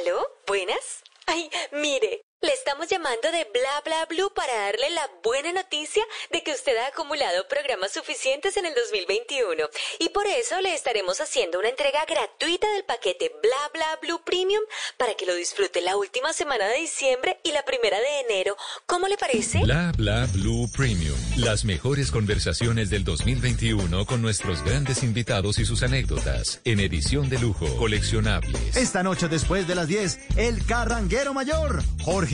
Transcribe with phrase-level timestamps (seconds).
[0.00, 0.26] ¿Aló?
[0.46, 1.02] ¿Buenas?
[1.26, 6.42] Ay, mire, le estamos llamando de Bla Bla Blue para darle la buena noticia de
[6.42, 9.68] que usted ha acumulado programas suficientes en el 2021
[9.98, 14.62] y por eso le estaremos haciendo una entrega gratuita del paquete Bla Bla Blue Premium
[14.96, 18.56] para que lo disfrute la última semana de diciembre y la primera de enero.
[18.86, 19.58] ¿Cómo le parece?
[19.58, 21.18] Bla Bla Blue Premium.
[21.36, 27.38] Las mejores conversaciones del 2021 con nuestros grandes invitados y sus anécdotas en edición de
[27.38, 28.76] lujo, coleccionables.
[28.76, 32.29] Esta noche después de las 10, el carranguero mayor, Jorge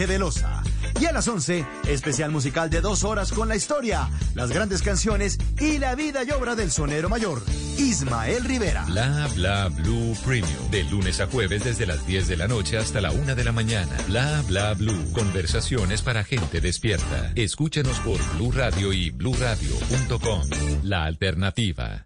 [1.00, 5.38] Y a las 11, especial musical de dos horas con la historia, las grandes canciones
[5.58, 7.42] y la vida y obra del sonero mayor,
[7.78, 8.84] Ismael Rivera.
[8.84, 10.70] Bla Bla Blue Premium.
[10.70, 13.52] De lunes a jueves desde las 10 de la noche hasta la 1 de la
[13.52, 13.96] mañana.
[14.06, 15.12] Bla Bla Blue.
[15.12, 17.32] Conversaciones para gente despierta.
[17.34, 20.42] Escúchanos por Blue Radio y bluradio.com.
[20.82, 22.05] La alternativa.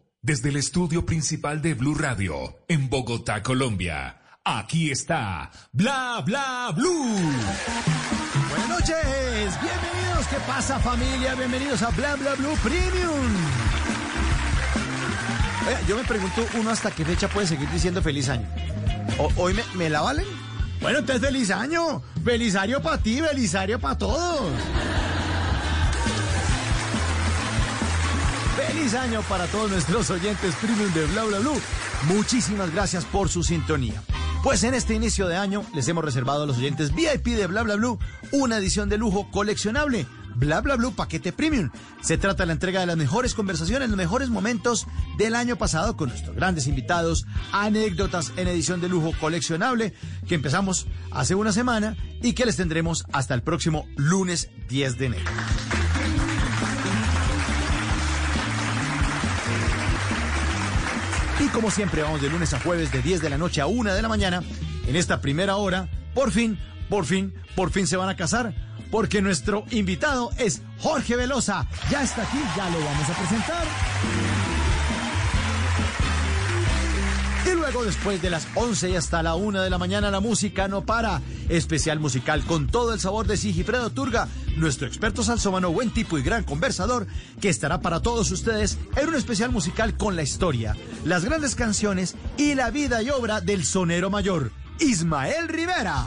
[0.23, 4.21] desde el estudio principal de Blue Radio, en Bogotá, Colombia.
[4.43, 7.15] Aquí está Bla Bla Blue.
[8.49, 10.27] Buenas noches, bienvenidos.
[10.29, 11.33] ¿Qué pasa familia?
[11.33, 13.35] Bienvenidos a Bla Bla Blue Premium.
[15.67, 18.47] Oiga, yo me pregunto uno hasta qué fecha puede seguir diciendo feliz año.
[19.37, 20.25] ¿Hoy me, la valen?
[20.81, 22.03] Bueno, entonces feliz año.
[22.23, 24.51] Felizario para ti, felizario para todos.
[28.55, 31.59] Feliz año para todos nuestros oyentes premium de Bla Bla Blue.
[32.07, 34.03] Muchísimas gracias por su sintonía.
[34.43, 37.63] Pues en este inicio de año les hemos reservado a los oyentes VIP de Bla
[37.63, 37.97] Bla Blue
[38.31, 40.05] una edición de lujo coleccionable.
[40.35, 41.69] Bla Bla Blue Paquete Premium.
[42.01, 44.85] Se trata de la entrega de las mejores conversaciones, los mejores momentos
[45.17, 49.93] del año pasado con nuestros grandes invitados, anécdotas en edición de lujo coleccionable
[50.27, 55.05] que empezamos hace una semana y que les tendremos hasta el próximo lunes 10 de
[55.05, 55.31] enero.
[61.53, 64.01] Como siempre vamos de lunes a jueves de 10 de la noche a 1 de
[64.01, 64.41] la mañana.
[64.87, 66.57] En esta primera hora, por fin,
[66.89, 68.53] por fin, por fin se van a casar.
[68.89, 71.67] Porque nuestro invitado es Jorge Velosa.
[71.89, 74.40] Ya está aquí, ya lo vamos a presentar.
[77.43, 80.67] Y luego, después de las 11 y hasta la 1 de la mañana, la música
[80.67, 81.21] no para.
[81.49, 86.23] Especial musical con todo el sabor de Sigifredo Turga, nuestro experto salsómano, buen tipo y
[86.23, 87.07] gran conversador,
[87.41, 92.15] que estará para todos ustedes en un especial musical con la historia, las grandes canciones
[92.37, 96.05] y la vida y obra del sonero mayor, Ismael Rivera.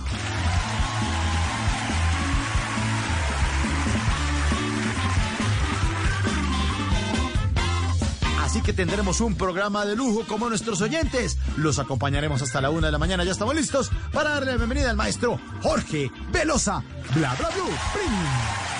[8.55, 11.39] Así que tendremos un programa de lujo como nuestros oyentes.
[11.57, 13.25] Los acompañaremos hasta la una de la mañana.
[13.25, 16.85] Ya estamos listos para darle la bienvenida al maestro Jorge Velosa.
[17.17, 17.49] Bla, bla.
[17.49, 17.75] Premium.
[17.93, 18.74] Bla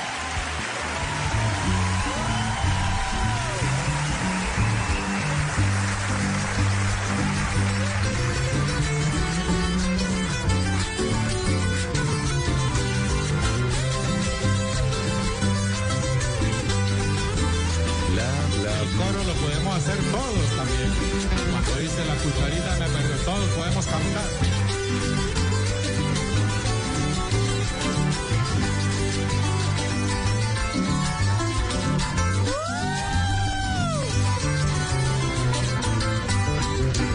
[22.25, 24.29] cucharita me perdió, todos podemos cantar.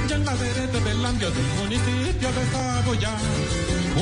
[0.08, 3.14] Ya en la vereda del landio del municipio de Saboya,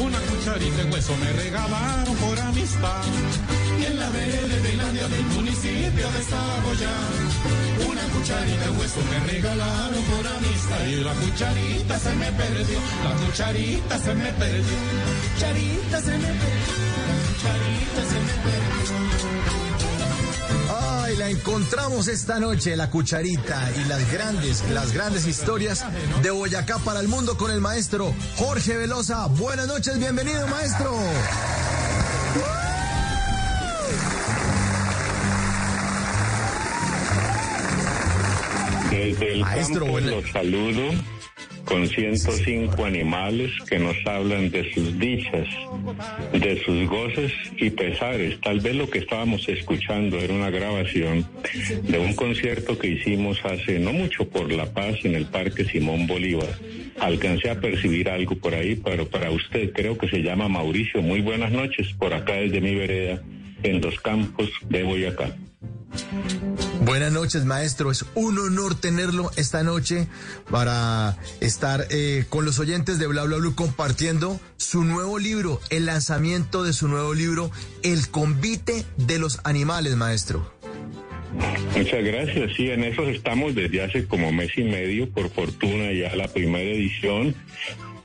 [0.04, 3.04] una cucharita de hueso me regalaron por amistad.
[3.80, 6.94] Y en la vereda del landio del municipio de Saboya,
[8.18, 10.86] cucharita de hueso me regalaron por amistad.
[10.88, 16.28] Y la cucharita se me perdió, la cucharita se me perdió, la cucharita se me
[16.28, 16.78] perdió,
[17.08, 18.68] la cucharita se me perdió.
[20.80, 25.86] Ay, la encontramos esta noche, la cucharita y las grandes, las grandes historias
[26.22, 29.28] de Boyacá para el mundo con el maestro Jorge Velosa.
[29.28, 30.94] Buenas noches, bienvenido maestro.
[39.08, 40.12] Desde el Maestro, campo bueno.
[40.12, 40.92] los saludo
[41.64, 45.48] con 105 animales que nos hablan de sus dichas,
[46.34, 48.40] de sus goces y pesares.
[48.42, 51.26] Tal vez lo que estábamos escuchando era una grabación
[51.84, 56.06] de un concierto que hicimos hace no mucho por La Paz en el Parque Simón
[56.06, 56.50] Bolívar.
[57.00, 61.02] alcancé a percibir algo por ahí, pero para usted creo que se llama Mauricio.
[61.02, 63.22] Muy buenas noches, por acá desde mi vereda,
[63.64, 65.34] en los campos de Boyacá.
[66.82, 67.92] Buenas noches, maestro.
[67.92, 70.08] Es un honor tenerlo esta noche
[70.50, 75.86] para estar eh, con los oyentes de Bla Bla Blue compartiendo su nuevo libro, el
[75.86, 77.52] lanzamiento de su nuevo libro,
[77.84, 80.52] El convite de los animales, maestro.
[81.76, 82.54] Muchas gracias.
[82.56, 85.10] Sí, en eso estamos desde hace como mes y medio.
[85.10, 87.36] Por fortuna ya la primera edición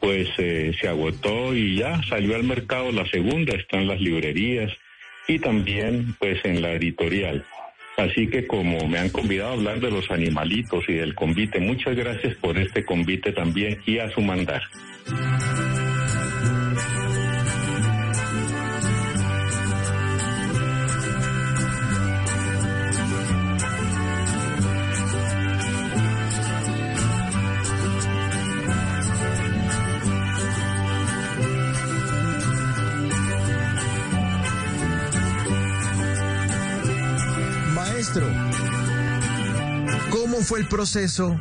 [0.01, 3.55] pues eh, se agotó y ya salió al mercado la segunda.
[3.55, 4.73] Está en las librerías
[5.29, 7.47] y también pues en la editorial.
[8.03, 11.95] Así que como me han convidado a hablar de los animalitos y del convite, muchas
[11.95, 14.63] gracias por este convite también y a su mandar.
[40.57, 41.39] El proceso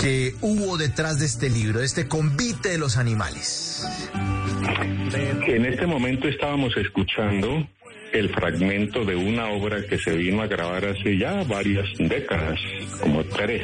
[0.00, 3.86] que hubo detrás de este libro, de este convite de los animales?
[5.46, 7.66] En este momento estábamos escuchando
[8.12, 12.58] el fragmento de una obra que se vino a grabar hace ya varias décadas,
[13.00, 13.62] como tres.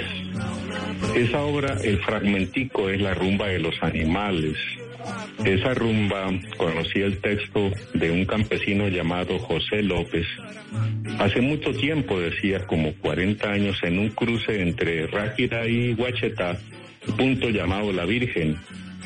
[1.14, 4.56] Esa obra, el fragmentico, es la rumba de los animales,
[5.44, 10.26] esa rumba conocí el texto de un campesino llamado José López.
[11.18, 16.58] Hace mucho tiempo, decía, como 40 años, en un cruce entre Ráquira y Huachetá,
[17.16, 18.56] punto llamado La Virgen.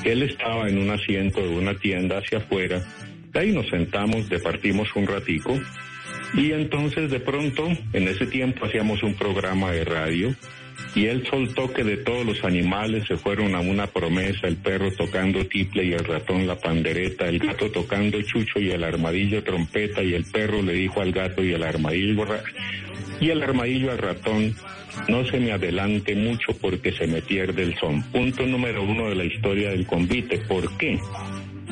[0.05, 2.83] Él estaba en un asiento de una tienda hacia afuera.
[3.35, 5.59] ahí nos sentamos, departimos un ratico.
[6.35, 10.37] Y entonces de pronto, en ese tiempo hacíamos un programa de radio
[10.97, 14.91] y él soltó que de todos los animales se fueron a una promesa, el perro
[14.91, 20.03] tocando tiple y el ratón la pandereta, el gato tocando chucho y el armadillo trompeta
[20.03, 22.27] y el perro le dijo al gato y el armadillo
[23.21, 24.57] y el armadillo al ratón,
[25.09, 28.03] no se me adelante mucho porque se me pierde el son.
[28.11, 30.39] Punto número uno de la historia del convite.
[30.39, 30.99] ¿Por qué?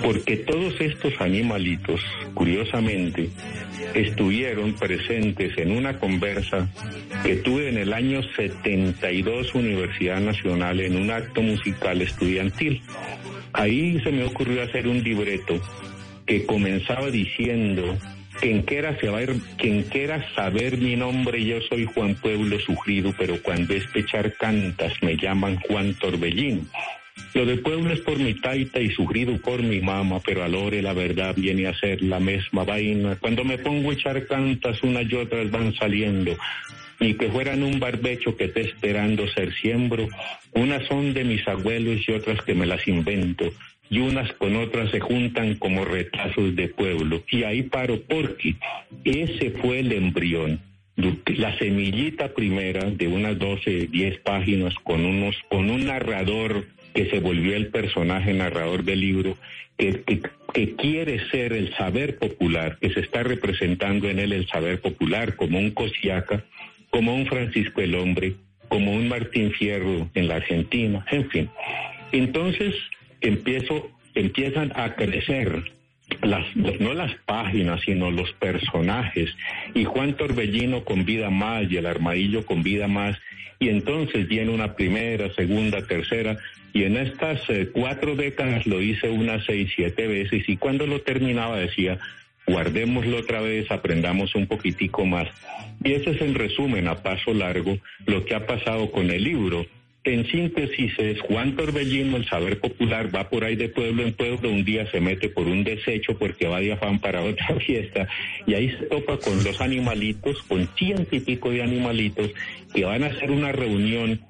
[0.05, 1.99] Porque todos estos animalitos,
[2.35, 3.31] curiosamente,
[3.95, 6.69] estuvieron presentes en una conversa
[7.25, 12.83] que tuve en el año 72 Universidad Nacional en un acto musical estudiantil.
[13.55, 15.59] Ahí se me ocurrió hacer un libreto
[16.27, 17.97] que comenzaba diciendo
[18.41, 23.73] quien quiera, saber, quien quiera saber mi nombre, yo soy Juan Pueblo Sufrido, pero cuando
[23.73, 26.69] es pechar cantas me llaman Juan Torbellín.
[27.35, 30.83] Lo del pueblo es por mi taita y sufrido por mi mamá, pero a lore
[30.83, 33.17] la verdad viene a ser la misma vaina.
[33.17, 36.37] Cuando me pongo a echar cantas, unas y otras van saliendo.
[37.01, 40.09] Ni que fueran un barbecho que esté esperando ser siembro.
[40.53, 43.53] Unas son de mis abuelos y otras que me las invento.
[43.91, 47.23] Y unas con otras se juntan como retazos de pueblo.
[47.31, 48.55] Y ahí paro porque
[49.05, 50.61] ese fue el embrión
[50.97, 57.21] la semillita primera de unas 12, 10 páginas con unos con un narrador que se
[57.21, 59.37] volvió el personaje narrador del libro,
[59.77, 60.03] que,
[60.55, 65.35] que, quiere ser el saber popular, que se está representando en él el saber popular
[65.35, 66.45] como un Cosiaca,
[66.91, 68.37] como un Francisco el Hombre,
[68.69, 71.51] como un Martín Fierro en la Argentina, en fin.
[72.13, 72.75] Entonces
[73.21, 75.74] empiezo, empiezan a crecer
[76.23, 79.35] las, no las páginas, sino los personajes.
[79.75, 83.19] Y Juan Torbellino con vida más y el armadillo con vida más.
[83.59, 86.37] Y entonces viene una primera, segunda, tercera.
[86.73, 90.49] Y en estas eh, cuatro décadas lo hice unas seis, siete veces.
[90.49, 91.99] Y cuando lo terminaba decía,
[92.47, 95.29] guardémoslo otra vez, aprendamos un poquitico más.
[95.83, 99.67] Y ese es en resumen, a paso largo, lo que ha pasado con el libro.
[100.05, 104.51] En síntesis es Juan Torbellino, el saber popular, va por ahí de pueblo en pueblo,
[104.51, 108.07] un día se mete por un desecho porque va de afán para otra fiesta
[108.47, 112.31] y ahí se topa con los animalitos, con ciento y pico de animalitos
[112.75, 114.21] que van a hacer una reunión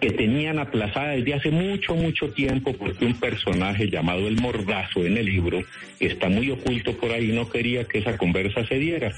[0.00, 5.18] que tenían aplazada desde hace mucho, mucho tiempo porque un personaje llamado el Mordazo en
[5.18, 5.60] el libro,
[5.98, 9.12] que está muy oculto por ahí, no quería que esa conversa se diera.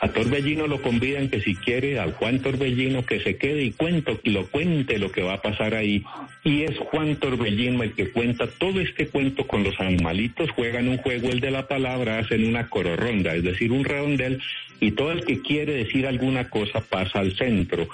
[0.00, 4.20] A Torbellino lo convidan que si quiere, a Juan Torbellino que se quede y cuento,
[4.24, 6.04] lo cuente lo que va a pasar ahí.
[6.44, 10.98] Y es Juan Torbellino el que cuenta todo este cuento con los animalitos, juegan un
[10.98, 14.40] juego el de la palabra, hacen una cororronda, es decir, un redondel,
[14.80, 17.88] y todo el que quiere decir alguna cosa pasa al centro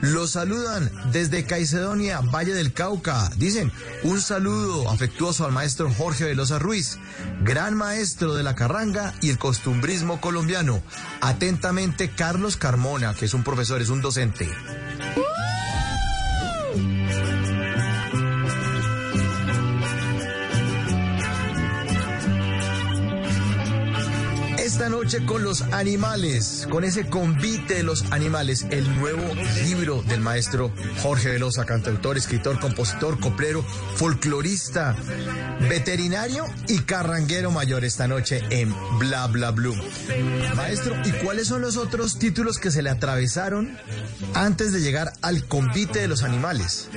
[0.01, 3.31] Los saludan desde Caicedonia, Valle del Cauca.
[3.37, 3.71] Dicen
[4.03, 6.99] un saludo afectuoso al maestro Jorge Velosa Ruiz,
[7.43, 10.83] gran maestro de la carranga y el costumbrismo colombiano.
[11.21, 14.49] Atentamente, Carlos Carmona, que es un profesor, es un docente.
[25.25, 29.23] Con los animales, con ese convite de los animales, el nuevo
[29.65, 33.63] libro del maestro Jorge Velosa, cantautor, escritor, compositor, coplero,
[33.95, 34.97] folclorista,
[35.69, 39.77] veterinario y carranguero mayor esta noche en Bla Bla Blue.
[40.57, 43.79] Maestro, ¿y cuáles son los otros títulos que se le atravesaron
[44.35, 46.89] antes de llegar al convite de los animales?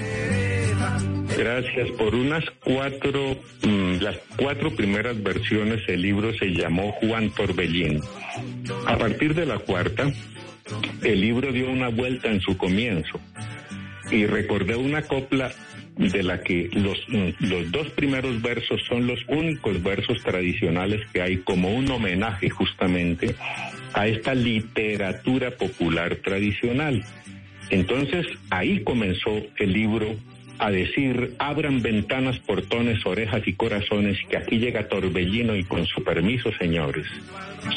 [1.39, 1.89] Gracias.
[1.91, 8.01] Por unas cuatro, mm, las cuatro primeras versiones, el libro se llamó Juan Torbellín.
[8.85, 10.11] A partir de la cuarta,
[11.01, 13.21] el libro dio una vuelta en su comienzo
[14.11, 15.49] y recordé una copla
[15.95, 21.21] de la que los, mm, los dos primeros versos son los únicos versos tradicionales que
[21.21, 23.33] hay como un homenaje justamente
[23.93, 27.01] a esta literatura popular tradicional.
[27.69, 30.17] Entonces ahí comenzó el libro
[30.59, 36.03] a decir, abran ventanas, portones, orejas y corazones, que aquí llega Torbellino y con su
[36.03, 37.07] permiso, señores.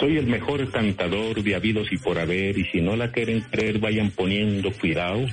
[0.00, 3.78] Soy el mejor cantador de habidos y por haber, y si no la quieren creer,
[3.78, 5.26] vayan poniendo cuidado,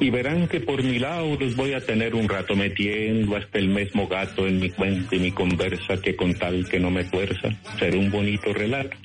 [0.00, 3.68] y verán que por mi lado los voy a tener un rato metiendo hasta el
[3.68, 7.50] mismo gato en mi cuenta y mi conversa, que con tal que no me fuerza,
[7.78, 8.96] será un bonito relato.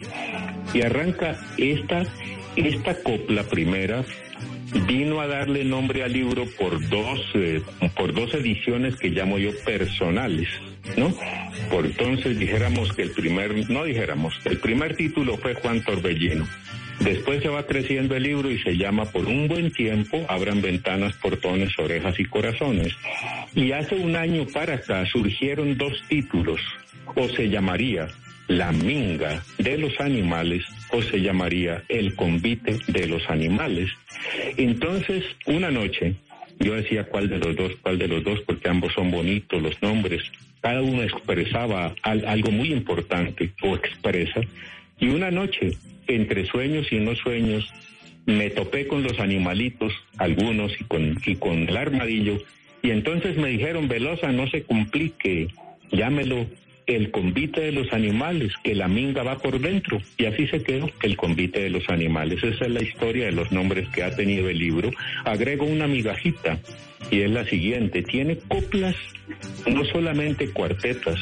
[0.73, 2.03] Y arranca esta,
[2.55, 4.05] esta copla primera,
[4.87, 7.61] vino a darle nombre al libro por dos, eh,
[7.95, 10.47] por dos ediciones que llamo yo personales,
[10.97, 11.13] ¿no?
[11.69, 16.47] Por entonces dijéramos que el primer, no dijéramos, el primer título fue Juan Torbellino.
[16.99, 21.13] Después se va creciendo el libro y se llama Por un buen tiempo, abran ventanas,
[21.15, 22.93] portones, orejas y corazones.
[23.55, 26.59] Y hace un año para acá surgieron dos títulos,
[27.15, 28.09] o se llamaría
[28.47, 33.89] La minga de los animales o se llamaría El convite de los animales.
[34.57, 36.15] Entonces, una noche,
[36.59, 39.81] yo decía cuál de los dos, cuál de los dos, porque ambos son bonitos los
[39.81, 40.23] nombres.
[40.61, 44.41] Cada uno expresaba algo muy importante o expresa.
[44.99, 45.71] Y una noche,
[46.07, 47.71] entre sueños y no sueños,
[48.25, 52.37] me topé con los animalitos, algunos y con, y con el armadillo.
[52.81, 55.47] Y entonces me dijeron, Velosa, no se complique,
[55.91, 56.47] llámelo
[56.95, 60.01] el convite de los animales, que la minga va por dentro.
[60.17, 62.43] Y así se quedó el convite de los animales.
[62.43, 64.89] Esa es la historia de los nombres que ha tenido el libro.
[65.23, 66.59] Agrego una migajita
[67.11, 68.03] y es la siguiente.
[68.03, 68.95] Tiene coplas,
[69.67, 71.19] no solamente cuartetas,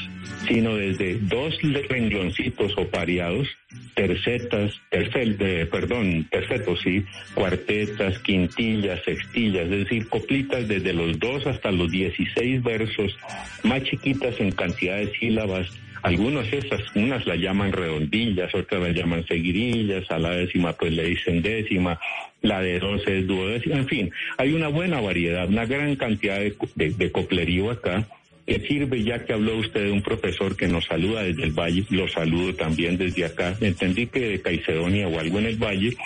[0.48, 1.57] sino desde dos
[1.89, 3.48] rengloncitos o pareados,
[3.96, 7.03] tercetas, tercel, de, perdón, tercetos, sí,
[7.34, 13.15] cuartetas, quintillas, sextillas, es decir, coplitas desde los dos hasta los 16 versos,
[13.63, 15.67] más chiquitas en cantidad de sílabas,
[16.01, 21.06] algunas esas, unas la llaman redondillas, otras la llaman seguidillas, a la décima pues le
[21.06, 22.00] dicen décima,
[22.42, 26.56] la de doce es duodécima, en fin, hay una buena variedad, una gran cantidad de,
[26.75, 28.08] de coplerío acá,
[28.46, 31.86] que sirve ya que habló usted de un profesor que nos saluda desde el Valle,
[31.89, 35.98] lo saludo también desde acá, entendí que de Caicedonia o algo en el Valle,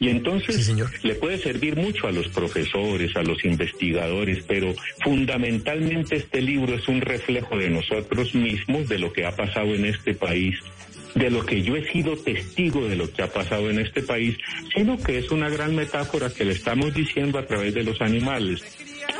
[0.00, 6.40] y entonces le puede servir mucho a los profesores, a los investigadores, pero fundamentalmente este
[6.40, 10.56] libro es un reflejo de nosotros mismos, de lo que ha pasado en este país,
[11.14, 14.36] de lo que yo he sido testigo de lo que ha pasado en este país,
[14.74, 18.62] sino que es una gran metáfora que le estamos diciendo a través de los animales.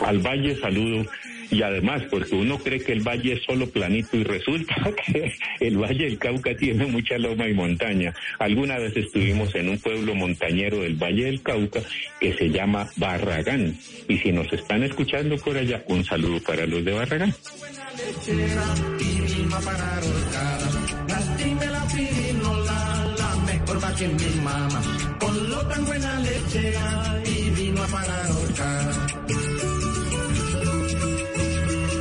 [0.05, 1.07] Al Valle saludo
[1.51, 4.75] Y además, porque uno cree que el valle es solo planito y resulta
[5.07, 8.15] que el valle del Cauca tiene mucha loma y montaña.
[8.39, 11.81] Alguna vez estuvimos en un pueblo montañero del valle del Cauca
[12.21, 13.77] que se llama Barragán.
[14.09, 17.35] Y si nos están escuchando por allá, un saludo para los de Barragán.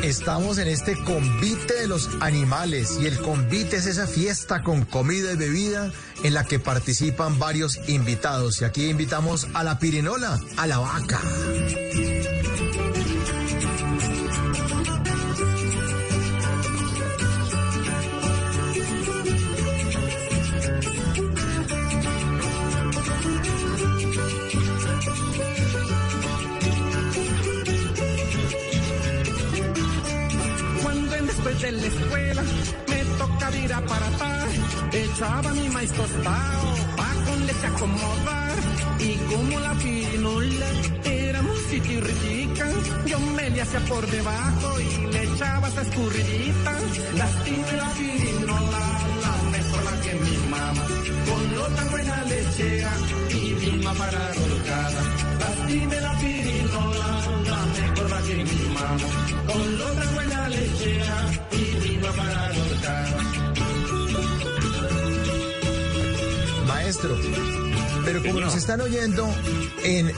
[0.07, 5.33] Estamos en este convite de los animales y el convite es esa fiesta con comida
[5.33, 5.91] y bebida
[6.23, 8.61] en la que participan varios invitados.
[8.61, 11.19] Y aquí invitamos a la pirinola, a la vaca.
[31.61, 32.43] De la escuela
[32.87, 34.47] me toca ir a paratar.
[34.91, 38.57] Echaba mi maíz tostado pa' con leche acomodar.
[38.99, 40.67] Y como la pirinola
[41.05, 42.67] era muy rica,
[43.05, 46.71] yo me le hacía por debajo y le echaba esa escurridita.
[47.15, 48.83] Lastima la pirinola,
[49.23, 50.85] la mejor la que mi mamá.
[51.27, 52.91] Con lo tan buena lechera
[53.29, 55.01] y vino a parar holgada.
[55.39, 57.26] Lastima la pirinola,
[58.09, 58.97] la que mi mamá.
[59.47, 61.27] Con lo tan buena lechera
[66.67, 67.17] Maestro,
[68.07, 69.29] pero como nos están oyendo
[69.83, 70.09] en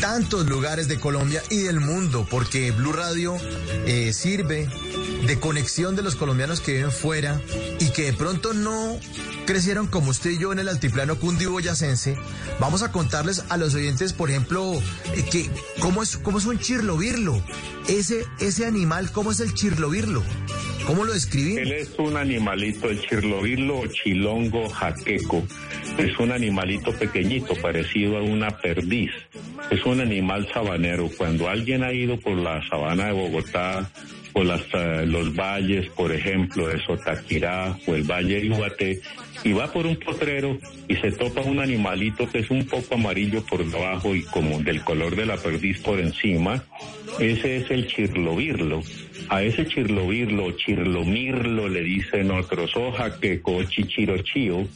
[0.00, 3.34] tantos lugares de Colombia y del mundo, porque Blue Radio
[3.84, 4.68] eh, sirve
[5.26, 7.40] de conexión de los colombianos que viven fuera
[7.80, 8.96] y que de pronto no
[9.44, 12.16] crecieron como usted y yo en el altiplano cundiboyacense,
[12.60, 14.74] vamos a contarles a los oyentes, por ejemplo,
[15.16, 17.42] eh, que cómo es, cómo es un chirlovirlo.
[17.88, 20.22] Ese, ese animal, ¿cómo es el chirlovirlo?
[20.86, 21.56] ¿Cómo lo describí?
[21.56, 25.42] Él es un animalito, el chirlovirlo o chilongo jaqueco.
[25.98, 29.10] Es un animalito pequeñito, parecido a una perdiz.
[29.70, 31.08] Es un animal sabanero.
[31.16, 33.90] Cuando alguien ha ido por la sabana de Bogotá,
[34.32, 39.00] por las, eh, los valles, por ejemplo, de Sotaquirá o el Valle de Iguate,
[39.44, 43.44] y va por un potrero y se topa un animalito que es un poco amarillo
[43.44, 46.64] por debajo y como del color de la perdiz por encima,
[47.18, 48.82] ese es el chirlovirlo.
[49.28, 54.66] A ese chirlovirlo, chirlomirlo le dicen otros, hoja que cochichirochío.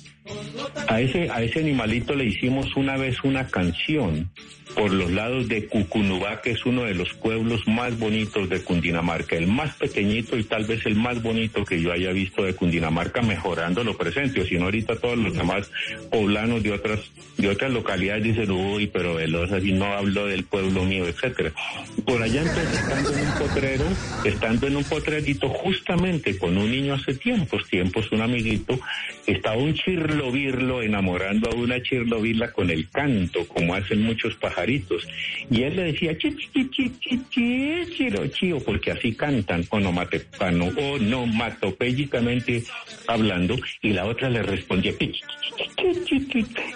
[0.88, 4.30] A ese, a ese animalito le hicimos una vez una canción
[4.74, 9.36] por los lados de Cucunubá, que es uno de los pueblos más bonitos de Cundinamarca,
[9.36, 13.22] el más pequeñito y tal vez el más bonito que yo haya visto de Cundinamarca,
[13.22, 15.70] mejorando lo presente, o si no ahorita todos los demás
[16.10, 17.00] poblanos de otras,
[17.38, 21.52] de otras localidades dicen, uy, pero veloz, así no hablo del pueblo mío, etcétera.
[22.04, 23.84] Por allá entonces, estando en un potrero,
[24.24, 28.78] estando en un potrerito, justamente con un niño hace tiempos, tiempos, un amiguito,
[29.26, 29.72] estaba un
[30.16, 35.06] chirlovirlo enamorando a una chirlovila con el canto, como hacen muchos pajaritos.
[35.50, 37.82] Y él le decía, chi, chi, chi, chi, chi,
[38.32, 42.64] chiro, porque así cantan onomatopano, onomatopéyicamente
[43.06, 44.92] hablando, y la otra le respondía,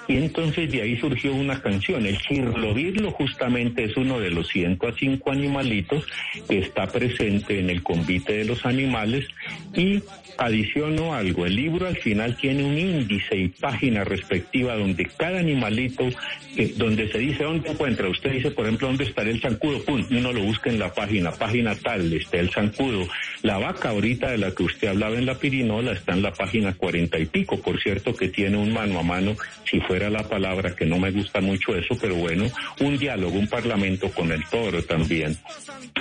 [0.09, 2.07] y entonces de ahí surgió una canción.
[2.07, 6.05] El chirlovirlo justamente es uno de los 105 animalitos
[6.49, 9.27] que está presente en el convite de los animales
[9.75, 10.03] y
[10.41, 16.09] adiciono algo, el libro al final tiene un índice y página respectiva donde cada animalito,
[16.57, 20.05] eh, donde se dice dónde encuentra, usted dice por ejemplo dónde está el zancudo, pum,
[20.11, 23.09] uno lo busca en la página, página tal, está el zancudo.
[23.43, 26.75] La vaca ahorita de la que usted hablaba en la pirinola está en la página
[26.75, 30.75] cuarenta y pico, por cierto que tiene un mano a mano, si fuera la palabra,
[30.75, 32.47] que no me gusta mucho eso, pero bueno,
[32.81, 35.37] un diálogo, un parlamento con el toro también.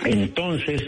[0.06, 0.84] Entonces,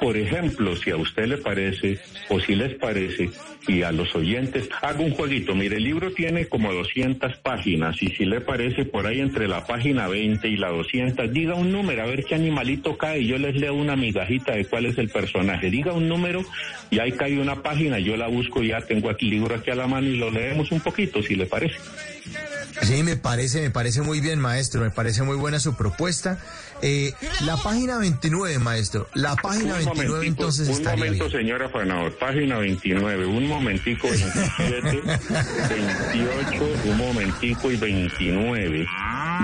[0.00, 1.98] por ejemplo, si a usted le parece,
[2.28, 3.28] o si les parece,
[3.66, 5.54] y a los oyentes, hago un jueguito.
[5.54, 9.66] Mire, el libro tiene como 200 páginas, y si le parece, por ahí entre la
[9.66, 13.54] página 20 y la 200, diga un número, a ver qué animalito cae, yo les
[13.56, 15.70] leo una migajita de cuál es el personaje.
[15.70, 16.44] Diga un número,
[16.90, 19.74] y ahí cae una página, yo la busco, ya tengo aquí el libro aquí a
[19.74, 21.76] la mano, y lo leemos un poquito, si le parece.
[22.82, 24.80] Sí, me parece, me parece muy bien, maestro.
[24.80, 26.38] Me parece muy buena su propuesta.
[26.82, 27.12] Eh,
[27.44, 29.08] la página 29, maestro.
[29.14, 32.16] La página 29 entonces un momento, señora Fanador.
[32.18, 33.26] Página 29.
[33.26, 35.02] Un momentico, 27,
[36.12, 38.86] 28, un momentico y 29.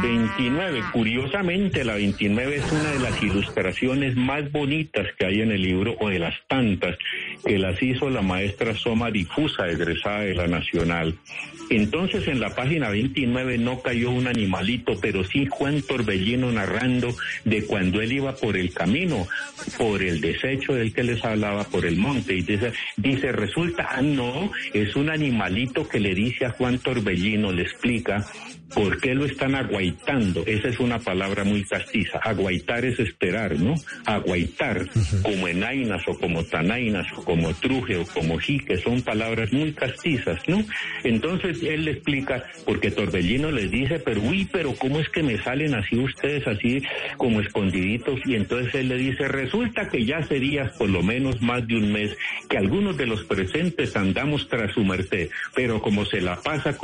[0.02, 0.82] 29.
[0.92, 5.96] Curiosamente, la 29 es una de las ilustraciones más bonitas que hay en el libro,
[6.00, 6.96] o de las tantas.
[7.44, 11.16] que las hizo la maestra Soma Difusa, egresada de la Nacional.
[11.70, 17.14] Entonces en la página 29 no cayó un animalito, pero sí Juan Torbellino narrando
[17.44, 19.26] de cuando él iba por el camino,
[19.78, 22.34] por el desecho del que les hablaba, por el monte.
[22.34, 27.52] Y dice, dice resulta, ah, no, es un animalito que le dice a Juan Torbellino,
[27.52, 28.26] le explica
[28.74, 30.44] ¿Por qué lo están aguaitando?
[30.46, 32.18] Esa es una palabra muy castiza.
[32.18, 33.74] Aguaitar es esperar, ¿no?
[34.04, 34.86] Aguaitar,
[35.22, 40.40] como enainas o como tanainas o como truje o como jique, son palabras muy castizas,
[40.48, 40.64] ¿no?
[41.04, 45.38] Entonces él le explica, porque Torbellino les dice, pero uy, pero ¿cómo es que me
[45.42, 46.82] salen así ustedes, así
[47.16, 48.20] como escondiditos?
[48.26, 51.92] Y entonces él le dice, resulta que ya sería por lo menos más de un
[51.92, 52.16] mes
[52.48, 56.76] que algunos de los presentes andamos tras su merced, pero como se la pasa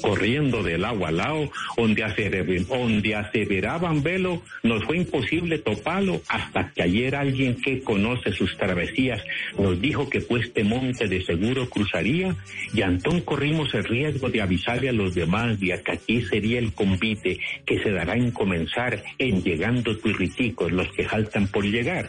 [0.00, 7.14] corriendo del agua al lado, donde, aseveraban velo, nos fue imposible toparlo hasta que ayer
[7.14, 9.22] alguien que conoce sus travesías
[9.58, 12.36] nos dijo que pues este monte de seguro cruzaría
[12.72, 16.72] y Antón corrimos el riesgo de avisarle a los demás de que aquí sería el
[16.72, 22.08] convite que se dará en comenzar en llegando tuiriticos los que faltan por llegar.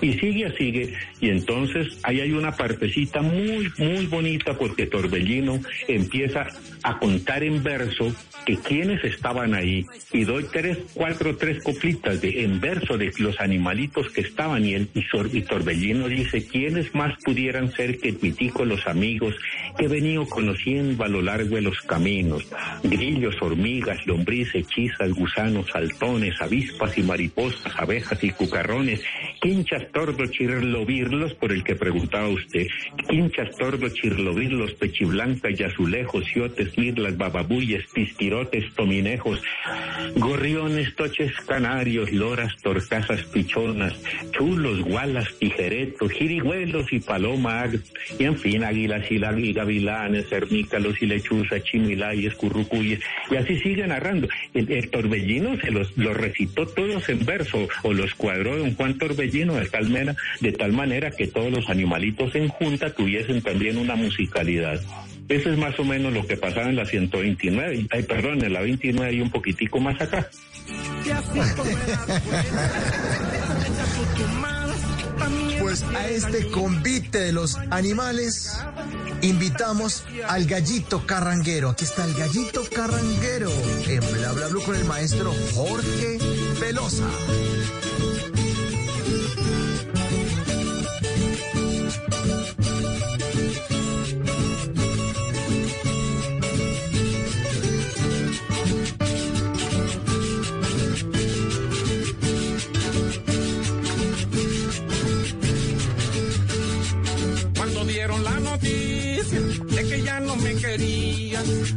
[0.00, 6.46] Y sigue, sigue, y entonces ahí hay una partecita muy, muy bonita porque Torbellino empieza
[6.82, 12.44] a contar en verso que quienes estaban ahí, y doy tres, cuatro, tres coplitas de,
[12.44, 17.70] en verso de los animalitos que estaban, y, el, y, Torbellino dice, ¿quiénes más pudieran
[17.72, 19.34] ser que Pitico los amigos
[19.76, 22.46] que he venido conociendo a lo largo de los caminos?
[22.82, 29.02] Grillos, hormigas, lombrices, hechizas, gusanos, saltones, avispas y mariposas, abejas y cucarrones,
[29.40, 32.66] quinchas, tordo, chirlovirlos, por el que preguntaba usted,
[33.08, 37.84] quinchas, tordo, chirlovirlos, pechiblancas y azulejos, siotes, mirlas, bababuyes,
[38.28, 39.40] pistirotes, tominejos,
[40.16, 43.94] gorriones, toches canarios, loras, torcasas, pichonas,
[44.32, 47.70] chulos, gualas, tijeretos, jirigüelos y palomas,
[48.18, 49.18] y en fin, águilas y,
[49.52, 54.28] gavilanes, cernícalos y lechuzas, chimilayes, currucuyes, y así sigue narrando.
[54.52, 59.54] El, Torbellino se los, los recitó todos en verso, o los cuadró don Juan Torbellino
[59.54, 63.96] de tal, manera, de tal manera que todos los animalitos en junta tuviesen también una
[63.96, 64.80] musicalidad.
[65.28, 68.60] Eso es más o menos lo que pasaba en la 129, ay, perdón, en la
[68.60, 70.28] 29 y un poquitico más acá.
[75.60, 78.58] Pues a este convite de los animales
[79.22, 81.70] invitamos al gallito carranguero.
[81.70, 83.50] Aquí está el gallito carranguero
[83.86, 84.32] en Bla
[84.64, 86.18] con el maestro Jorge
[86.60, 87.04] Velosa.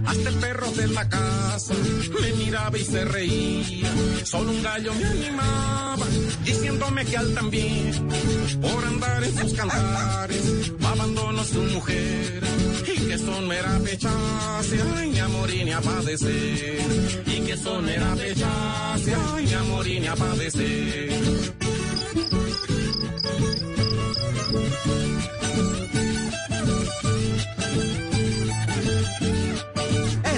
[0.05, 1.73] Hasta el perro de la casa
[2.21, 3.91] me miraba y se reía.
[4.23, 6.05] Solo un gallo me animaba,
[6.43, 8.07] diciéndome que al también,
[8.62, 12.41] por andar en sus cantares, abandonó su mujer.
[12.88, 16.79] Y que son mera pechacia, y a morir ni a padecer.
[17.27, 21.12] Y que son mera pechacia, y a morir ni a padecer.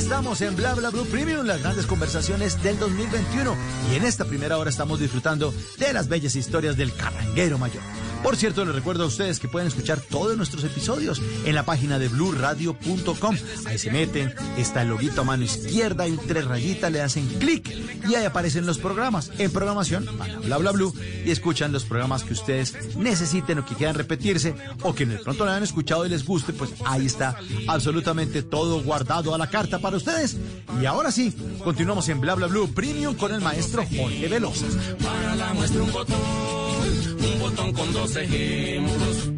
[0.03, 3.55] Estamos en Bla Bla Blue Premium, las grandes conversaciones del 2021.
[3.89, 7.81] Y en esta primera hora estamos disfrutando de las bellas historias del carranguero mayor.
[8.23, 11.99] Por cierto, les recuerdo a ustedes que pueden escuchar todos nuestros episodios en la página
[11.99, 13.35] de bluradio.com.
[13.65, 17.69] Ahí se meten, está el loguito a mano izquierda y tres rayitas, le hacen clic
[18.07, 19.29] y ahí aparecen los programas.
[19.37, 20.93] En programación van a bla bla blue
[21.25, 25.43] y escuchan los programas que ustedes necesiten o que quieran repetirse o que de pronto
[25.43, 27.35] lo hayan escuchado y les guste, pues ahí está
[27.67, 30.37] absolutamente todo guardado a la carta para ustedes.
[30.81, 34.65] Y ahora sí, continuamos en Bla Bla Blue Premium con el maestro Jorge Velosa.
[35.03, 36.63] Para la muestra un botón
[37.23, 39.31] un botón con dos ejemplos.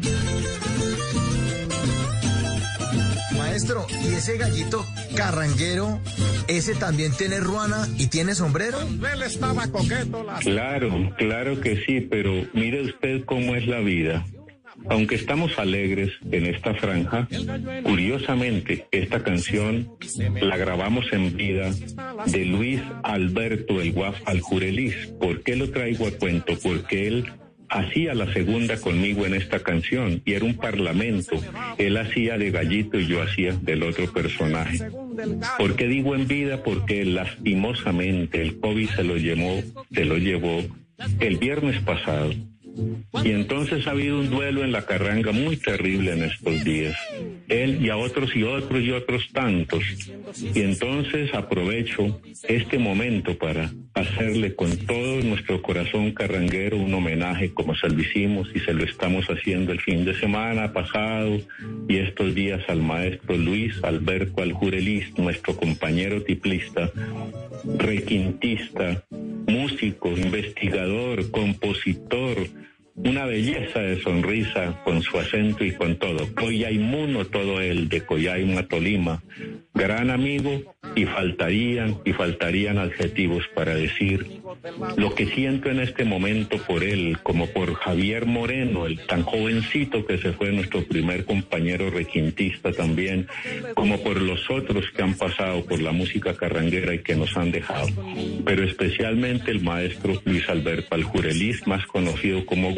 [3.38, 4.84] Maestro, ¿y ese gallito
[5.14, 6.00] carranguero,
[6.48, 8.78] ese también tiene ruana y tiene sombrero?
[8.80, 10.26] Él estaba coqueto.
[10.40, 14.24] Claro, claro que sí, pero mire usted cómo es la vida.
[14.88, 17.28] Aunque estamos alegres en esta franja,
[17.82, 19.90] curiosamente esta canción
[20.40, 21.70] la grabamos en vida
[22.26, 24.94] de Luis Alberto el Guaf Aljurelis.
[25.18, 26.52] ¿Por qué lo traigo a cuento?
[26.62, 27.32] Porque él
[27.68, 31.36] hacía la segunda conmigo en esta canción y era un parlamento.
[31.78, 34.78] Él hacía de gallito y yo hacía del otro personaje.
[35.58, 36.62] ¿Por qué digo en vida?
[36.62, 40.62] Porque lastimosamente el COVID se lo llevó, se lo llevó
[41.20, 42.32] el viernes pasado
[43.24, 46.96] Y entonces ha habido un duelo en la carranga muy terrible en estos días.
[47.48, 49.82] Él y a otros y otros y otros tantos.
[50.54, 57.74] Y entonces aprovecho este momento para hacerle con todo nuestro corazón carranguero un homenaje como
[57.74, 61.38] se lo hicimos y se lo estamos haciendo el fin de semana pasado
[61.88, 66.90] y estos días al maestro Luis Alberto Aljurelis, nuestro compañero tiplista,
[67.78, 69.02] requintista,
[69.76, 72.48] músico, investigador, compositor,
[72.96, 76.34] una belleza de sonrisa con su acento y con todo.
[76.34, 79.22] Coyaimuno todo él de Coyaima, Tolima,
[79.74, 84.40] gran amigo y faltarían y faltarían adjetivos para decir
[84.96, 90.06] lo que siento en este momento por él, como por Javier Moreno, el tan jovencito
[90.06, 93.28] que se fue nuestro primer compañero requintista también,
[93.74, 97.52] como por los otros que han pasado por la música carranguera y que nos han
[97.52, 97.88] dejado,
[98.44, 102.74] pero especialmente el maestro Luis Alberto Aljurelis, más conocido como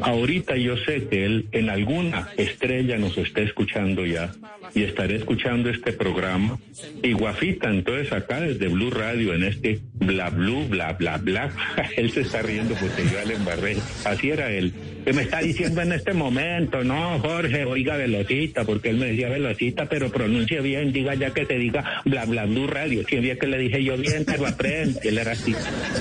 [0.00, 4.32] Ahorita yo sé que él en alguna estrella nos está escuchando ya
[4.74, 6.58] y estaré escuchando este programa.
[7.02, 11.50] Y Guafita, entonces acá desde Blue Radio, en este bla blue, bla bla bla,
[11.96, 13.76] él se está riendo porque yo le embarré.
[14.04, 14.72] Así era él.
[15.04, 19.28] Que me está diciendo en este momento, no, Jorge, oiga velocita, porque él me decía
[19.28, 23.02] velocita, pero pronuncia bien, diga ya que te diga bla bla blue radio.
[23.08, 25.00] Si que le dije yo bien, pero aprende.
[25.04, 25.54] Él era así.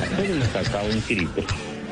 [0.09, 1.45] Entonces me sacaba un grito.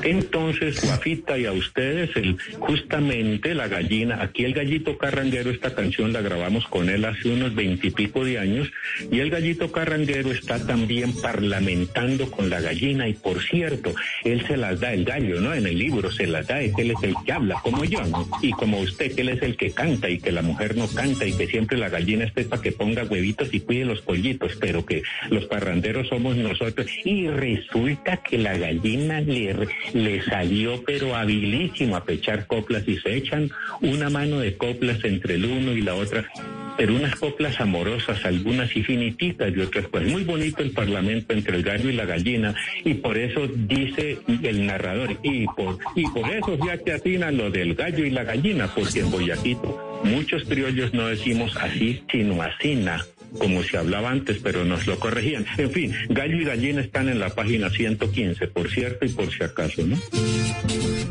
[0.03, 6.13] Entonces, Guafita y a ustedes, el, justamente la gallina, aquí el gallito carranguero, esta canción
[6.13, 8.71] la grabamos con él hace unos veintipico de años,
[9.11, 14.57] y el gallito carranguero está también parlamentando con la gallina, y por cierto, él se
[14.57, 15.53] las da el gallo, ¿no?
[15.53, 18.27] En el libro se las da, él es el que habla, como yo, ¿no?
[18.41, 21.25] Y como usted, que él es el que canta y que la mujer no canta
[21.25, 24.85] y que siempre la gallina esté para que ponga huevitos y cuide los pollitos, pero
[24.85, 26.87] que los parranderos somos nosotros.
[27.03, 29.53] Y resulta que la gallina le
[29.93, 33.49] le salió pero habilísimo a pechar coplas y se echan
[33.81, 36.29] una mano de coplas entre el uno y la otra,
[36.77, 41.63] pero unas coplas amorosas, algunas infinititas y otras pues muy bonito el parlamento entre el
[41.63, 46.57] gallo y la gallina y por eso dice el narrador y por, y por eso
[46.65, 51.07] ya te atina lo del gallo y la gallina, porque en Boyaquito muchos criollos no
[51.07, 53.05] decimos así, sino asina
[53.37, 55.45] como se hablaba antes, pero nos lo corregían.
[55.57, 59.43] En fin, Gallo y Gallina están en la página 115, por cierto y por si
[59.43, 59.97] acaso, ¿no?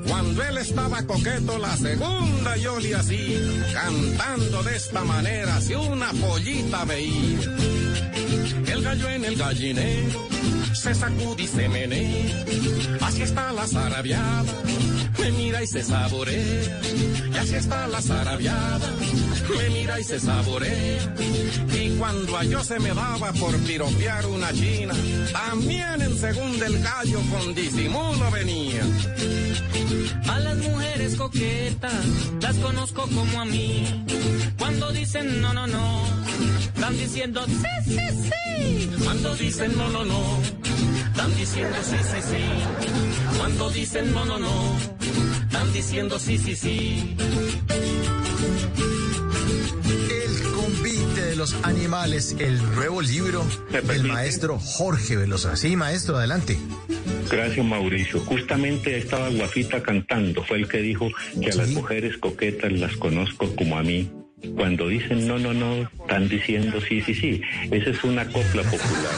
[0.07, 2.91] Cuando él estaba coqueto, la segunda yo le
[3.73, 7.78] cantando de esta manera, si una pollita veía.
[8.79, 10.29] El gallo en el gallinero
[10.73, 12.45] se sacude y se menea,
[13.01, 14.53] así está la zarabiada,
[15.19, 16.81] me mira y se saborea,
[17.35, 18.89] y así está la zarabiada,
[19.57, 21.15] me mira y se saborea,
[21.75, 24.95] y cuando a yo se me daba por piropear una china,
[25.33, 28.83] también en segundo el gallo con disimulo venía.
[30.29, 32.07] A las mujeres coquetas
[32.41, 34.05] las conozco como a mí.
[34.57, 36.05] Cuando dicen no, no, no,
[36.75, 38.68] están diciendo sí, sí, sí.
[39.05, 40.41] Cuando dicen no, no, no,
[41.07, 43.39] están diciendo sí, sí, sí.
[43.39, 44.77] Cuando dicen no, no, no,
[45.43, 47.17] están diciendo sí, sí, sí.
[50.11, 55.57] El convite de los animales, el nuevo libro del maestro Jorge Velosa.
[55.57, 56.59] Sí, maestro, adelante.
[57.31, 58.21] Gracias, Mauricio.
[58.21, 60.43] Justamente estaba Guafita cantando.
[60.45, 64.11] Fue el que dijo que a las mujeres coquetas las conozco como a mí.
[64.55, 67.41] Cuando dicen no, no, no, están diciendo sí, sí, sí.
[67.71, 69.13] Esa es una copla popular.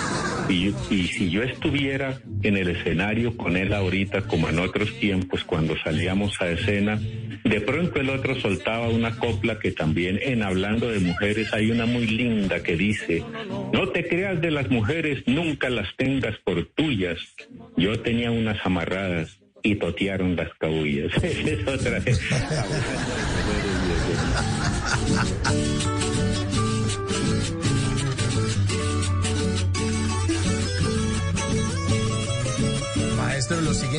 [0.48, 0.72] Y,
[1.06, 6.40] si yo estuviera en el escenario con él ahorita, como en otros tiempos, cuando salíamos
[6.40, 6.98] a escena,
[7.44, 11.86] de pronto el otro soltaba una copla que también en hablando de mujeres hay una
[11.86, 13.22] muy linda que dice,
[13.72, 17.18] no te creas de las mujeres, nunca las tengas por tuyas.
[17.76, 21.12] Yo tenía unas amarradas y totearon las cabullas.
[21.22, 22.02] es otra.
[24.92, 25.89] あっ。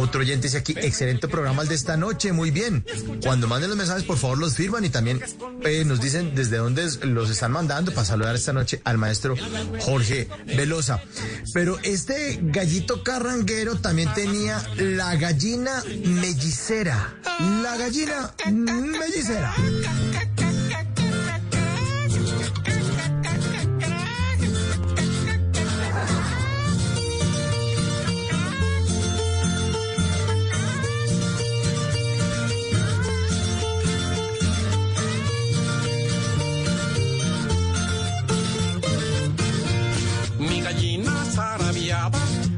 [0.00, 2.84] Otro oyente dice aquí, excelente programa el de esta noche, muy bien.
[3.22, 5.20] Cuando manden los mensajes, por favor, los firman y también
[5.64, 9.25] eh, nos dicen desde dónde los están mandando para saludar esta noche al maestro
[9.80, 11.02] Jorge Velosa.
[11.52, 17.14] Pero este gallito carranguero también tenía la gallina mellicera.
[17.62, 19.54] La gallina mellicera.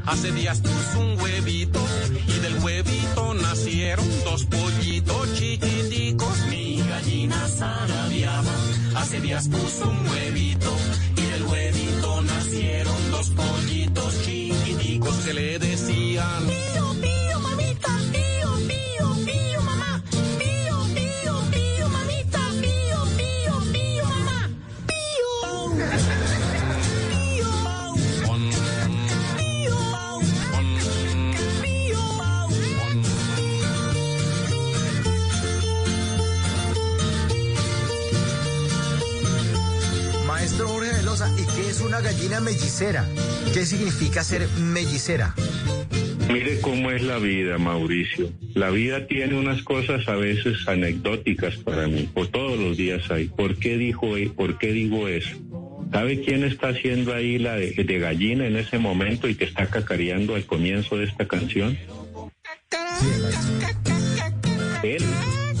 [0.09, 1.79] Hace días puso un huevito
[2.27, 6.47] y del huevito nacieron dos pollitos chiquiticos.
[6.49, 8.51] Mi gallina zarabiaba.
[8.95, 10.75] Hace días puso un huevito
[11.15, 16.78] y del huevito nacieron dos pollitos chiquiticos que le decían.
[41.89, 43.03] Una gallina mellicera?
[43.51, 45.33] ¿Qué significa ser mellicera?
[46.31, 48.31] Mire cómo es la vida, Mauricio.
[48.53, 52.07] La vida tiene unas cosas a veces anecdóticas para mí.
[52.13, 53.25] Por todos los días hay.
[53.25, 55.35] ¿Por qué dijo, por qué digo eso?
[55.91, 59.65] ¿Sabe quién está haciendo ahí la de, de gallina en ese momento y que está
[59.65, 61.75] cacareando al comienzo de esta canción?
[64.83, 65.03] Él,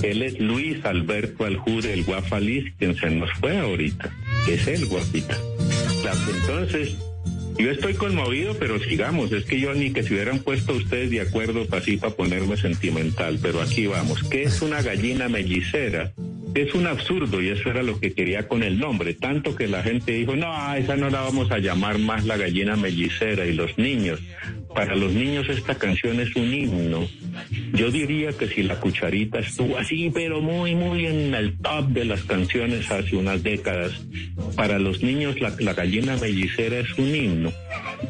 [0.03, 4.15] él es Luis Alberto Aljure, el guafaliz, quien se nos fue ahorita.
[4.47, 5.35] Es él, guapita.
[6.33, 6.95] Entonces,
[7.57, 9.31] yo estoy conmovido, pero sigamos.
[9.31, 12.55] Es que yo ni que se hubieran puesto ustedes de acuerdo para así para ponerme
[12.57, 13.39] sentimental.
[13.41, 14.23] Pero aquí vamos.
[14.29, 16.13] ¿Qué es una gallina mellicera?
[16.55, 19.13] Es un absurdo y eso era lo que quería con el nombre.
[19.13, 22.75] Tanto que la gente dijo, no, esa no la vamos a llamar más la gallina
[22.75, 23.45] mellicera.
[23.45, 24.19] Y los niños,
[24.73, 27.07] para los niños esta canción es un himno.
[27.73, 32.05] Yo diría que si la cucharita estuvo así, pero muy, muy en el top de
[32.05, 33.91] las canciones hace unas décadas,
[34.55, 37.53] para los niños la, gallina mellicera es un himno.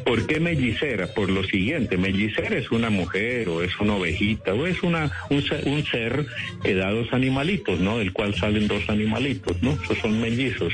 [0.04, 1.08] ¿Por qué mellicera?
[1.08, 5.84] Por lo siguiente, mellicera es una mujer o es una ovejita o es una, un
[5.84, 6.26] ser
[6.62, 7.98] que da dos animalitos, ¿no?
[7.98, 9.72] Del cual salen dos animalitos, ¿no?
[9.72, 10.72] Esos son mellizos.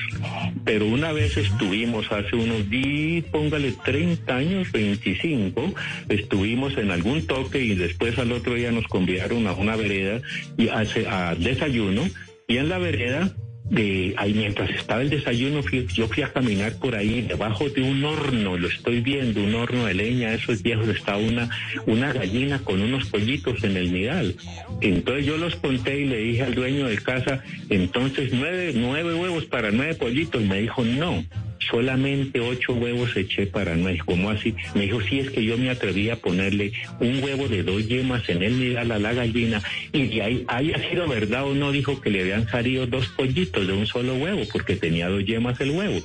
[0.65, 5.75] Pero una vez estuvimos hace unos 10, póngale 30 años, 25,
[6.09, 10.21] estuvimos en algún toque y después al otro día nos convidaron a una vereda
[10.57, 12.03] y hace, a desayuno
[12.49, 13.35] y en la vereda
[13.71, 18.05] de mientras estaba el desayuno fui- yo fui a caminar por ahí debajo de un
[18.05, 21.49] horno lo estoy viendo un horno de leña esos viejos estaba una
[21.87, 24.35] una gallina con unos pollitos en el nidal.
[24.81, 29.45] Entonces yo los conté y le dije al dueño de casa entonces nueve nueve huevos
[29.47, 31.25] para nueve pollitos me dijo no
[31.61, 34.01] solamente ocho huevos eché para nueve.
[34.05, 34.55] ¿Cómo así?
[34.75, 38.29] Me dijo, sí, es que yo me atreví a ponerle un huevo de dos yemas
[38.29, 42.01] en el nidal a la gallina y de ahí, haya sido verdad o no, dijo
[42.01, 45.71] que le habían salido dos pollitos de un solo huevo porque tenía dos yemas el
[45.71, 46.03] huevo.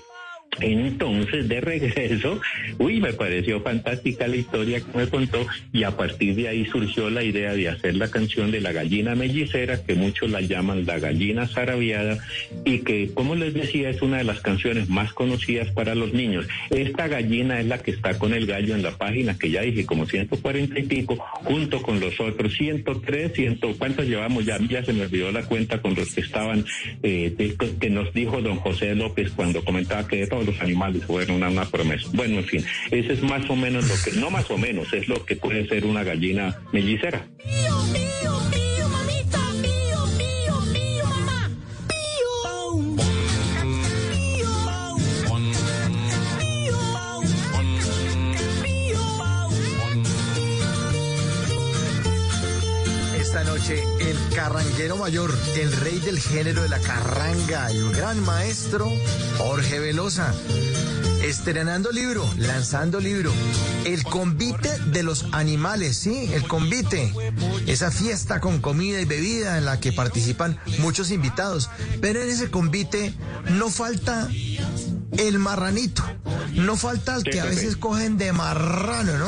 [0.59, 2.39] Entonces, de regreso,
[2.77, 7.09] uy, me pareció fantástica la historia que me contó y a partir de ahí surgió
[7.09, 10.99] la idea de hacer la canción de la gallina mellicera, que muchos la llaman la
[10.99, 12.19] gallina zarabiada
[12.65, 16.45] y que, como les decía, es una de las canciones más conocidas para los niños.
[16.69, 19.85] Esta gallina es la que está con el gallo en la página, que ya dije,
[19.85, 24.45] como 140 y pico, junto con los otros 103, 100, ¿cuántos llevamos?
[24.45, 26.65] Ya, ya se me olvidó la cuenta con los que estaban,
[27.03, 27.33] eh,
[27.79, 32.07] que nos dijo don José López cuando comentaba que los animales fueron una, una promesa.
[32.13, 35.07] Bueno, en fin, ese es más o menos lo que, no más o menos, es
[35.07, 37.27] lo que puede ser una gallina mellicera.
[37.37, 38.30] Pío, pío,
[54.35, 58.89] carranguero mayor, el rey del género de la carranga, el gran maestro
[59.37, 60.33] Jorge Velosa.
[61.23, 63.31] Estrenando libro, lanzando libro.
[63.85, 67.13] El convite de los animales, sí, el convite.
[67.67, 71.69] Esa fiesta con comida y bebida en la que participan muchos invitados.
[72.01, 73.13] Pero en ese convite
[73.51, 74.29] no falta
[75.17, 76.03] el marranito.
[76.53, 79.27] No falta el que a veces cogen de marrano, ¿no?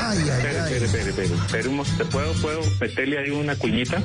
[0.00, 0.74] Ay, ay, Espere, ay.
[0.84, 4.02] espere, espere un mo- ¿te ¿Puedo, ¿Puedo meterle ahí una cuñita?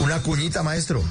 [0.00, 1.02] Una cuñita, maestro.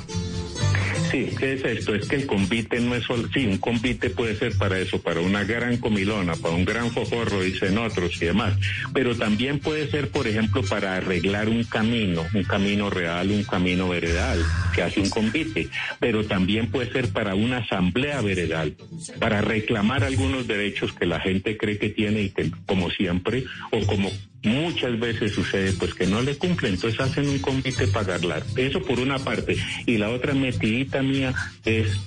[1.11, 1.95] Sí, ¿qué es esto?
[1.95, 5.19] Es que el convite no es solo, sí, un convite puede ser para eso, para
[5.19, 8.53] una gran comilona, para un gran foforro, dicen otros y demás,
[8.93, 13.89] pero también puede ser, por ejemplo, para arreglar un camino, un camino real, un camino
[13.89, 14.39] veredal,
[14.73, 18.75] que hace un convite, pero también puede ser para una asamblea veredal,
[19.19, 23.85] para reclamar algunos derechos que la gente cree que tiene y que, como siempre, o
[23.85, 24.11] como
[24.45, 28.43] muchas veces sucede pues que no le cumplen, entonces hacen un convite para hablar.
[28.55, 29.57] Eso por una parte.
[29.85, 31.33] Y la otra metidita mía
[31.65, 31.99] es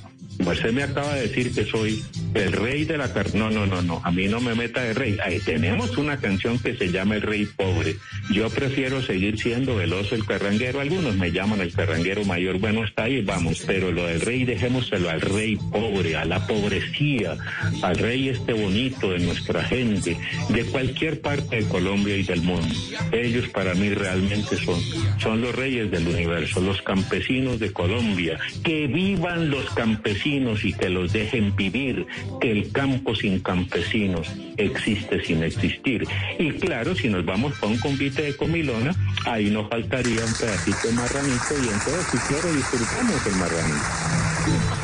[0.47, 2.03] Usted me acaba de decir que soy
[2.35, 3.39] el rey de la carne.
[3.39, 4.01] No, no, no, no.
[4.05, 5.19] A mí no me meta de rey.
[5.45, 7.97] Tenemos una canción que se llama El Rey Pobre.
[8.31, 10.81] Yo prefiero seguir siendo veloso el carranguero.
[10.81, 12.59] Algunos me llaman el carranguero mayor.
[12.59, 13.63] Bueno, está ahí, vamos.
[13.67, 17.37] Pero lo del rey, dejémoselo al rey pobre, a la pobrecía,
[17.83, 20.17] al rey este bonito de nuestra gente,
[20.49, 22.75] de cualquier parte de Colombia y del mundo.
[23.13, 24.81] Ellos para mí realmente son,
[25.21, 28.39] son los reyes del universo, los campesinos de Colombia.
[28.63, 32.07] Que vivan los campesinos y que los dejen vivir
[32.41, 36.07] que el campo sin campesinos existe sin existir.
[36.39, 40.89] Y claro, si nos vamos con un convite de comilona, ahí nos faltaría un pedacito
[40.89, 44.78] de marranito y entonces si quiero disfrutamos el marranito.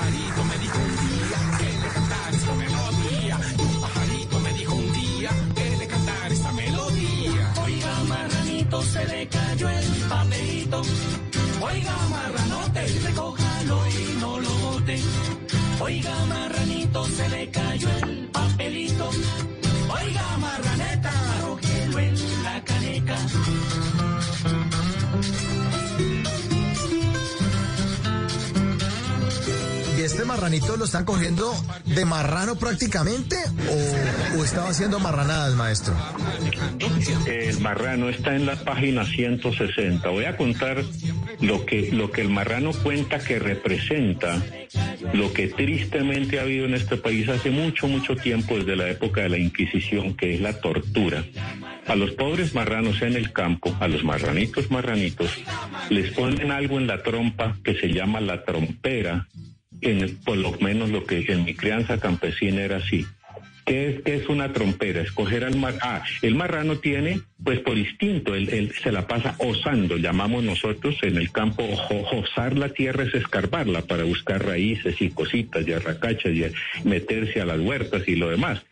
[30.45, 31.55] ¿Y este marranito lo están cogiendo
[31.87, 33.37] de marrano prácticamente
[34.37, 35.95] o, o estaba haciendo marranadas, maestro?
[37.27, 40.07] El marrano está en la página 160.
[40.11, 40.85] Voy a contar
[41.41, 44.43] lo que, lo que el marrano cuenta que representa
[45.15, 49.23] lo que tristemente ha habido en este país hace mucho, mucho tiempo, desde la época
[49.23, 51.25] de la Inquisición, que es la tortura.
[51.87, 55.31] A los pobres marranos en el campo, a los marranitos marranitos,
[55.89, 59.27] les ponen algo en la trompa que se llama la trompera,
[59.85, 63.07] en, por lo menos lo que en mi crianza campesina era así.
[63.65, 65.01] ¿Qué es, qué es una trompera?
[65.01, 65.75] Escoger al mar...
[65.81, 70.97] Ah, el marrano tiene, pues por instinto, él, él se la pasa osando, llamamos nosotros
[71.03, 71.67] en el campo,
[72.13, 76.45] osar la tierra es escarbarla para buscar raíces y cositas y arracachas y
[76.87, 78.63] meterse a las huertas y lo demás.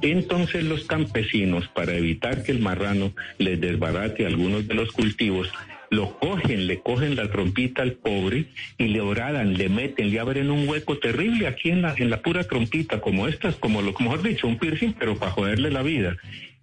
[0.00, 5.52] Entonces los campesinos, para evitar que el marrano les desbarate algunos de los cultivos,
[5.90, 8.46] lo cogen, le cogen la trompita al pobre
[8.78, 12.22] y le oradan, le meten, le abren un hueco terrible aquí en la, en la
[12.22, 16.16] pura trompita, como estas, como lo mejor dicho, un piercing, pero para joderle la vida.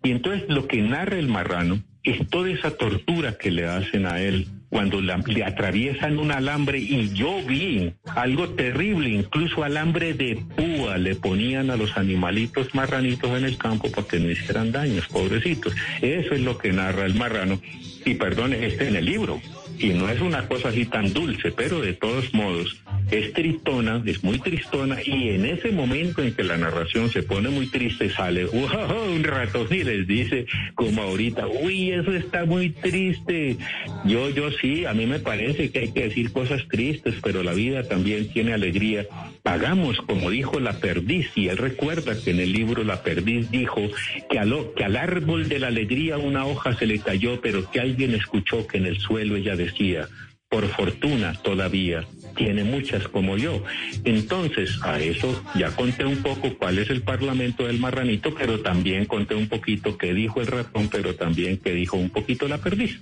[0.04, 4.22] Y entonces lo que narra el marrano es toda esa tortura que le hacen a
[4.22, 10.98] él cuando le atraviesan un alambre y yo vi algo terrible, incluso alambre de púa
[10.98, 15.74] le ponían a los animalitos marranitos en el campo para que no hicieran daños, pobrecitos.
[16.02, 17.62] Eso es lo que narra el marrano.
[18.08, 19.42] Y perdone, este en el libro.
[19.80, 22.78] Y no es una cosa así tan dulce, pero de todos modos
[23.12, 24.98] es tristona, es muy tristona.
[25.06, 29.24] Y en ese momento en que la narración se pone muy triste, sale "Wow", un
[29.24, 33.58] ratón y les dice, como ahorita, uy, eso está muy triste.
[34.06, 37.54] Yo, yo sí, a mí me parece que hay que decir cosas tristes, pero la
[37.54, 39.06] vida también tiene alegría.
[39.44, 43.82] Hagamos como dijo la perdiz, y él recuerda que en el libro la perdiz dijo
[44.30, 47.70] que, a lo- que al árbol de la alegría una hoja se le cayó, pero
[47.72, 49.67] que alguien escuchó que en el suelo ella decía,
[50.50, 52.06] por fortuna todavía
[52.36, 53.64] tiene muchas como yo.
[54.04, 59.06] Entonces, a eso ya conté un poco cuál es el parlamento del marranito, pero también
[59.06, 63.00] conté un poquito qué dijo el ratón, pero también qué dijo un poquito la perdiz.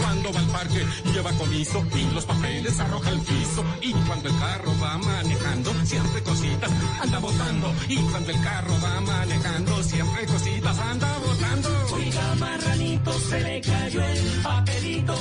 [0.00, 3.64] Cuando va al parque lleva comiso y los papeles arroja al piso.
[3.82, 6.70] Y cuando el carro va manejando, siempre cositas
[7.02, 7.74] anda botando.
[7.88, 11.68] Y cuando el carro va manejando, siempre cositas anda botando.
[11.94, 15.14] Oiga, marranito, se le cayó el papelito.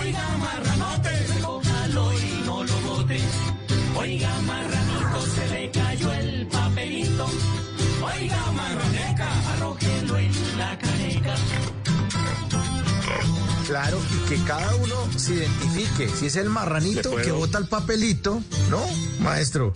[0.00, 3.20] Oiga, marranote, recójalo y no lo bote.
[3.96, 7.26] Oiga, marranito, se le cayó el papelito.
[8.02, 11.34] Oiga, marraneca, arrójelo en la caneca.
[13.68, 16.08] Claro, y que cada uno se identifique.
[16.08, 18.82] Si es el marranito que bota el papelito, ¿no,
[19.20, 19.74] maestro?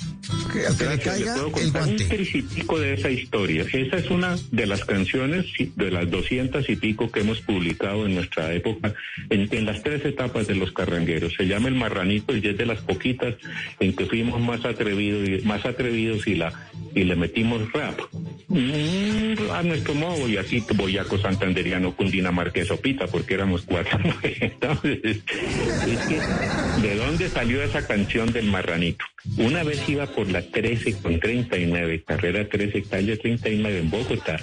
[0.51, 2.05] Que al que le caiga el un guante.
[2.07, 3.67] tricitico de esa historia.
[3.71, 5.45] Esa es una de las canciones,
[5.77, 8.95] de las doscientas y pico que hemos publicado en nuestra época,
[9.29, 11.35] en, en las tres etapas de los carrangueros.
[11.37, 13.35] Se llama El Marranito y es de las poquitas
[13.79, 16.51] en que fuimos más atrevidos y, más atrevidos y, la,
[16.95, 18.01] y le metimos rap.
[18.49, 23.99] Mm, a nuestro modo, y aquí boyaco santanderiano, cundinamarqués o pita, porque éramos cuatro.
[24.23, 29.05] Entonces, es que, ¿de dónde salió esa canción del marranito?
[29.37, 34.41] Una vez iba por la 13 con 39, carrera 13, calle 39 en Bogotá,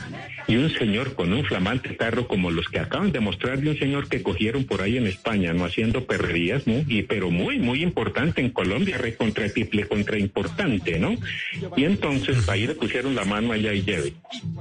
[0.47, 3.77] y un señor con un flamante carro como los que acaban de mostrar de un
[3.77, 8.41] señor que cogieron por ahí en España, no haciendo perrerías, muy, pero muy, muy importante
[8.41, 11.15] en Colombia, re contra triple, contra importante, ¿no?
[11.75, 13.81] Y entonces ahí le pusieron la mano allá y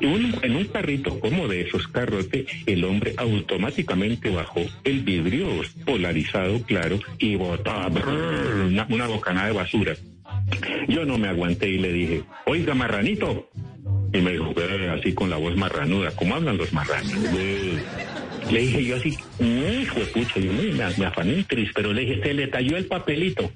[0.00, 2.28] Y en un carrito como de esos carros,
[2.66, 5.48] el hombre automáticamente bajó el vidrio
[5.84, 7.72] polarizado, claro, y botó
[8.88, 9.94] una, bocanada de basura.
[10.88, 13.50] Yo no me aguanté y le dije, oiga, marranito,
[14.12, 14.54] y me dijo,
[14.92, 17.12] así con la voz marranuda, ¿cómo hablan los marranos?
[18.50, 19.10] Le dije yo así,
[19.40, 22.78] hijo de pucha, yo me, me afané un tris, pero le dije, se le talló
[22.78, 23.52] el papelito,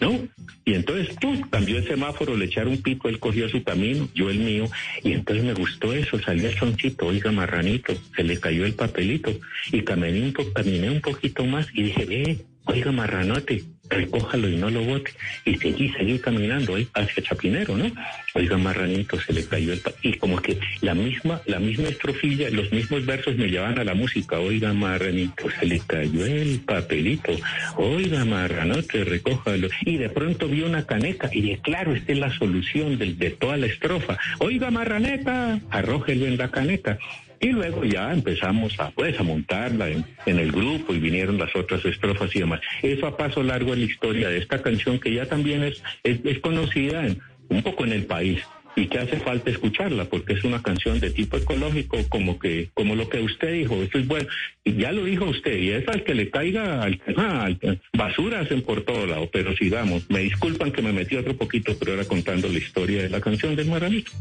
[0.00, 0.28] ¿no?
[0.64, 4.30] Y entonces, tú, cambió el semáforo, le echaron un pico, él cogió su camino, yo
[4.30, 4.68] el mío,
[5.02, 9.32] y entonces me gustó eso, salió el soncito, oiga, marranito, se le cayó el papelito,
[9.70, 14.70] y caminé un, caminé un poquito más y dije, ve, oiga, marranote, recójalo y no
[14.70, 15.12] lo bote.
[15.44, 17.90] Y seguí, seguí caminando hacia Chapinero, ¿no?
[18.34, 19.82] Oiga, marranito, se le cayó el...
[20.02, 23.94] Y como que la misma, la misma estrofilla, los mismos versos me llevan a la
[23.94, 24.38] música.
[24.38, 27.32] Oiga, marranito, se le cayó el papelito.
[27.76, 29.68] Oiga, marranote, recójalo.
[29.82, 33.56] Y de pronto vi una caneca y dije, claro, esta es la solución de, toda
[33.56, 34.18] la estrofa.
[34.38, 36.98] Oiga, marraneta, arrójelo en la caneca.
[37.40, 41.82] Y luego ya empezamos a, pues, a montarla en, el grupo y vinieron las otras
[41.86, 42.60] estrofas y demás.
[42.82, 46.38] Eso a paso largo en la historia de esta canción que ya también es, es,
[46.40, 47.18] conocida en,
[47.48, 48.42] un poco en el país
[48.76, 52.94] y que hace falta escucharla porque es una canción de tipo ecológico como que como
[52.94, 54.28] lo que usted dijo esto es bueno.
[54.62, 57.48] Y ya lo dijo usted y es al que le caiga al, ah,
[57.94, 60.08] basura hacen por todo lado pero sigamos.
[60.10, 63.56] Me disculpan que me metí otro poquito pero era contando la historia de la canción
[63.56, 64.12] del Maranito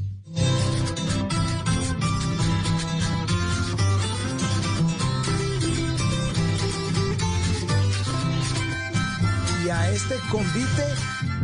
[9.79, 10.85] a este convite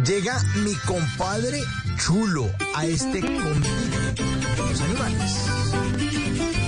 [0.06, 1.62] llega mi compadre
[1.98, 4.24] chulo a este convite.
[4.58, 6.65] Los animales.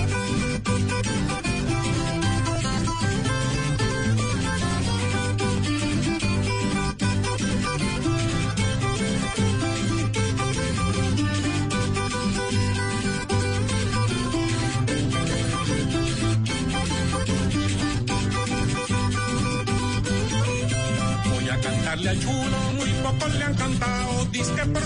[21.92, 24.82] Al chulo, muy pocos le han cantado, disque por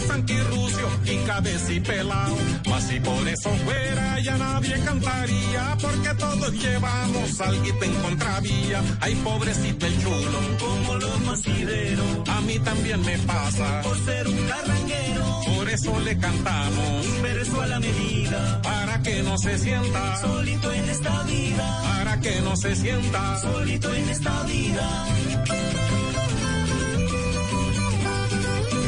[0.50, 2.36] Rucio y cabeza y pelao.
[2.68, 8.82] Mas si por eso fuera ya nadie cantaría, porque todos llevamos algo en contravía.
[9.00, 14.46] Ay, pobrecito el chulo, como los masideros, a mí también me pasa, por ser un
[14.46, 15.40] carranguero.
[15.56, 20.20] Por eso le cantamos, un verso a la medida, para que no se sienta.
[20.20, 23.40] Solito en esta vida, para que no se sienta.
[23.40, 25.06] Solito en esta vida.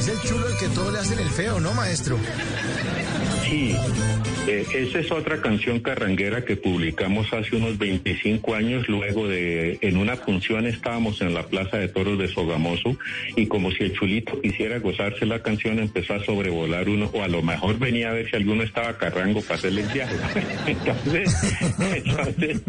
[0.04, 2.18] Es el chulo el que todo le hacen el feo, ¿no, maestro?
[3.48, 3.74] Sí,
[4.46, 9.96] eh, esa es otra canción carranguera que publicamos hace unos 25 años, luego de, en
[9.96, 12.94] una función estábamos en la Plaza de Toros de Sogamoso
[13.36, 17.28] y como si el chulito quisiera gozarse la canción, empezó a sobrevolar uno, o a
[17.28, 20.14] lo mejor venía a ver si alguno estaba carrango para hacerle el viaje.
[21.96, 22.62] entonces,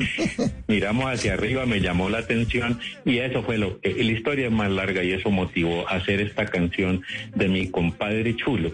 [0.68, 4.54] miramos hacia arriba, me llamó la atención y eso fue lo que, la historia es
[4.54, 7.02] más larga y eso motivó a hacer esta canción
[7.34, 8.72] de mi compadre chulo.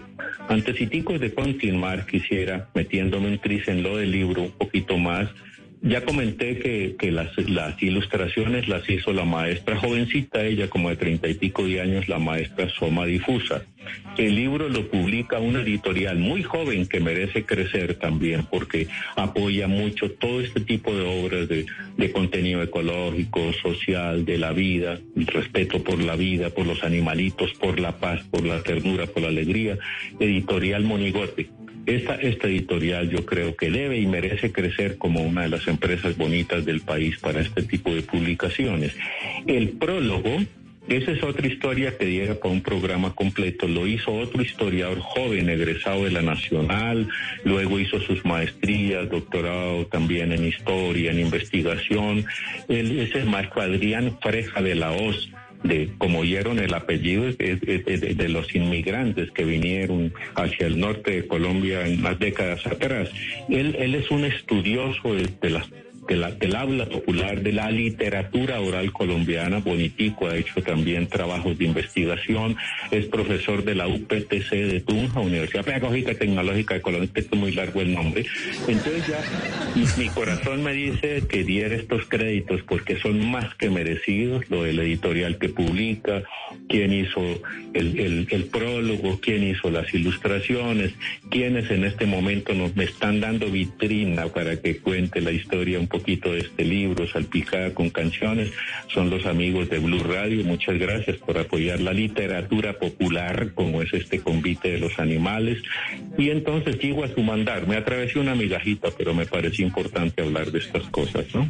[0.48, 0.86] Antes y
[1.18, 5.28] de continuar, quisiera metiéndome un tris en lo del libro un poquito más.
[5.84, 11.28] Ya comenté que, las, las, ilustraciones las hizo la maestra jovencita, ella como de treinta
[11.28, 13.64] y pico de años, la maestra Soma Difusa.
[14.16, 20.12] El libro lo publica una editorial muy joven que merece crecer también porque apoya mucho
[20.12, 21.66] todo este tipo de obras de,
[21.96, 27.54] de contenido ecológico, social, de la vida, el respeto por la vida, por los animalitos,
[27.54, 29.78] por la paz, por la ternura, por la alegría.
[30.20, 31.50] Editorial Monigote.
[31.86, 36.16] Esta, esta editorial yo creo que debe y merece crecer como una de las empresas
[36.16, 38.94] bonitas del país para este tipo de publicaciones.
[39.46, 40.38] El prólogo,
[40.88, 43.66] esa es otra historia que llega para un programa completo.
[43.66, 47.08] Lo hizo otro historiador joven, egresado de la Nacional,
[47.44, 52.24] luego hizo sus maestrías, doctorado también en historia, en investigación.
[52.68, 55.30] Él es el maestro Adrián Freja de la Hoz
[55.62, 61.86] de como oyeron el apellido de, los inmigrantes que vinieron hacia el norte de Colombia
[61.86, 63.10] en las décadas atrás.
[63.48, 65.68] Él, él es un estudioso de, las
[66.12, 69.58] del habla popular, de la literatura oral colombiana.
[69.58, 72.56] Bonitico ha hecho también trabajos de investigación,
[72.90, 77.80] es profesor de la UPTC de Tunja, Universidad Pedagógica Tecnológica de Colombia, es muy largo
[77.80, 78.26] el nombre.
[78.68, 79.20] Entonces ya
[79.98, 84.78] mi, corazón me dice que diera estos créditos porque son más que merecidos, lo del
[84.80, 86.22] editorial que publica,
[86.68, 87.20] quién hizo
[87.72, 90.92] el, el, prólogo, quién hizo las ilustraciones,
[91.30, 95.86] quiénes en este momento nos me están dando vitrina para que cuente la historia un
[96.02, 98.50] poquito de este libro, salpicada con canciones,
[98.88, 100.44] son los amigos de Blue Radio.
[100.44, 105.62] Muchas gracias por apoyar la literatura popular, como es este convite de los animales.
[106.18, 107.68] Y entonces sigo a su mandar.
[107.68, 111.48] Me atravesé una migajita, pero me pareció importante hablar de estas cosas, ¿no?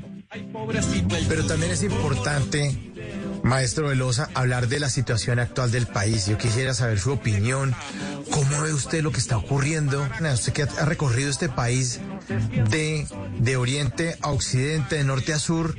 [1.28, 2.92] Pero también es importante
[3.42, 6.26] Maestro Velosa, hablar de la situación actual del país.
[6.26, 7.74] Yo quisiera saber su opinión.
[8.30, 10.06] ¿Cómo ve usted lo que está ocurriendo?
[10.32, 12.00] Usted que ha recorrido este país
[12.70, 13.06] de,
[13.38, 15.74] de oriente a occidente, de norte a sur,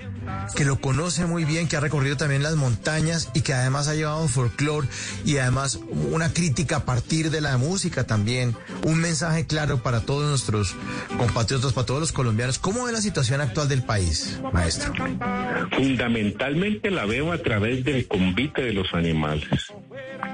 [0.55, 3.95] que lo conoce muy bien, que ha recorrido también las montañas y que además ha
[3.95, 4.87] llevado un folclore
[5.25, 5.79] y además
[6.11, 10.75] una crítica a partir de la música también, un mensaje claro para todos nuestros
[11.17, 12.59] compatriotas, para todos los colombianos.
[12.59, 14.93] ¿Cómo ve la situación actual del país, maestro?
[15.71, 19.73] Fundamentalmente la veo a través del convite de los animales.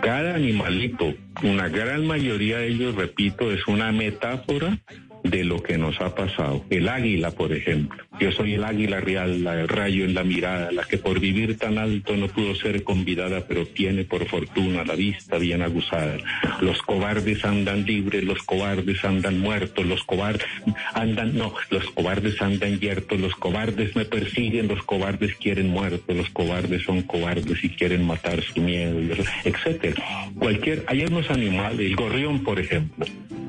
[0.02, 4.80] Cada animalito, una gran mayoría de ellos, repito, es una metáfora
[5.24, 6.64] de lo que nos ha pasado.
[6.70, 8.04] El águila, por ejemplo.
[8.20, 11.78] Yo soy el águila real, la, rayo en la mirada, la que por vivir tan
[11.78, 16.18] alto no pudo ser convidada, pero tiene por fortuna la vista bien aguzada.
[16.62, 20.46] Los cobardes andan libres, los cobardes andan muertos, los cobardes
[20.94, 26.30] andan, no, los cobardes andan yertos, los cobardes me persiguen, los cobardes quieren muertos, los
[26.30, 29.00] cobardes son cobardes y quieren matar su miedo,
[29.46, 30.04] etcétera.
[30.38, 33.06] Cualquier, hay unos animales, el gorrión, por ejemplo.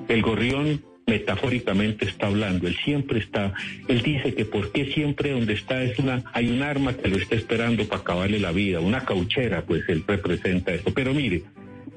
[0.08, 3.52] El gorrión metafóricamente está hablando, él siempre está,
[3.88, 7.16] él dice que por qué siempre donde está es una, hay un arma que lo
[7.16, 10.94] está esperando para acabarle la vida, una cauchera, pues él representa eso.
[10.94, 11.42] Pero mire,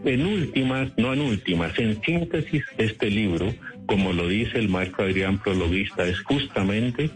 [0.04, 3.54] en últimas, no en últimas, en síntesis, este libro,
[3.86, 7.12] como lo dice el maestro Adrián Prologuista, es justamente,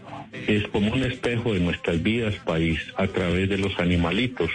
[0.46, 4.50] es como un espejo de nuestras vidas país a través de los animalitos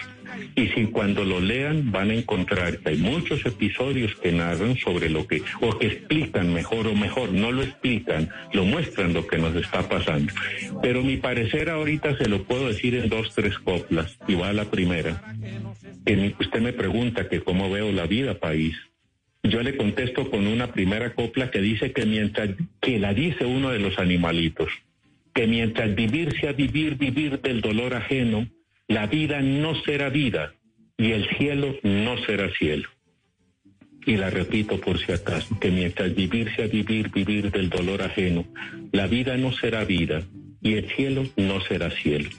[0.55, 5.09] y si cuando lo lean van a encontrar que hay muchos episodios que narran sobre
[5.09, 9.37] lo que, o que explican mejor o mejor, no lo explican, lo muestran lo que
[9.37, 10.33] nos está pasando.
[10.81, 14.53] Pero mi parecer ahorita se lo puedo decir en dos, tres coplas, y va a
[14.53, 15.21] la primera.
[16.05, 18.75] Que usted me pregunta que cómo veo la vida país.
[19.43, 23.71] Yo le contesto con una primera copla que dice que mientras, que la dice uno
[23.71, 24.69] de los animalitos,
[25.33, 28.47] que mientras vivir sea vivir, vivir del dolor ajeno,
[28.87, 30.53] la vida no será vida
[30.97, 32.89] y el cielo no será cielo.
[34.05, 38.45] Y la repito por si acaso, que mientras vivir sea vivir, vivir del dolor ajeno,
[38.91, 40.23] la vida no será vida
[40.61, 42.29] y el cielo no será cielo.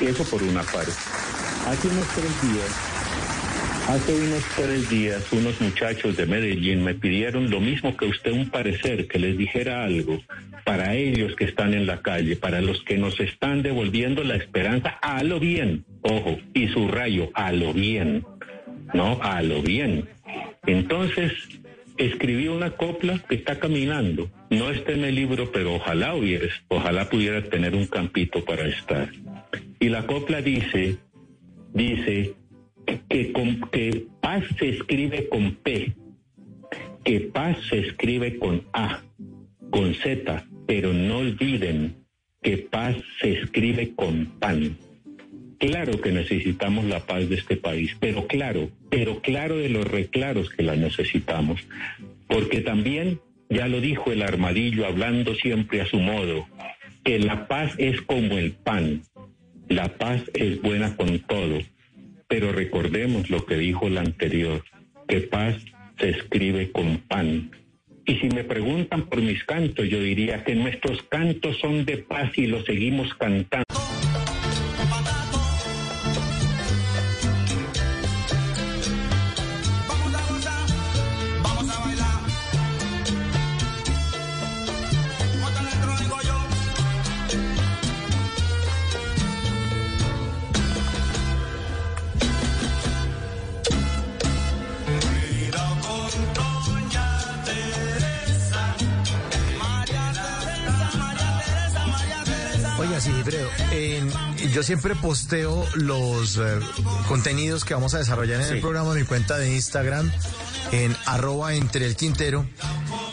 [0.00, 0.92] Eso por una parte.
[1.66, 2.95] Hace unos tres días,
[3.88, 8.50] hace unos tres días, unos muchachos de Medellín me pidieron lo mismo que usted, un
[8.50, 10.20] parecer, que les dijera algo
[10.64, 14.98] para ellos que están en la calle, para los que nos están devolviendo la esperanza
[15.00, 18.24] a lo bien, ojo, y su rayo, a lo bien,
[18.92, 19.18] ¿no?
[19.22, 20.08] A lo bien.
[20.66, 21.32] Entonces,
[21.96, 24.28] escribí una copla que está caminando.
[24.50, 29.10] No está en el libro, pero ojalá hubieras, ojalá pudieras tener un campito para estar.
[29.78, 30.96] Y la copla dice,
[31.72, 32.34] dice
[33.08, 35.92] que, con, que paz se escribe con P,
[37.04, 39.02] que paz se escribe con A,
[39.70, 41.96] con Z, pero no olviden
[42.42, 44.76] que paz se escribe con pan.
[45.58, 50.50] Claro que necesitamos la paz de este país, pero claro, pero claro de los reclaros
[50.50, 51.66] que la necesitamos,
[52.28, 56.46] porque también, ya lo dijo el armadillo hablando siempre a su modo,
[57.04, 59.02] que la paz es como el pan,
[59.68, 61.58] la paz es buena con todo,
[62.28, 64.64] pero recordemos lo que dijo el anterior,
[65.08, 65.56] que paz
[65.98, 67.50] se escribe con pan.
[68.04, 72.30] Y si me preguntan por mis cantos, yo diría que nuestros cantos son de paz
[72.36, 73.75] y los seguimos cantando.
[104.66, 106.58] Siempre posteo los eh,
[107.06, 110.10] contenidos que vamos a desarrollar en el programa en mi cuenta de Instagram,
[110.72, 112.44] en arroba entre el Quintero.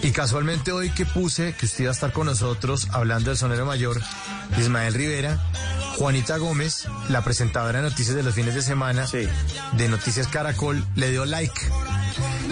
[0.01, 3.67] Y casualmente hoy que puse que usted iba a estar con nosotros hablando del sonero
[3.67, 4.01] mayor,
[4.57, 5.39] Ismael Rivera,
[5.99, 11.11] Juanita Gómez, la presentadora de noticias de los fines de semana de Noticias Caracol, le
[11.11, 11.61] dio like.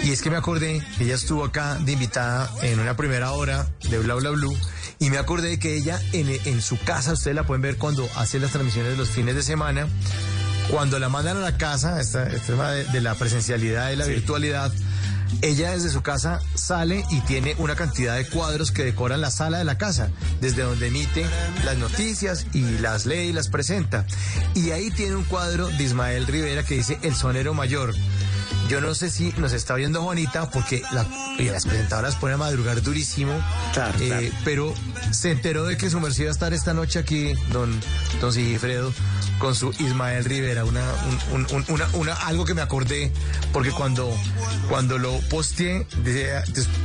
[0.04, 3.66] Y es que me acordé que ella estuvo acá de invitada en una primera hora
[3.90, 4.56] de Bla Bla Blue.
[5.02, 8.38] Y me acordé que ella en, en su casa, ustedes la pueden ver cuando hace
[8.38, 9.88] las transmisiones de los fines de semana,
[10.70, 14.72] cuando la mandan a la casa, este tema de, de, la presencialidad y la virtualidad,
[15.40, 19.58] ella desde su casa sale y tiene una cantidad de cuadros que decoran la sala
[19.58, 20.08] de la casa,
[20.40, 21.26] desde donde emite
[21.64, 24.06] las noticias y las lee y las presenta.
[24.54, 27.92] Y ahí tiene un cuadro de Ismael Rivera que dice El Sonero Mayor.
[28.72, 31.06] Yo no sé si nos está viendo Juanita, porque la,
[31.38, 33.38] las presentadoras ponen a madrugar durísimo.
[33.74, 34.26] Claro, eh, claro.
[34.46, 34.74] Pero
[35.10, 37.78] se enteró de que su merced iba a estar esta noche aquí, don,
[38.18, 38.90] don Sigifredo,
[39.38, 40.64] con su Ismael Rivera.
[40.64, 40.80] Una,
[41.34, 43.12] un, un, una, una, algo que me acordé,
[43.52, 44.10] porque cuando,
[44.70, 46.42] cuando lo posteé, decía,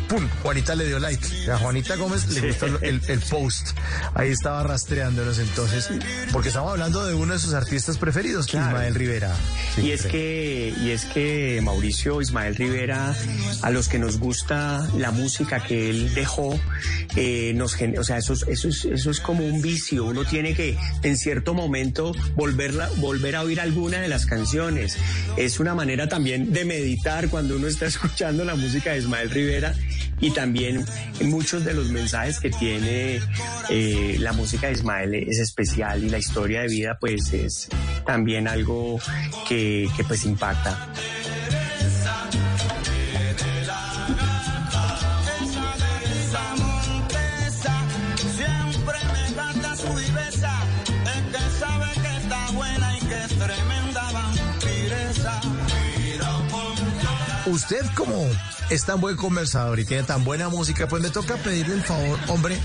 [0.09, 0.27] ¡pum!
[0.43, 1.49] Juanita le dio like.
[1.49, 3.69] A Juanita Gómez le gustó el, el post.
[4.13, 5.89] Ahí estaba rastreándonos entonces,
[6.33, 8.71] porque estamos hablando de uno de sus artistas preferidos, claro.
[8.71, 9.33] Ismael Rivera.
[9.77, 13.15] Y es que, y es que Mauricio Ismael Rivera,
[13.61, 16.59] a los que nos gusta la música que él dejó,
[17.15, 20.05] eh, o sea, eso, eso, es, eso es como un vicio.
[20.05, 24.97] Uno tiene que, en cierto momento, volverla, volver a oír alguna de las canciones.
[25.37, 29.73] Es una manera también de meditar cuando uno está escuchando la música de Ismael Rivera
[30.19, 30.85] y también
[31.25, 33.19] muchos de los mensajes que tiene
[33.69, 37.69] eh, la música de Ismael es especial y la historia de vida pues es
[38.05, 38.99] también algo
[39.47, 40.91] que, que pues impacta.
[57.57, 58.29] Usted como
[58.69, 62.19] es tan buen conversador y tiene tan buena música, pues me toca pedirle el favor,
[62.27, 62.55] hombre,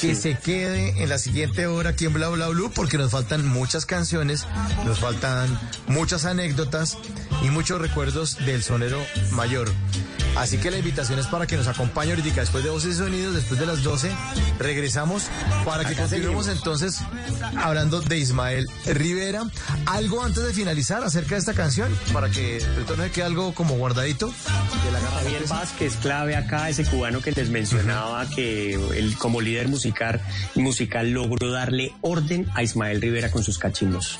[0.00, 0.20] que sí.
[0.20, 3.86] se quede en la siguiente hora aquí en Bla Bla Blue porque nos faltan muchas
[3.86, 4.46] canciones,
[4.84, 6.98] nos faltan muchas anécdotas
[7.42, 8.98] y muchos recuerdos del sonero
[9.32, 9.72] mayor.
[10.36, 13.34] Así que la invitación es para que nos acompañe ahorita después de Voces y Sonidos,
[13.34, 14.10] después de las 12,
[14.58, 15.24] regresamos
[15.64, 16.64] para que Acá continuemos seguimos.
[16.64, 17.00] entonces
[17.56, 19.44] hablando de Ismael Rivera.
[19.86, 22.62] Algo antes de finalizar acerca de esta canción, para que
[22.96, 24.32] no quede algo como guardadito.
[24.84, 29.68] De la Javier Vázquez, clave acá, ese cubano que les mencionaba, que él como líder
[29.68, 30.20] musical,
[30.54, 34.18] musical logró darle orden a Ismael Rivera con sus cachimbos.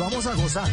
[0.00, 0.68] Vamos a gozar,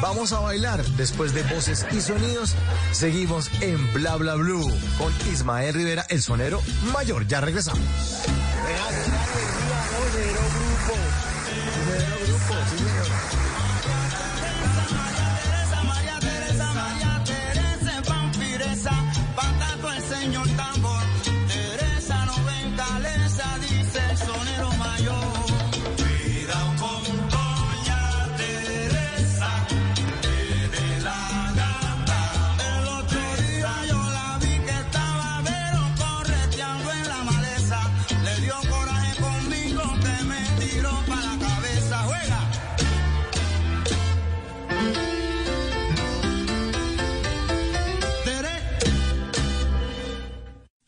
[0.00, 0.82] vamos a bailar.
[0.96, 2.54] Después de voces y sonidos,
[2.92, 4.66] seguimos en Bla Bla Blue
[4.98, 7.26] con Ismael Rivera, el sonero mayor.
[7.26, 7.82] Ya regresamos.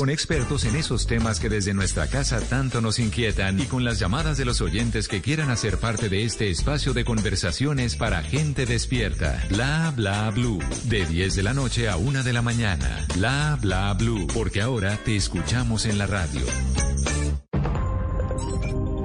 [0.00, 3.98] con expertos en esos temas que desde nuestra casa tanto nos inquietan y con las
[3.98, 8.64] llamadas de los oyentes que quieran hacer parte de este espacio de conversaciones para gente
[8.64, 9.44] despierta.
[9.50, 10.58] Bla bla blue.
[10.84, 13.06] De 10 de la noche a 1 de la mañana.
[13.14, 14.26] Bla bla blue.
[14.32, 16.46] Porque ahora te escuchamos en la radio.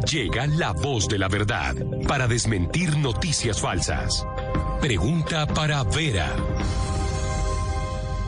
[0.10, 1.76] Llega la voz de la verdad
[2.08, 4.26] para desmentir noticias falsas.
[4.80, 6.34] Pregunta para Vera.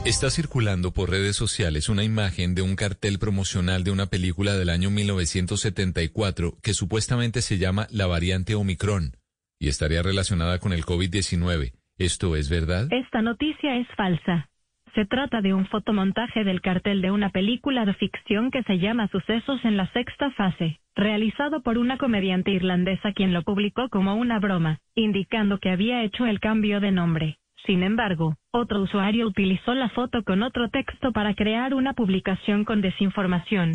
[0.07, 4.69] Está circulando por redes sociales una imagen de un cartel promocional de una película del
[4.69, 9.17] año 1974 que supuestamente se llama La variante Omicron
[9.59, 11.73] y estaría relacionada con el COVID-19.
[11.97, 12.87] ¿Esto es verdad?
[12.89, 14.49] Esta noticia es falsa.
[14.95, 19.09] Se trata de un fotomontaje del cartel de una película de ficción que se llama
[19.09, 24.39] Sucesos en la sexta fase, realizado por una comediante irlandesa quien lo publicó como una
[24.39, 27.39] broma, indicando que había hecho el cambio de nombre.
[27.67, 32.81] Sin embargo, otro usuario utilizó la foto con otro texto para crear una publicación con
[32.81, 33.73] desinformación.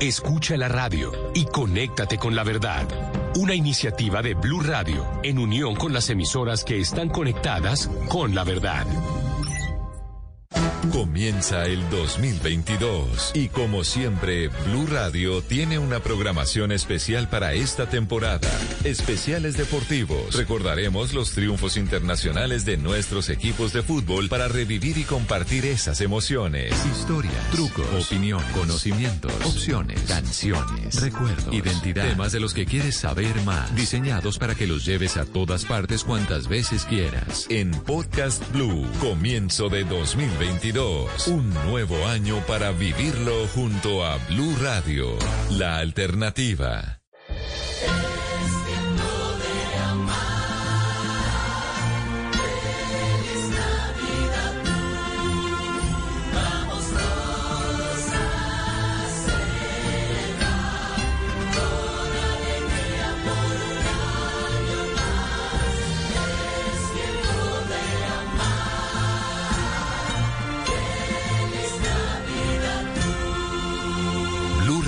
[0.00, 2.86] Escucha la radio y conéctate con la verdad.
[3.36, 8.44] Una iniciativa de Blue Radio en unión con las emisoras que están conectadas con la
[8.44, 8.86] verdad.
[10.92, 18.48] Comienza el 2022 y como siempre, Blue Radio tiene una programación especial para esta temporada.
[18.84, 20.34] Especiales deportivos.
[20.34, 26.72] Recordaremos los triunfos internacionales de nuestros equipos de fútbol para revivir y compartir esas emociones.
[26.86, 33.74] Historia, trucos, opinión, conocimientos, opciones, canciones, recuerdos, identidad, temas de los que quieres saber más,
[33.74, 37.46] diseñados para que los lleves a todas partes cuantas veces quieras.
[37.48, 40.43] En Podcast Blue, comienzo de 2022.
[41.26, 45.16] Un nuevo año para vivirlo junto a Blue Radio,
[45.50, 47.00] la alternativa.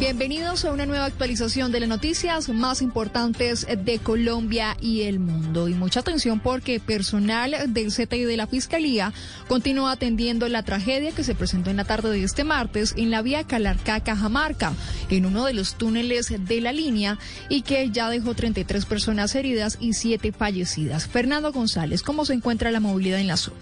[0.00, 5.68] Bienvenidos a una nueva actualización de las noticias más importantes de Colombia y el mundo.
[5.68, 9.12] Y mucha atención porque personal del CTI de la Fiscalía
[9.46, 13.20] continúa atendiendo la tragedia que se presentó en la tarde de este martes en la
[13.20, 14.72] vía Calarcá-Cajamarca,
[15.10, 17.18] en uno de los túneles de la línea
[17.50, 21.08] y que ya dejó 33 personas heridas y 7 fallecidas.
[21.08, 23.58] Fernando González, ¿cómo se encuentra la movilidad en la zona?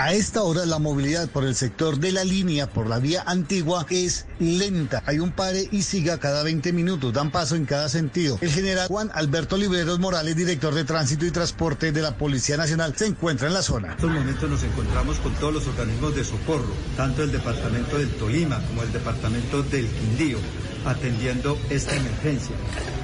[0.00, 3.84] A esta hora la movilidad por el sector de la línea, por la vía antigua,
[3.90, 5.02] es lenta.
[5.04, 8.38] Hay un pare y siga cada 20 minutos, dan paso en cada sentido.
[8.40, 12.94] El general Juan Alberto Libreros Morales, director de Tránsito y Transporte de la Policía Nacional,
[12.96, 13.88] se encuentra en la zona.
[13.88, 18.08] En estos momentos nos encontramos con todos los organismos de socorro, tanto el departamento del
[18.08, 20.38] Tolima como el departamento del Quindío,
[20.84, 22.54] atendiendo esta emergencia.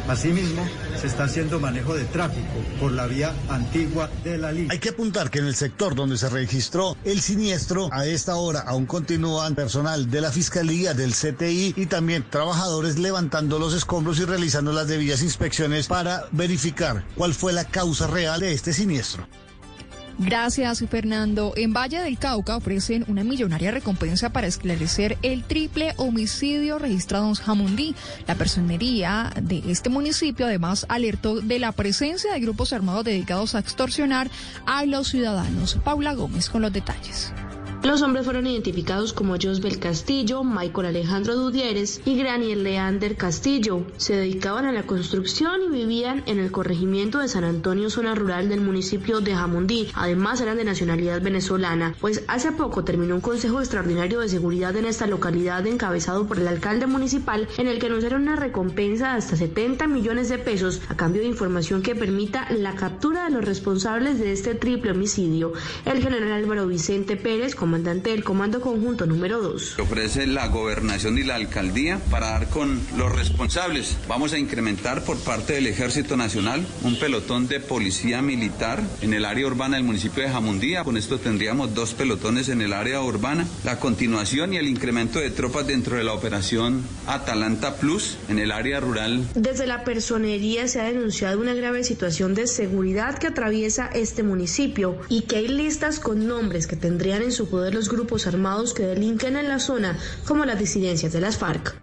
[0.09, 0.65] Asimismo,
[1.01, 2.47] se está haciendo manejo de tráfico
[2.79, 4.73] por la vía antigua de la línea.
[4.73, 8.61] Hay que apuntar que en el sector donde se registró el siniestro, a esta hora
[8.61, 14.25] aún continúan personal de la Fiscalía, del CTI y también trabajadores levantando los escombros y
[14.25, 19.27] realizando las debidas inspecciones para verificar cuál fue la causa real de este siniestro.
[20.19, 21.53] Gracias, Fernando.
[21.57, 27.35] En Valle del Cauca ofrecen una millonaria recompensa para esclarecer el triple homicidio registrado en
[27.35, 27.95] Jamundí.
[28.27, 33.59] La personería de este municipio además alertó de la presencia de grupos armados dedicados a
[33.59, 34.31] extorsionar
[34.65, 35.79] a los ciudadanos.
[35.85, 37.33] Paula Gómez con los detalles.
[37.83, 43.87] Los hombres fueron identificados como Josbel Castillo, Michael Alejandro Dudieres y Granier Leander Castillo.
[43.97, 48.49] Se dedicaban a la construcción y vivían en el corregimiento de San Antonio, zona rural
[48.49, 49.89] del municipio de Jamundí.
[49.95, 54.87] Además eran de nacionalidad venezolana, pues hace poco terminó un consejo extraordinario de seguridad en
[54.87, 59.37] esta localidad encabezado por el alcalde municipal en el que anunciaron una recompensa de hasta
[59.37, 64.19] 70 millones de pesos a cambio de información que permita la captura de los responsables
[64.19, 65.53] de este triple homicidio.
[65.85, 69.81] El general Álvaro Vicente Pérez, comandante del Comando Conjunto número 2.
[69.81, 73.97] Ofrece la gobernación y la alcaldía para dar con los responsables.
[74.07, 79.25] Vamos a incrementar por parte del Ejército Nacional un pelotón de policía militar en el
[79.25, 80.85] área urbana del municipio de Jamundía.
[80.85, 83.45] Con esto tendríamos dos pelotones en el área urbana.
[83.65, 88.53] La continuación y el incremento de tropas dentro de la operación Atalanta Plus en el
[88.53, 89.27] área rural.
[89.35, 95.01] Desde la personería se ha denunciado una grave situación de seguridad que atraviesa este municipio
[95.09, 98.83] y que hay listas con nombres que tendrían en su poder los grupos armados que
[98.83, 99.97] delinquen en la zona,
[100.27, 101.75] como las disidencias de las FARC.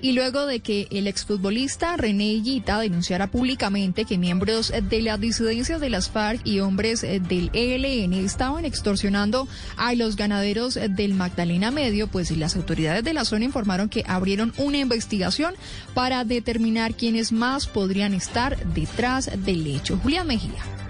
[0.00, 5.80] Y luego de que el exfutbolista René Higuita denunciara públicamente que miembros de las disidencias
[5.80, 12.06] de las FARC y hombres del ELN estaban extorsionando a los ganaderos del Magdalena Medio,
[12.06, 15.56] pues las autoridades de la zona informaron que abrieron una investigación
[15.94, 19.96] para determinar quiénes más podrían estar detrás del hecho.
[19.96, 20.87] Julián Mejía.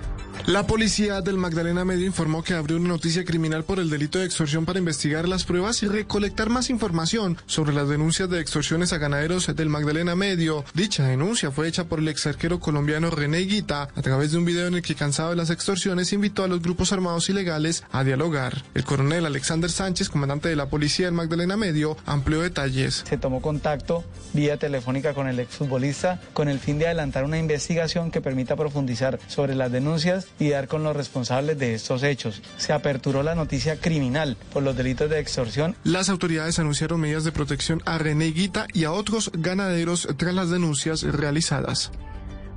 [0.48, 4.24] La policía del Magdalena Medio informó que abrió una noticia criminal por el delito de
[4.24, 8.96] extorsión para investigar las pruebas y recolectar más información sobre las denuncias de extorsiones a
[8.96, 10.64] ganaderos del Magdalena Medio.
[10.72, 14.46] Dicha denuncia fue hecha por el ex arquero colombiano René Guita a través de un
[14.46, 18.02] video en el que cansado de las extorsiones invitó a los grupos armados ilegales a
[18.02, 18.64] dialogar.
[18.72, 23.04] El coronel Alexander Sánchez, comandante de la policía del Magdalena Medio, amplió detalles.
[23.06, 28.10] Se tomó contacto vía telefónica con el exfutbolista con el fin de adelantar una investigación
[28.10, 32.42] que permita profundizar sobre las denuncias y dar con los responsables de estos hechos.
[32.56, 35.76] Se aperturó la noticia criminal por los delitos de extorsión.
[35.84, 40.50] Las autoridades anunciaron medidas de protección a René Guita y a otros ganaderos tras las
[40.50, 41.90] denuncias realizadas.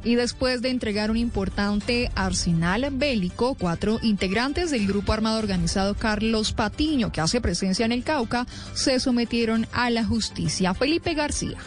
[0.04, 6.54] Y después de entregar un importante arsenal bélico, cuatro integrantes del grupo armado organizado Carlos
[6.54, 10.74] Patiño, que hace presencia en el Cauca, se sometieron a la justicia.
[10.74, 11.58] Felipe García.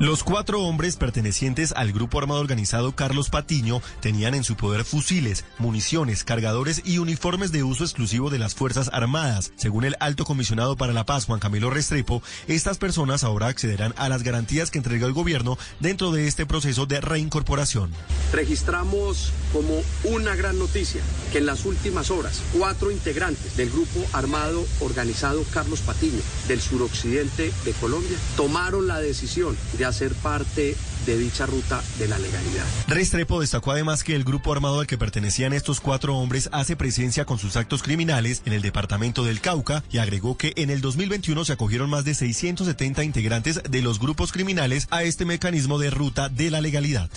[0.00, 5.44] Los cuatro hombres pertenecientes al grupo armado organizado Carlos Patiño tenían en su poder fusiles,
[5.58, 9.52] municiones, cargadores y uniformes de uso exclusivo de las Fuerzas Armadas.
[9.54, 14.08] Según el alto comisionado para la paz, Juan Camilo Restrepo, estas personas ahora accederán a
[14.08, 17.92] las garantías que entrega el gobierno dentro de este proceso de reincorporación.
[18.32, 24.66] Registramos como una gran noticia que en las últimas horas cuatro integrantes del grupo armado
[24.80, 30.76] organizado Carlos Patiño del suroccidente de Colombia tomaron la decisión de hacer parte
[31.06, 32.64] de dicha ruta de la legalidad.
[32.88, 37.24] Restrepo destacó además que el grupo armado al que pertenecían estos cuatro hombres hace presencia
[37.24, 41.44] con sus actos criminales en el departamento del Cauca y agregó que en el 2021
[41.44, 46.28] se acogieron más de 670 integrantes de los grupos criminales a este mecanismo de ruta
[46.28, 47.10] de la legalidad.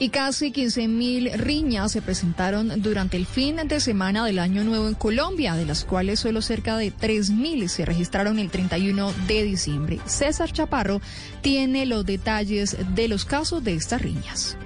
[0.00, 4.94] Y casi 15.000 riñas se presentaron durante el fin de semana del Año Nuevo en
[4.94, 9.98] Colombia, de las cuales solo cerca de 3.000 se registraron el 31 de diciembre.
[10.06, 11.00] César Chaparro
[11.40, 14.56] tiene los detalles de los casos de estas riñas.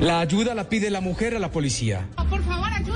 [0.00, 2.06] La ayuda la pide la mujer a la policía.
[2.28, 2.95] Por favor, ayúdeme.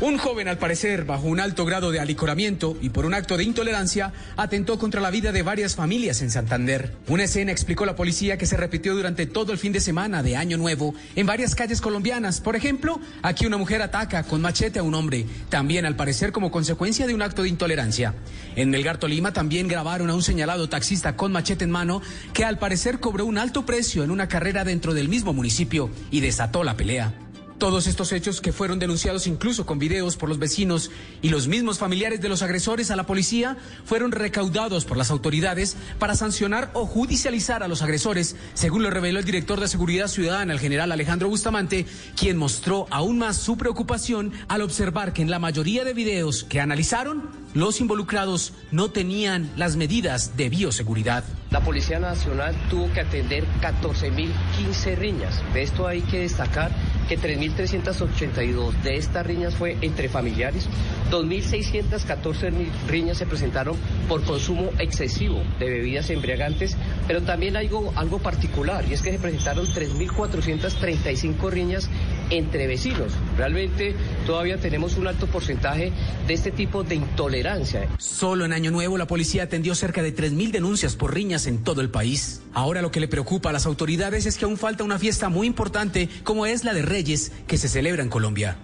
[0.00, 3.42] Un joven, al parecer, bajo un alto grado de alicoramiento y por un acto de
[3.42, 6.94] intolerancia, atentó contra la vida de varias familias en Santander.
[7.08, 10.36] Una escena explicó la policía que se repitió durante todo el fin de semana de
[10.36, 12.40] Año Nuevo en varias calles colombianas.
[12.40, 16.52] Por ejemplo, aquí una mujer ataca con machete a un hombre, también al parecer como
[16.52, 18.14] consecuencia de un acto de intolerancia.
[18.54, 22.60] En Melgar, Tolima, también grabaron a un señalado taxista con machete en mano que al
[22.60, 26.76] parecer cobró un alto precio en una carrera dentro del mismo municipio y desató la
[26.76, 27.12] pelea.
[27.58, 30.92] Todos estos hechos que fueron denunciados incluso con videos por los vecinos
[31.22, 35.76] y los mismos familiares de los agresores a la policía fueron recaudados por las autoridades
[35.98, 40.52] para sancionar o judicializar a los agresores, según lo reveló el director de Seguridad Ciudadana,
[40.52, 41.84] el general Alejandro Bustamante,
[42.16, 46.60] quien mostró aún más su preocupación al observar que en la mayoría de videos que
[46.60, 47.28] analizaron,
[47.58, 51.24] los involucrados no tenían las medidas de bioseguridad.
[51.50, 55.42] La Policía Nacional tuvo que atender 14.015 riñas.
[55.52, 56.70] De esto hay que destacar
[57.08, 60.68] que 3.382 de estas riñas fue entre familiares,
[61.10, 62.52] 2.614
[62.86, 63.76] riñas se presentaron
[64.08, 69.18] por consumo excesivo de bebidas embriagantes, pero también algo, algo particular y es que se
[69.18, 71.88] presentaron 3.435 riñas
[72.30, 73.12] entre vecinos.
[73.36, 73.94] Realmente
[74.26, 75.92] todavía tenemos un alto porcentaje
[76.26, 77.88] de este tipo de intolerancia.
[77.98, 81.80] Solo en Año Nuevo la policía atendió cerca de 3.000 denuncias por riñas en todo
[81.80, 82.42] el país.
[82.52, 85.46] Ahora lo que le preocupa a las autoridades es que aún falta una fiesta muy
[85.46, 88.56] importante como es la de Reyes que se celebra en Colombia.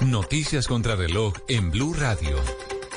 [0.00, 2.36] Noticias contra reloj en Blue Radio.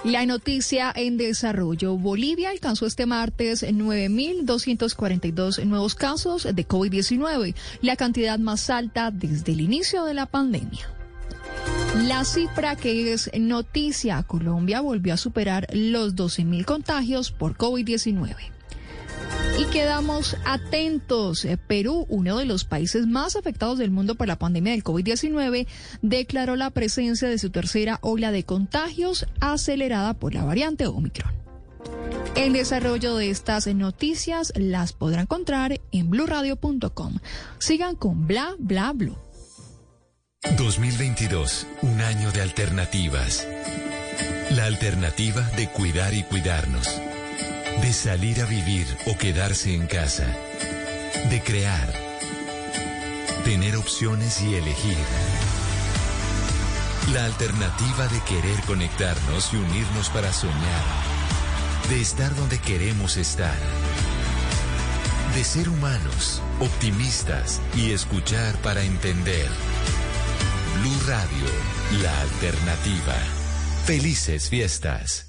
[0.06, 1.98] La noticia en desarrollo.
[1.98, 9.60] Bolivia alcanzó este martes 9.242 nuevos casos de COVID-19, la cantidad más alta desde el
[9.60, 10.88] inicio de la pandemia.
[12.08, 18.59] La cifra que es noticia, Colombia volvió a superar los 12.000 contagios por COVID-19.
[19.60, 21.46] Y quedamos atentos.
[21.68, 25.68] Perú, uno de los países más afectados del mundo por la pandemia del COVID-19,
[26.02, 31.34] declaró la presencia de su tercera ola de contagios acelerada por la variante Omicron.
[32.36, 37.20] El desarrollo de estas noticias las podrá encontrar en blurradio.com.
[37.58, 39.18] Sigan con bla bla blue.
[40.58, 43.46] 2022, un año de alternativas.
[44.56, 46.88] La alternativa de cuidar y cuidarnos
[47.82, 50.28] de salir a vivir o quedarse en casa.
[51.30, 51.94] De crear.
[53.44, 54.98] Tener opciones y elegir.
[57.14, 60.84] La alternativa de querer conectarnos y unirnos para soñar.
[61.90, 63.58] De estar donde queremos estar.
[65.36, 69.50] De ser humanos, optimistas y escuchar para entender.
[70.82, 73.16] Blue Radio, la alternativa.
[73.86, 75.29] Felices fiestas.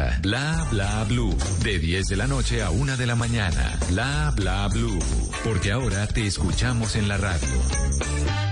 [0.21, 1.35] Bla bla blue.
[1.63, 3.77] De 10 de la noche a 1 de la mañana.
[3.89, 4.99] Bla bla blue.
[5.43, 8.50] Porque ahora te escuchamos en la radio.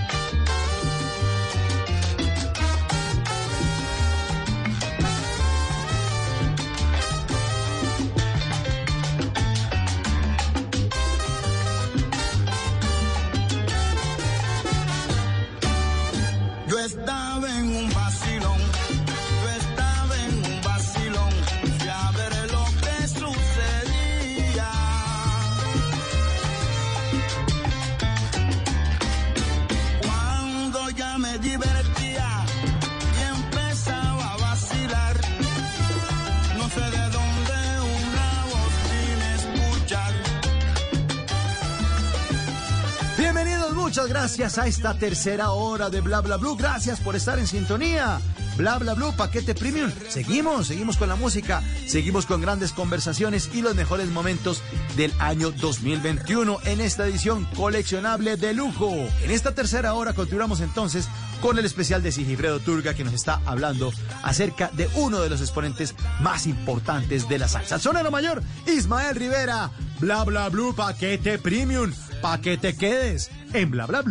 [44.40, 46.56] Gracias a esta tercera hora de Bla Bla Blue.
[46.56, 48.18] Gracias por estar en sintonía.
[48.56, 49.90] Bla Bla Blue, paquete premium.
[50.08, 54.62] Seguimos, seguimos con la música, seguimos con grandes conversaciones y los mejores momentos
[54.96, 58.90] del año 2021 en esta edición coleccionable de lujo.
[59.22, 61.06] En esta tercera hora continuamos entonces
[61.42, 65.42] con el especial de Sigifredo Turga que nos está hablando acerca de uno de los
[65.42, 67.78] exponentes más importantes de la salsa.
[67.78, 69.70] Sonero mayor, Ismael Rivera.
[69.98, 71.92] Bla Bla Blue, paquete premium.
[72.22, 74.02] Pa' que te quedes en Bla Bla.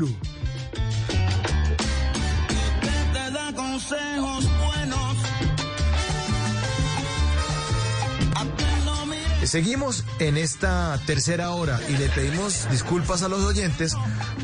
[9.50, 13.96] Seguimos en esta tercera hora y le pedimos disculpas a los oyentes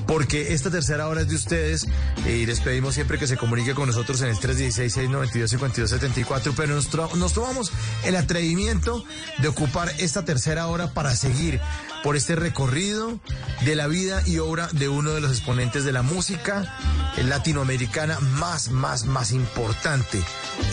[0.08, 1.86] porque esta tercera hora es de ustedes
[2.26, 6.74] y les pedimos siempre que se comunique con nosotros en el 316-692-5274, pero
[7.18, 7.72] nos tomamos
[8.04, 9.06] el atrevimiento
[9.38, 11.62] de ocupar esta tercera hora para seguir
[12.06, 13.20] por este recorrido
[13.66, 16.78] de la vida y obra de uno de los exponentes de la música
[17.18, 20.22] latinoamericana más, más, más importante.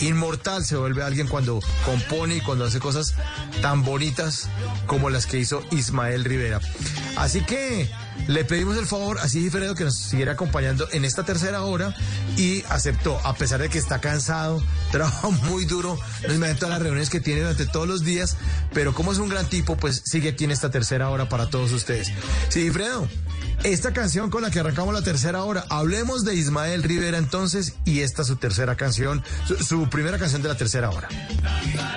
[0.01, 3.15] Inmortal se vuelve alguien cuando compone y cuando hace cosas
[3.63, 4.47] tan bonitas
[4.85, 6.59] como las que hizo Ismael Rivera.
[7.17, 7.89] Así que
[8.27, 11.93] le pedimos el favor a Sigifredo que nos siguiera acompañando en esta tercera hora
[12.37, 16.81] y aceptó, a pesar de que está cansado, trabaja muy duro, no imagino todas las
[16.81, 18.37] reuniones que tiene durante todos los días,
[18.73, 21.71] pero como es un gran tipo, pues sigue aquí en esta tercera hora para todos
[21.71, 22.11] ustedes.
[22.49, 23.07] Sigifredo,
[23.63, 28.01] esta canción con la que arrancamos la tercera hora, hablemos de Ismael Rivera entonces y
[28.01, 29.23] esta su tercera canción,
[29.65, 31.07] su, primera canción de la tercera hora.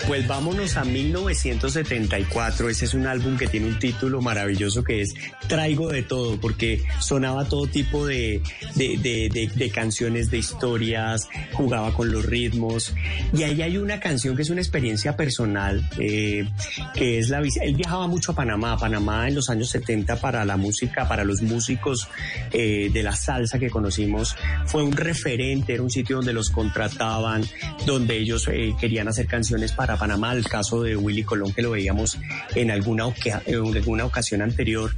[0.06, 2.68] Pues vámonos a 1974.
[2.68, 5.14] Ese es un álbum que tiene un título maravilloso que es
[5.48, 8.42] Traigo de todo, porque sonaba todo tipo de,
[8.76, 12.94] de, de- canciones, de historias, jugaba con los ritmos.
[13.32, 16.48] Y ahí hay una canción que es una experiencia personal, eh,
[16.94, 18.76] que es la Él viajaba mucho a Panamá.
[18.78, 21.55] Panamá en los años 70 para la música, para los músicos
[22.52, 24.36] eh, de la salsa que conocimos,
[24.66, 27.44] fue un referente, era un sitio donde los contrataban,
[27.86, 31.70] donde ellos eh, querían hacer canciones para Panamá, el caso de Willy Colón que lo
[31.72, 32.18] veíamos
[32.54, 33.04] en alguna,
[33.46, 34.94] en alguna ocasión anterior,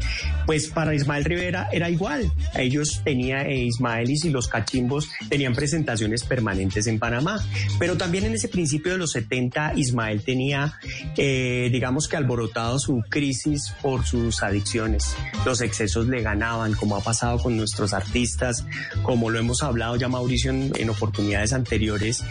[0.46, 6.24] pues para Ismael Rivera era igual, ellos tenían, eh, Ismael y los cachimbos tenían presentaciones
[6.24, 7.44] permanentes en Panamá,
[7.78, 10.78] pero también en ese principio de los 70 Ismael tenía,
[11.16, 17.00] eh, digamos que alborotado su crisis por sus adicciones, los excesos le ganaban, como ha
[17.00, 18.64] pasado con nuestros artistas,
[19.02, 22.22] como lo hemos hablado ya Mauricio en, en oportunidades anteriores,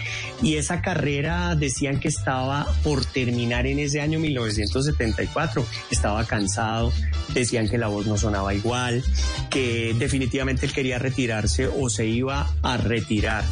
[0.41, 6.93] y esa carrera decían que estaba por terminar en ese año 1974, estaba cansado,
[7.33, 9.03] decían que la voz no sonaba igual,
[9.49, 13.43] que definitivamente él quería retirarse o se iba a retirar,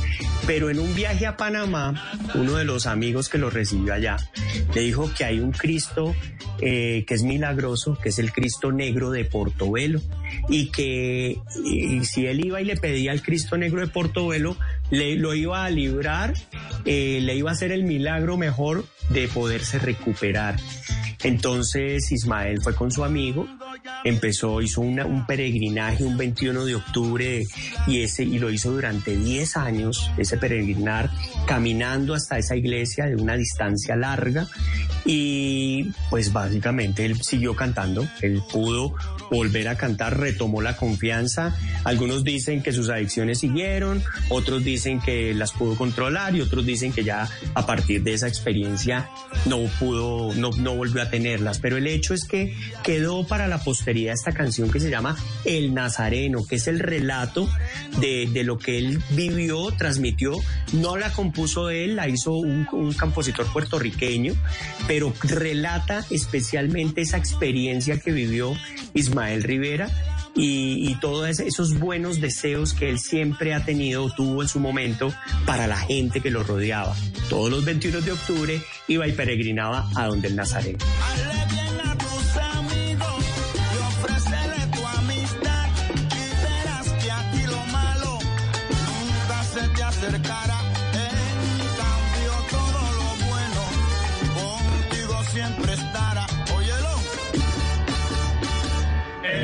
[0.47, 4.15] pero en un viaje a Panamá, uno de los amigos que lo recibió allá,
[4.73, 6.15] le dijo que hay un Cristo
[6.61, 9.99] eh, que es milagroso, que es el Cristo negro de Portobelo,
[10.49, 11.37] y que
[12.03, 14.57] si él iba y le pedía al Cristo negro de Portobelo,
[14.91, 16.33] le, lo iba a librar,
[16.85, 20.57] eh, le iba a hacer el milagro mejor de poderse recuperar.
[21.23, 23.47] Entonces Ismael fue con su amigo,
[24.03, 27.43] empezó, hizo una- un peregrinaje un 21 de octubre
[27.87, 31.09] y, ese, y lo hizo durante 10 años, ese peregrinar,
[31.47, 34.47] caminando hasta esa iglesia de una distancia larga
[35.03, 38.93] y pues básicamente él siguió cantando, él pudo
[39.29, 41.55] volver a cantar, retomó la confianza.
[41.83, 46.91] Algunos dicen que sus adicciones siguieron, otros dicen que las pudo controlar y otros dicen
[46.91, 49.09] que ya a partir de esa experiencia
[49.45, 51.59] no pudo, no, no volvió a tenerlas.
[51.59, 55.73] Pero el hecho es que quedó para la posteridad esta canción que se llama El
[55.73, 57.49] Nazareno, que es el relato
[57.99, 60.33] de, de lo que él vivió, transmitió.
[60.73, 64.33] No la compuso él, la hizo un, un compositor puertorriqueño,
[64.87, 68.53] pero relata especialmente esa experiencia que vivió
[68.93, 69.89] Ismael Rivera
[70.35, 75.13] y, y todos esos buenos deseos que él siempre ha tenido, tuvo en su momento
[75.45, 76.95] para la gente que lo rodeaba.
[77.29, 80.79] Todos los 21 de octubre iba y peregrinaba a donde el Nazareno.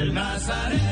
[0.01, 0.90] El Nazareno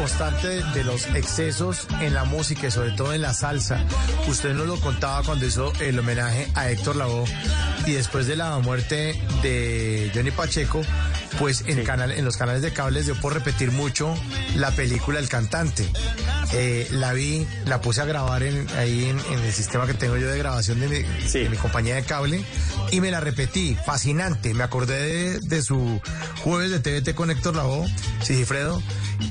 [0.00, 3.84] constante de, los excesos en la música y sobre todo en la salsa.
[4.28, 7.26] Usted nos lo contaba cuando hizo el homenaje a Héctor Lavoe
[7.84, 10.80] y después de la muerte de Johnny Pacheco,
[11.38, 14.14] pues en, canal, en los canales de cables dio por repetir mucho
[14.56, 15.86] la película El Cantante.
[16.52, 20.16] Eh, la vi, la puse a grabar en, ahí en, en el sistema que tengo
[20.16, 20.96] yo de grabación de mi,
[21.32, 22.44] de mi compañía de cable
[22.90, 23.76] y me la repetí.
[23.86, 24.52] Fascinante.
[24.52, 26.00] Me acordé de, de su
[26.42, 27.88] jueves de TVT con Héctor Lavoe,
[28.24, 28.82] Sigifredo,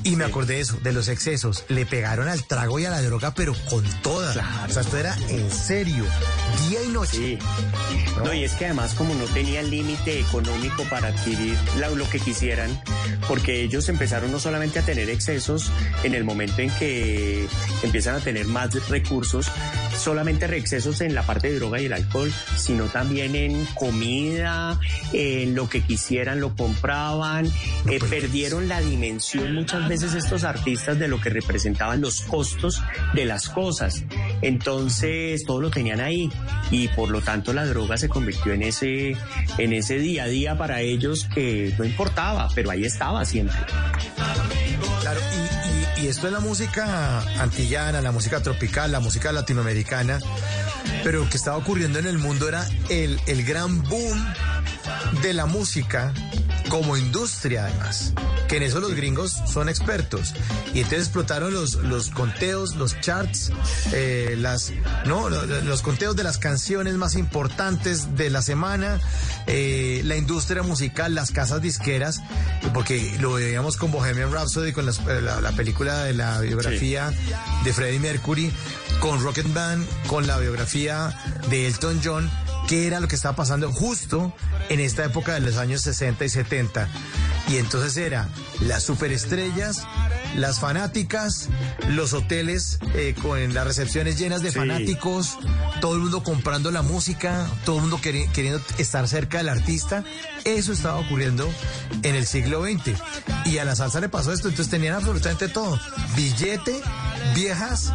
[0.02, 1.64] y me acordé de eso, de los excesos.
[1.68, 4.30] Le pegaron al trago y a la droga, pero con todas.
[4.36, 6.04] O sea, esto era en serio,
[6.70, 7.38] día y noche.
[8.24, 12.18] No, y es que además como no tenían límite económico para adquirir la- lo que
[12.18, 12.70] quisieran,
[13.28, 15.70] porque ellos empezaron no solamente a tener excesos
[16.02, 17.46] en el momento en que
[17.82, 19.50] empiezan a tener más recursos,
[19.96, 24.78] solamente excesos en la parte de droga y el alcohol, sino también en comida,
[25.12, 27.46] en lo que quisieran lo compraban,
[27.86, 32.82] eh, perdieron la dimensión muchas veces estos artistas de lo que representaban los costos
[33.14, 34.04] de las cosas.
[34.42, 36.30] Entonces todo lo tenían ahí
[36.70, 39.16] y por lo tanto la droga se convirtió en ese,
[39.58, 43.56] en ese día a día para ellos que no importaba, pero ahí estaba siempre.
[45.00, 45.20] Claro,
[45.98, 50.18] y, y- esto es la música antillana, la música tropical, la música latinoamericana,
[51.04, 54.24] pero lo que estaba ocurriendo en el mundo era el, el gran boom
[55.22, 56.12] de la música
[56.68, 58.12] como industria además,
[58.50, 60.34] que en eso los gringos son expertos.
[60.74, 63.52] Y entonces explotaron los, los conteos, los charts,
[63.92, 64.72] eh, las,
[65.06, 69.00] no, Lo- lo- los conteos de las canciones más importantes de la semana,
[69.46, 72.20] eh, la industria musical, las casas disqueras,
[72.74, 77.12] porque lo veíamos con Bohemian Rhapsody, con las- eh, la, la película de la biografía
[77.64, 78.52] de Freddie Mercury,
[78.98, 81.16] con Rocket Band, con la biografía
[81.48, 82.28] de Elton John,
[82.68, 84.34] qué era lo que estaba pasando justo
[84.68, 86.88] en esta época de los años 60 y 70.
[87.48, 88.28] Y entonces era
[88.60, 89.86] las superestrellas,
[90.36, 91.48] las fanáticas,
[91.88, 94.58] los hoteles eh, con las recepciones llenas de Sí.
[94.58, 95.38] fanáticos,
[95.80, 100.04] todo el mundo comprando la música, todo el mundo queri- queriendo estar cerca del artista.
[100.44, 101.48] Eso estaba ocurriendo
[102.02, 102.96] en el siglo XX.
[103.46, 105.78] Y a la salsa le pasó esto, entonces tenían absolutamente todo.
[106.16, 106.80] Billete,
[107.34, 107.92] viejas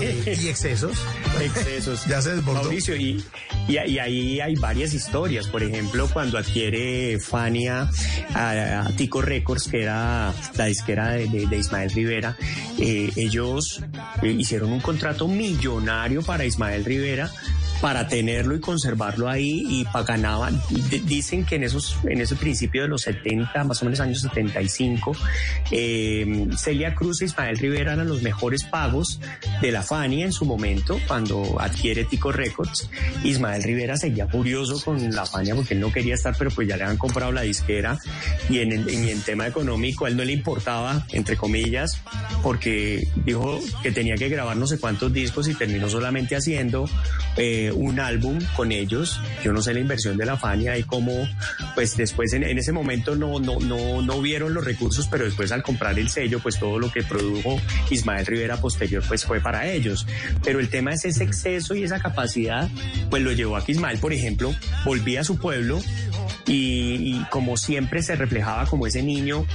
[0.00, 0.96] eh, y excesos.
[1.40, 2.04] Excesos.
[2.08, 2.62] ya se desbordó.
[2.62, 3.24] Mauricio, y,
[3.68, 5.46] y, y ahí hay varias historias.
[5.48, 7.90] Por ejemplo, cuando adquiere Fania
[8.34, 12.36] a, a Tico Records, que era la disquera de, de- Ismael Rivera,
[12.78, 13.82] eh, ellos
[14.22, 17.30] eh, hicieron un contrato millonario para Ismael Rivera
[17.80, 20.60] para tenerlo y conservarlo ahí y pa- ganaban.
[20.90, 24.20] D- Dicen que en esos en ese principio de los 70, más o menos años
[24.20, 25.12] 75,
[25.70, 29.20] eh, Celia Cruz e Ismael Rivera eran los mejores pagos
[29.60, 32.88] de la Fania en su momento cuando adquiere Tico Records.
[33.22, 36.76] Ismael Rivera seguía furioso con la Fania porque él no quería estar, pero pues ya
[36.76, 37.98] le habían comprado la disquera
[38.48, 42.00] y en el, y en tema económico a él no le importaba, entre comillas,
[42.42, 46.88] porque dijo que tenía que grabar no sé cuántos discos y terminó solamente haciendo
[47.36, 49.20] eh, un álbum con ellos.
[49.42, 51.28] Yo no sé la inversión de la Fania y cómo,
[51.74, 55.52] pues después en, en ese momento no, no, no, no vieron los recursos, pero después
[55.52, 57.60] al comprar el sello, pues todo lo que produjo
[57.90, 60.06] Ismael Rivera posterior, pues fue para ellos.
[60.42, 62.68] Pero el tema es ese exceso y esa capacidad,
[63.10, 64.54] pues lo llevó a que Ismael, por ejemplo,
[64.84, 65.80] volvía a su pueblo
[66.46, 69.46] y, y como siempre se reflejaba como ese niño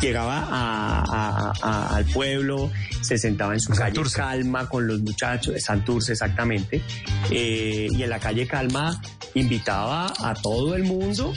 [0.00, 2.70] llegaba a- a- a- al pueblo,
[3.00, 6.82] se sentaba en su calle Calma con los muchachos, de Santurce exactamente,
[7.30, 9.00] eh, y en la calle Calma
[9.34, 11.32] invitaba a todo el mundo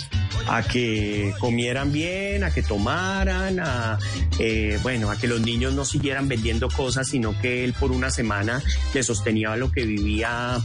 [0.49, 3.97] a que comieran bien, a que tomaran, a,
[4.39, 8.09] eh, bueno, a que los niños no siguieran vendiendo cosas, sino que él por una
[8.11, 8.61] semana
[8.93, 10.57] le sostenía lo que vivía,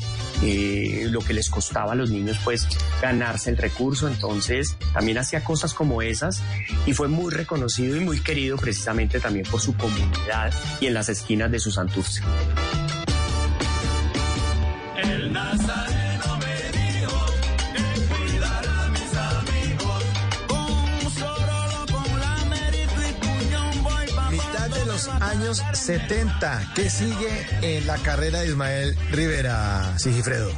[0.42, 2.66] eh, lo que les costaba a los niños, pues
[3.00, 4.01] ganarse el recurso.
[4.08, 6.42] Entonces también hacía cosas como esas
[6.86, 11.08] y fue muy reconocido y muy querido precisamente también por su comunidad y en las
[11.08, 12.22] esquinas de su Santurce.
[14.96, 17.26] El Nazareno me dijo
[17.74, 20.04] que cuidara a mis amigos.
[20.46, 26.72] Con Sorolo, con la Merito y Cuñón voy pa' Mitad de los años 70.
[26.74, 30.52] ¿Qué sigue en la carrera de Ismael Rivera, Sigifredo?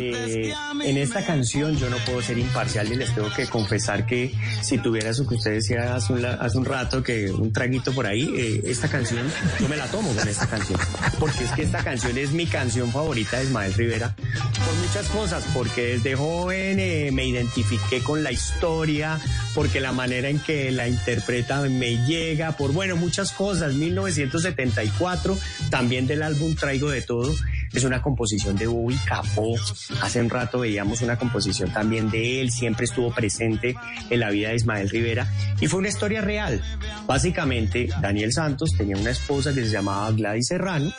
[0.00, 0.54] Eh,
[0.84, 4.32] en esta canción yo no puedo ser imparcial y les tengo que confesar que
[4.62, 7.92] si tuviera eso que usted decía hace un, la- hace un rato, que un traguito
[7.92, 9.26] por ahí, eh, esta canción,
[9.60, 10.78] yo me la tomo con esta canción.
[11.18, 15.44] Porque es que esta canción es mi canción favorita de Ismael Rivera por muchas cosas,
[15.54, 19.18] porque desde joven eh, me identifiqué con la historia,
[19.54, 23.74] porque la manera en que la interpreta me llega, por bueno, muchas cosas.
[23.74, 25.38] 1974,
[25.70, 27.34] también del álbum Traigo de Todo,
[27.78, 29.54] es una composición de Bobby Capó.
[30.02, 33.76] Hace un rato veíamos una composición también de él, siempre estuvo presente
[34.10, 35.30] en la vida de Ismael Rivera
[35.60, 36.62] y fue una historia real.
[37.06, 40.92] Básicamente, Daniel Santos tenía una esposa que se llamaba Gladys Serrano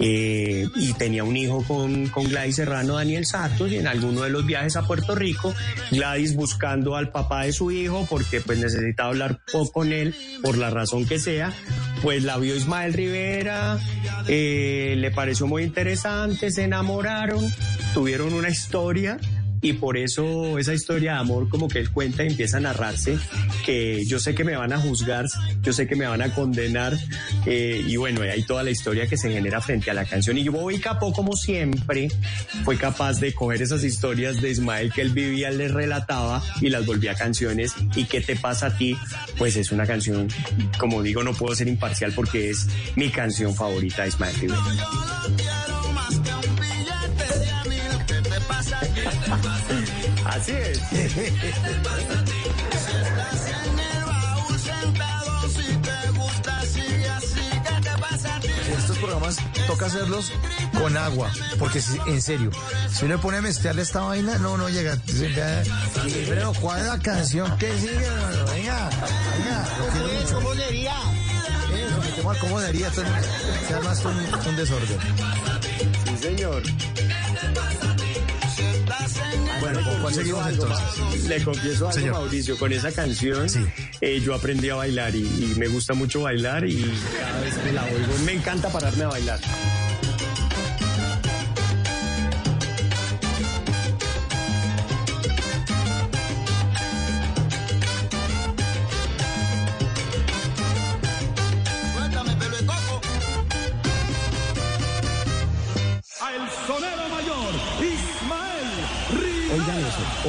[0.00, 4.30] eh, y tenía un hijo con, con Gladys Serrano, Daniel Santos, y en alguno de
[4.30, 5.54] los viajes a Puerto Rico,
[5.90, 9.40] Gladys buscando al papá de su hijo porque pues necesitaba hablar
[9.72, 11.52] con él, por la razón que sea,
[12.02, 13.78] pues la vio Ismael Rivera,
[14.28, 17.44] eh, le pareció muy interesante, se enamoraron,
[17.94, 19.18] tuvieron una historia
[19.66, 23.18] y por eso esa historia de amor como que él cuenta y empieza a narrarse
[23.64, 25.26] que yo sé que me van a juzgar,
[25.62, 26.96] yo sé que me van a condenar
[27.46, 30.38] eh, y bueno, hay toda la historia que se genera frente a la canción.
[30.38, 32.08] Y Bobby Capó como siempre
[32.64, 36.86] fue capaz de coger esas historias de Ismael que él vivía, les relataba y las
[36.86, 37.74] volvía canciones.
[37.96, 38.96] Y qué te pasa a ti,
[39.38, 40.28] pues es una canción,
[40.78, 45.65] como digo, no puedo ser imparcial porque es mi canción favorita de Ismael Rivera.
[50.36, 50.80] Así es.
[58.78, 59.36] Estos programas
[59.66, 60.32] toca hacerlos
[60.78, 62.50] con agua, porque si- en serio,
[62.92, 64.96] si uno pone a mezclarle esta vaina, no, no llega.
[66.28, 68.08] Pero, ¿cuál es la canción que sigue?
[68.54, 68.90] Venga,
[69.34, 69.64] venga.
[70.32, 70.40] Lo.
[70.40, 70.94] ¿Cómo sería?
[72.40, 74.98] Cómo es- se arma un, un desorden.
[76.06, 76.62] Sí, señor.
[79.60, 81.24] Bueno, ¿con cuál seguimos entonces?
[81.24, 82.14] Le confieso algo, Señor.
[82.14, 83.46] Mauricio, con esa canción
[84.00, 86.82] eh, yo aprendí a bailar y, y me gusta mucho bailar y
[87.18, 89.40] cada vez que la oigo me encanta pararme a bailar.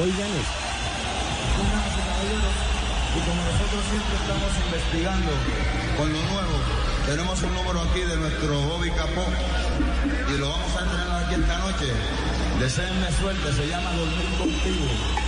[0.00, 0.54] Oigan eso,
[1.58, 1.82] oigan
[2.38, 2.68] eso.
[3.16, 5.32] Y como nosotros siempre estamos investigando
[5.96, 6.54] con lo nuevo,
[7.04, 9.26] tenemos un número aquí de nuestro Bobby Capó
[10.32, 11.86] y lo vamos a entrenar aquí esta noche.
[12.60, 15.27] Deseenme suerte, se llama Dormir Contigo.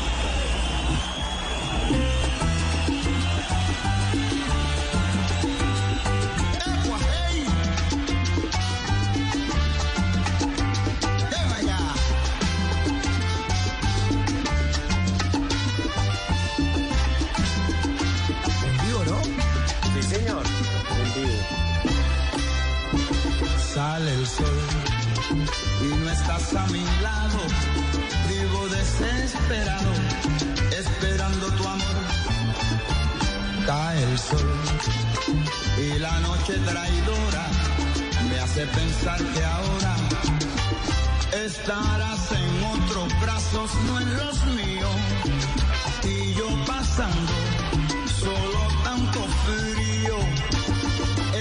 [36.51, 37.47] Noche traidora
[38.29, 39.97] me hace pensar que ahora
[41.45, 44.97] estarás en otros brazos, no en los míos,
[46.05, 47.33] y yo pasando
[48.21, 50.17] solo tanto frío,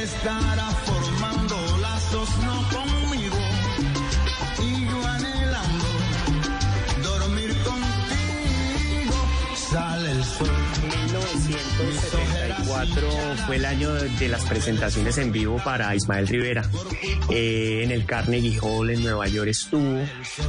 [0.03, 3.37] estará formando lazos no conmigo,
[4.61, 5.85] y yo anhelando
[7.03, 9.15] dormir contigo,
[9.55, 10.59] sale el sol.
[12.69, 16.63] 1974 fue el año de las presentaciones en vivo para Ismael Rivera.
[17.31, 19.99] Eh, en el Carnegie Hall en Nueva York estuvo.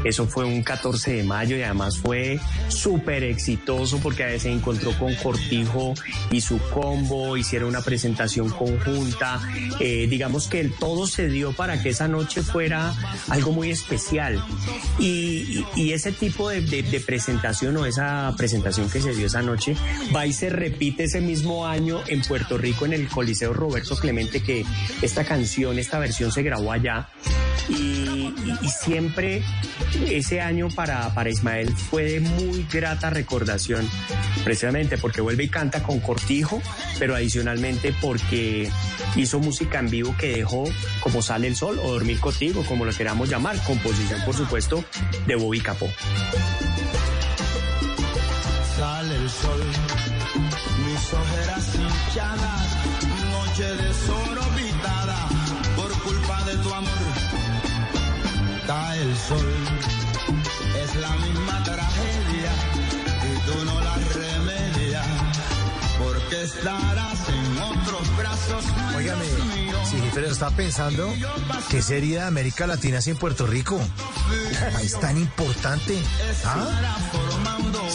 [0.05, 5.15] Eso fue un 14 de mayo y además fue súper exitoso porque se encontró con
[5.16, 5.94] Cortijo
[6.31, 9.40] y su combo, hicieron una presentación conjunta.
[9.78, 12.94] Eh, digamos que todo se dio para que esa noche fuera
[13.28, 14.43] algo muy especial.
[14.98, 19.27] Y, y- y ese tipo de, de- de presentación o esa presentación que se dio
[19.27, 19.74] esa noche
[20.15, 24.43] va y se repite ese mismo año en Puerto Rico en el Coliseo Roberto Clemente
[24.43, 24.65] que
[25.02, 27.09] esta canción, esta versión se grabó allá.
[27.68, 28.34] Y,
[28.68, 29.42] siempre
[30.06, 33.88] ese año para, para Ismael fue de muy grata recordación,
[34.42, 36.62] precisamente porque vuelve y canta con Cortijo,
[36.98, 38.70] pero adicionalmente porque
[39.16, 40.64] hizo música en vivo que dejó
[41.01, 44.84] como sale el sol o dormir contigo, como lo queramos llamar, composición por supuesto
[45.26, 45.88] de Bobby Capó.
[48.76, 49.62] Sale el sol,
[50.86, 52.76] mis ojeras hinchadas,
[53.30, 54.40] noche desorbitada
[58.70, 59.52] El sol,
[60.80, 62.52] es la misma tragedia
[63.28, 65.06] y tú no la remedias,
[65.98, 67.19] porque estarás
[68.97, 69.24] Óigame,
[69.85, 71.12] si pero estaba pensando
[71.70, 73.81] que sería de América Latina sin Puerto Rico.
[74.82, 75.98] Es tan importante.
[76.44, 76.68] ¿Ah?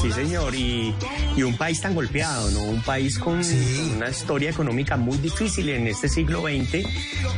[0.02, 0.94] Sí, señor, y,
[1.36, 2.64] y un país tan golpeado, ¿no?
[2.64, 6.86] Un país con, con una historia económica muy difícil en este siglo XX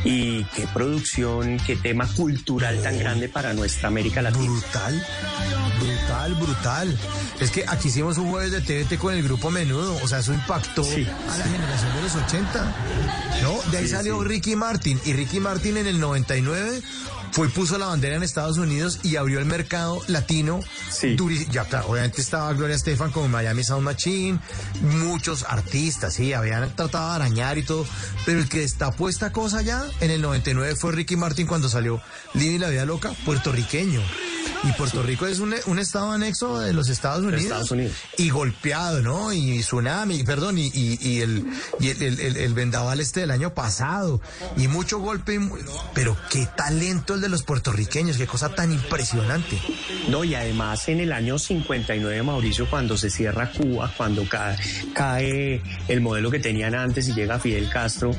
[0.04, 4.50] y qué producción, qué tema cultural tan grande para nuestra América Latina.
[4.50, 5.06] Brutal,
[5.80, 6.98] brutal, brutal.
[7.40, 10.32] Es que aquí hicimos un jueves de TVT con el grupo Menudo, o sea, eso
[10.32, 12.74] impactó a la generación de los 80.
[13.42, 13.70] ¿No?
[13.70, 14.28] De ahí Sí, salió sí.
[14.28, 16.82] Ricky Martin, y Ricky Martin en el 99
[17.30, 20.60] fue puso la bandera en Estados Unidos y abrió el mercado latino.
[21.16, 24.40] duri- Ya, claro, obviamente estaba Gloria Estefan con Miami Sound Machine,
[24.80, 27.86] muchos artistas, sí, habían tratado de arañar y todo,
[28.24, 32.00] pero el que destapó esta cosa ya en el 99 fue Ricky Martin cuando salió
[32.34, 34.00] Living la Vida Loca, puertorriqueño.
[34.64, 37.42] Y Puerto Rico es un, un estado anexo de los Estados Unidos.
[37.42, 37.92] Estados Unidos.
[38.16, 39.32] Y golpeado, ¿no?
[39.32, 41.44] Y tsunami, perdón, y, y- y el,
[41.80, 44.20] y el, el- el- el vendaval este del año pasado.
[44.56, 45.38] Y mucho golpe,
[45.94, 49.58] pero qué talento el de los puertorriqueños, qué cosa tan impresionante.
[50.08, 54.56] No, y además en el año 59, Mauricio, cuando se cierra Cuba, cuando ca-
[54.94, 58.10] cae el modelo que tenían antes y llega Fidel Castro,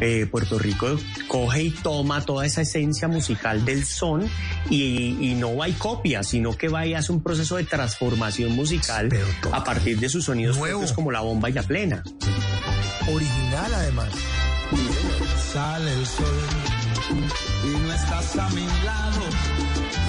[0.00, 0.96] eh, Puerto Rico
[1.28, 4.28] coge y toma toda esa esencia musical del son
[4.68, 8.52] y, y no va y copia, sino que va y hace un proceso de transformación
[8.52, 9.08] musical
[9.52, 12.02] a partir de sus sonidos propios como la bomba y la plena.
[13.12, 14.08] Original además.
[15.52, 16.38] Sale el sol
[17.64, 19.22] y no estás a mi lado,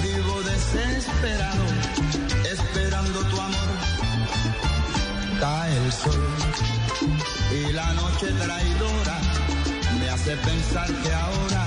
[0.02, 1.64] vivo desesperado,
[2.52, 3.68] esperando tu amor.
[5.40, 6.26] Cae el sol
[7.52, 9.20] y la noche traidora
[10.00, 11.66] me hace pensar que ahora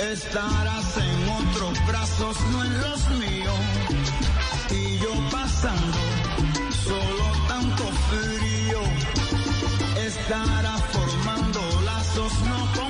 [0.00, 3.60] estarás en otros brazos, no en los míos,
[4.70, 5.98] y yo pasando
[6.84, 8.80] solo tanto frío.
[10.06, 12.89] Estará formando lazos no conmigo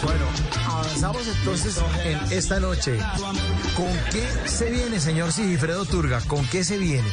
[0.00, 0.26] suelo
[0.66, 2.98] Avanzamos entonces en esta noche.
[3.76, 6.20] ¿Con qué se viene, señor Sigifredo Turga?
[6.26, 7.08] ¿Con qué se viene?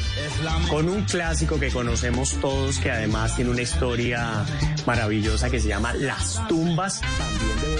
[0.70, 4.46] Con un clásico que conocemos todos, que además tiene una historia
[4.86, 7.73] maravillosa que se llama Las tumbas, también de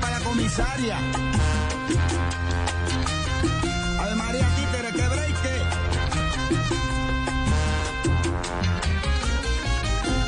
[0.00, 0.98] para la comisaria.
[4.00, 5.54] Ave María Títere que breque.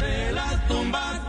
[0.01, 1.20] De las tumbas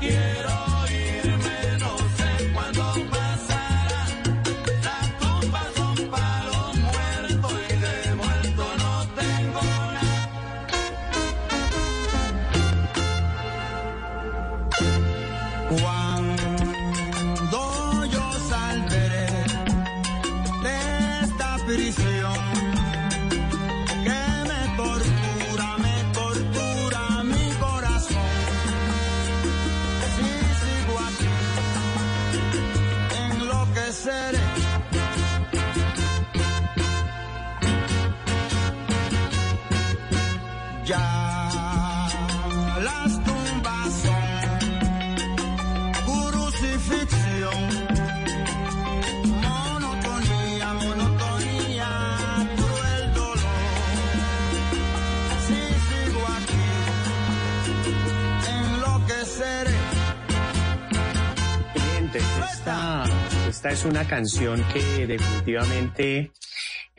[63.58, 66.32] esta es una canción que definitivamente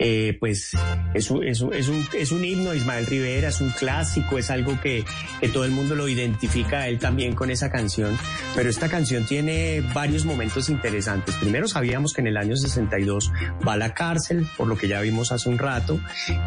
[0.01, 0.71] eh, pues
[1.13, 5.03] es un, himno Ismael Rivera, es un clásico, es algo que,
[5.51, 8.17] todo el mundo lo identifica a él también con esa canción.
[8.55, 11.35] Pero esta canción tiene varios momentos interesantes.
[11.35, 13.31] Primero sabíamos que en el año 62
[13.67, 15.99] va a la cárcel, por lo que ya vimos hace un rato.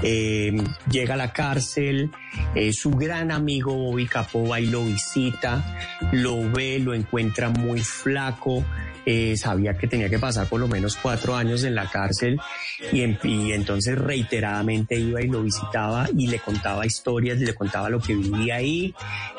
[0.02, 0.52] Eh,
[0.90, 2.10] llega a la cárcel,
[2.54, 5.62] eh, su gran amigo Bobby Capó va y lo visita,
[6.12, 8.64] lo ve, lo encuentra muy flaco.
[9.34, 12.38] Sabía que tenía que pasar por lo menos cuatro años en la cárcel
[12.92, 17.90] y, en- y entonces reiteradamente iba y lo visitaba y le contaba historias, le contaba
[17.90, 18.94] lo que vivía ahí.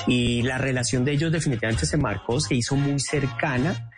[0.08, 3.90] Y la relación de ellos definitivamente se marcó, se hizo muy cercana.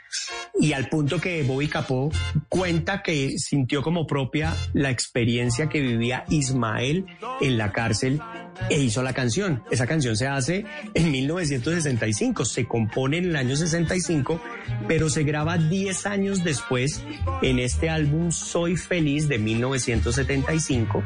[0.60, 2.12] Y al punto que Bobby Capó
[2.48, 7.06] cuenta que sintió como propia la experiencia que vivía Ismael
[7.42, 8.22] en la cárcel
[8.70, 9.64] e hizo la canción.
[9.72, 14.42] Esa canción se hace en 1965, se compone en el año 65,
[14.88, 17.04] pero se graba 10 años después
[17.42, 21.04] en este álbum Soy Feliz de 1975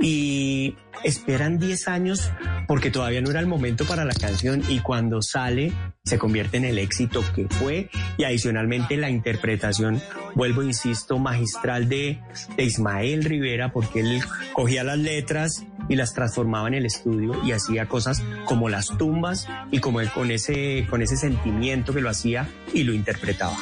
[0.00, 2.30] y esperan 10 años
[2.66, 5.72] porque todavía no era el momento para la canción y cuando sale
[6.04, 10.00] se convierte en el éxito que fue y adicionalmente la interpretación,
[10.34, 12.20] vuelvo, insisto, magistral de,
[12.56, 14.20] de Ismael Rivera porque él
[14.52, 19.46] cogía las letras y las transformaba en el estudio y hacía cosas como las tumbas
[19.70, 23.56] y como con ese, con ese sentimiento que lo hacía y lo interpretaba.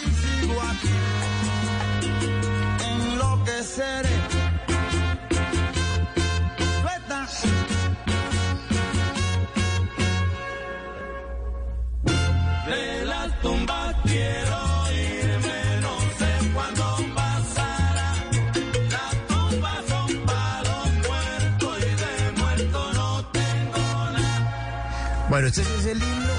[25.39, 26.33] Bueno, este es el himno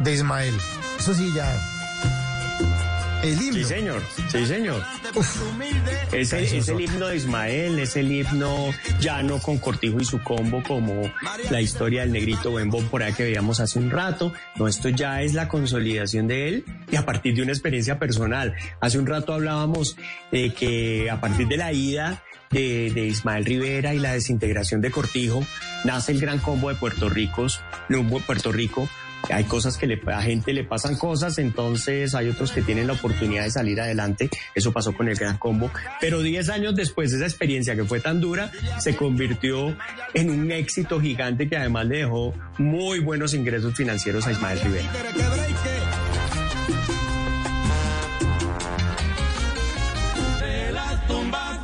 [0.00, 0.54] de Ismael.
[0.98, 1.56] Eso sí, ya.
[3.22, 3.52] El himno.
[3.54, 4.02] Sí, señor.
[4.28, 4.84] Sí, señor.
[6.10, 10.20] Es el, es el himno de Ismael, es el himno llano con Cortijo y su
[10.24, 11.12] combo, como
[11.48, 14.32] la historia del negrito Bembón por ahí que veíamos hace un rato.
[14.56, 18.56] No, esto ya es la consolidación de él y a partir de una experiencia personal.
[18.80, 19.96] Hace un rato hablábamos
[20.32, 25.44] de que a partir de la ida de, Ismael Rivera y la desintegración de Cortijo,
[25.84, 28.88] nace el gran combo de Puerto Ricos, no, Puerto Rico,
[29.28, 32.94] hay cosas que le, a gente le pasan cosas, entonces hay otros que tienen la
[32.94, 34.30] oportunidad de salir adelante.
[34.54, 35.70] Eso pasó con el Gran Combo.
[36.00, 39.76] Pero 10 años después, esa experiencia que fue tan dura se convirtió
[40.14, 44.90] en un éxito gigante que además le dejó muy buenos ingresos financieros a Ismael Rivera.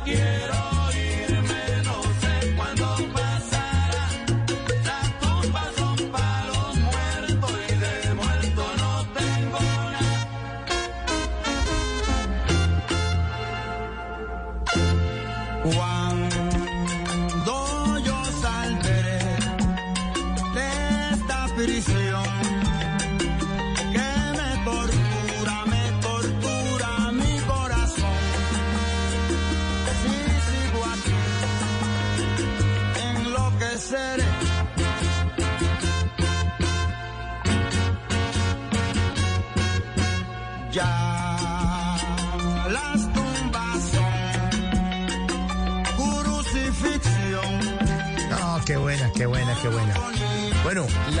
[0.07, 0.66] Quiero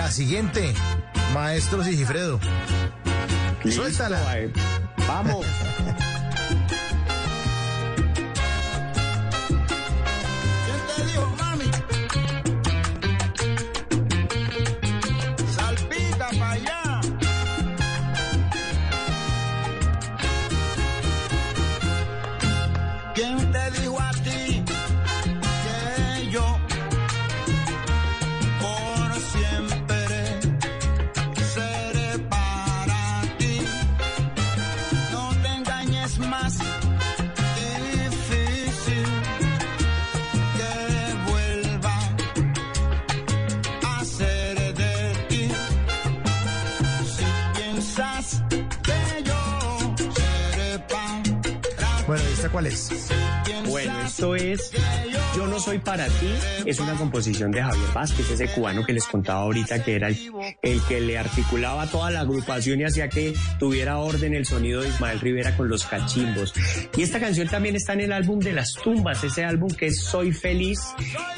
[0.07, 0.73] la siguiente,
[1.33, 2.39] maestro Sigifredo.
[3.69, 4.17] Suéltala.
[5.05, 5.45] Vamos.
[52.07, 52.89] Bueno, ¿esta cuál es?
[53.67, 54.71] Bueno, esto es
[55.35, 56.33] Yo no soy para ti.
[56.65, 60.81] Es una composición de Javier Vázquez, ese cubano que les contaba ahorita que era el,
[60.87, 65.19] que le articulaba toda la agrupación y hacía que tuviera orden el sonido de Ismael
[65.19, 66.53] Rivera con los cachimbos.
[66.95, 69.99] Y esta canción también está en el álbum de las tumbas, ese álbum que es
[69.99, 70.79] Soy Feliz.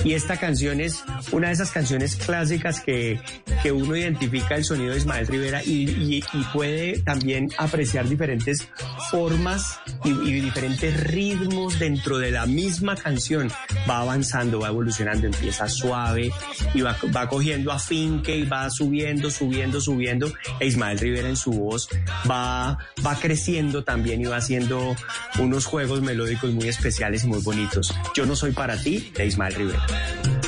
[0.04, 3.20] Y esta canción es una de esas canciones clásicas que,
[3.64, 6.24] que uno identifica el sonido de Ismael Rivera y
[6.54, 8.70] puede también apreciar diferentes
[9.10, 13.52] formas y, y diferentes ritmos dentro de la misma canción.
[13.90, 16.32] Va avanzando, va evolucionando, empieza suave
[16.74, 20.32] y va, va cogiendo afinque y va subiendo, subiendo, subiendo.
[20.60, 21.90] E Ismael Rivera en su voz
[22.30, 24.96] va, va creciendo también y va haciendo
[25.40, 27.94] unos juegos melódicos muy especiales y muy bonitos.
[28.16, 30.39] Yo no soy para ti, de Ismael Rivera.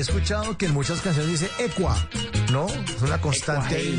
[0.00, 1.94] He escuchado que en muchas canciones dice Equa,
[2.50, 2.66] ¿no?
[2.68, 3.98] Es una constante.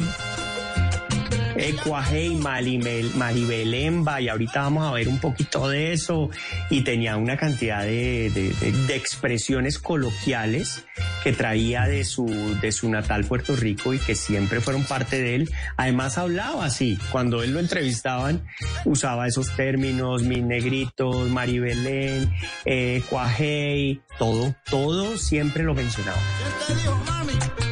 [1.56, 6.30] Ecuajei, Maribel, Maribelemba, y ahorita vamos a ver un poquito de eso.
[6.70, 8.54] Y tenía una cantidad de,
[8.90, 10.86] expresiones coloquiales
[11.24, 12.26] que traía de su,
[12.62, 15.50] de su natal Puerto Rico y que siempre fueron parte de él.
[15.78, 18.44] Además hablaba así, cuando él lo entrevistaban,
[18.86, 22.32] usaba esos términos, mis negritos, Maribelén,
[22.66, 26.20] eh, Cuajei, todo, todo siempre lo mencionaba.
[26.68, 27.71] Salpica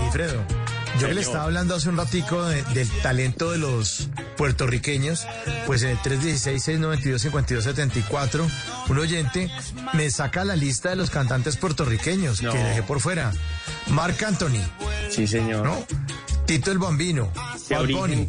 [0.00, 0.42] Sigifredo.
[1.00, 5.26] Yo que le estaba hablando hace un ratico de- del talento de los puertorriqueños,
[5.66, 8.46] pues en el 316-692-5274,
[8.88, 9.50] un oyente
[9.94, 13.32] me saca la lista de los cantantes puertorriqueños que dejé por fuera.
[13.88, 14.62] Marc Anthony.
[15.10, 15.64] Sí, señor.
[15.64, 15.84] ¿No?
[16.46, 17.32] Tito el Bambino.
[17.76, 18.28] Origen, Bunny.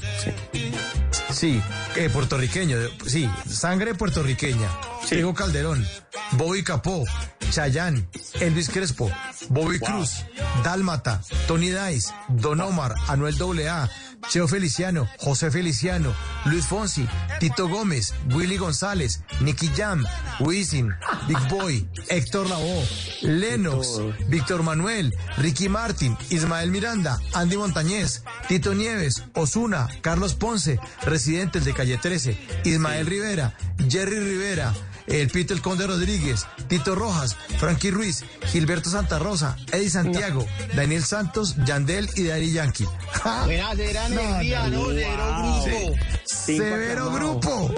[1.32, 1.62] Sí,
[1.96, 2.78] eh, puertorriqueño,
[3.08, 4.68] sí, sangre puertorriqueña.
[5.10, 5.86] Diego Calderón,
[6.34, 7.04] Bobby Capó,
[7.52, 8.08] Chayán,
[8.40, 9.10] Elvis Crespo,
[9.50, 10.26] Bobby Cruz,
[10.64, 13.36] Dálmata, Tony Dice, Don Omar, Anuel
[13.68, 13.90] AA,
[14.30, 16.14] Cheo Feliciano, José Feliciano,
[16.46, 17.08] Luis Fonsi,
[17.40, 20.06] Tito Gómez, Willy González, Nicky Jam,
[20.40, 20.94] Wisin,
[21.28, 22.88] Big Boy, Héctor Lavoe,
[23.22, 24.00] Lennox,
[24.30, 31.74] Víctor Manuel, Ricky Martin, Ismael Miranda, Andy Montañez, Tito Nieves, Osuna, Carlos Ponce, residentes de
[31.74, 33.54] Calle 13, Ismael Rivera,
[33.90, 34.74] Jerry Rivera,
[35.08, 41.04] el Pito el Conde Rodríguez, Tito Rojas, Frankie Ruiz, Gilberto Santa Rosa, Eddie Santiago, Daniel
[41.04, 42.88] Santos, Yandel y Daddy Yankee.
[43.12, 43.46] ¡Ja!
[43.46, 44.86] Buena, era energía, ¿no?
[44.86, 45.96] Severo grupo.
[46.26, 47.76] Severo grupo.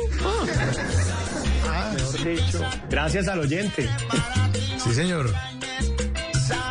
[1.94, 3.90] Mejor dicho, gracias al oyente.
[4.84, 5.34] Sí, señor.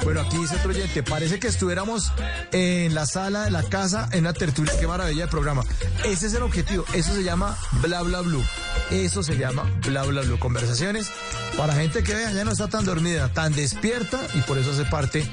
[0.05, 2.13] Bueno, aquí dice otro oyente, parece que estuviéramos
[2.53, 5.65] en la sala de la casa en una tertulia, qué maravilla de programa.
[6.05, 8.45] Ese es el objetivo, eso se llama bla bla blue.
[8.91, 10.39] Eso se llama bla bla blue.
[10.39, 11.11] Conversaciones
[11.57, 14.85] para gente que vea, ya no está tan dormida, tan despierta y por eso hace
[14.85, 15.27] parte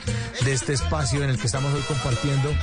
[0.46, 2.54] de este espacio en el que estamos hoy compartiendo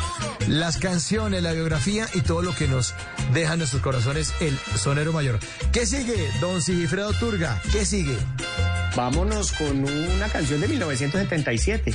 [0.47, 2.95] las canciones, la biografía y todo lo que nos
[3.35, 5.39] deja en nuestros corazones el sonero mayor.
[5.73, 7.61] ¿Qué sigue, don Sigifredo Turga?
[7.71, 8.17] ¿Qué sigue?
[8.97, 11.95] Vámonos con una canción de 1977.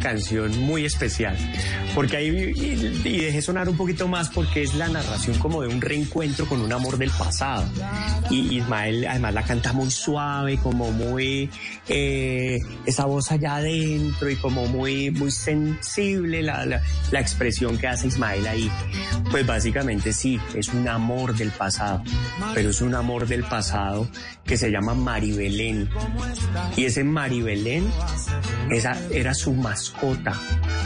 [0.00, 1.36] canción, muy especial,
[1.94, 2.52] Porque ahí,
[3.04, 6.60] y dejé sonar un poquito más porque es la narración como de un reencuentro con
[6.60, 7.64] un amor del pasado.
[8.30, 11.50] Y Ismael además la canta muy suave, como muy,
[11.92, 18.06] eh, esa voz allá adentro y como muy, muy sensible la, la, expresión que hace
[18.06, 18.70] Ismael ahí.
[19.32, 22.04] Pues básicamente sí, es un amor del pasado,
[22.54, 24.08] pero es un amor del pasado
[24.44, 25.88] que se llama Maribelén.
[26.76, 27.90] Y ese Maribelén
[28.70, 30.34] esa era su mascota,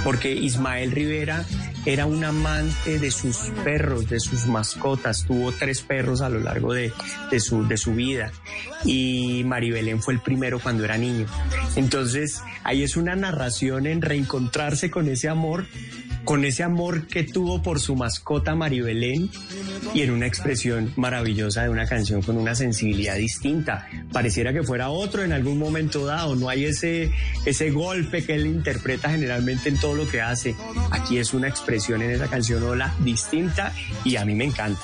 [0.05, 1.44] porque Ismael Rivera
[1.86, 5.24] era un amante de sus perros, de sus mascotas.
[5.27, 6.93] Tuvo tres perros a lo largo de,
[7.31, 8.32] de su, de su vida
[8.85, 11.27] y Maribelén fue el primero cuando era niño.
[11.77, 15.66] Entonces, ahí es una narración en reencontrarse con ese amor
[16.24, 19.30] con ese amor que tuvo por su mascota Maribelén
[19.92, 23.88] y en una expresión maravillosa de una canción con una sensibilidad distinta.
[24.12, 27.10] Pareciera que fuera otro en algún momento dado, no hay ese,
[27.44, 30.55] ese golpe que él interpreta generalmente en todo lo que hace.
[30.90, 33.74] Aquí es una expresión en esa canción Hola distinta
[34.05, 34.80] y a mí me encanta.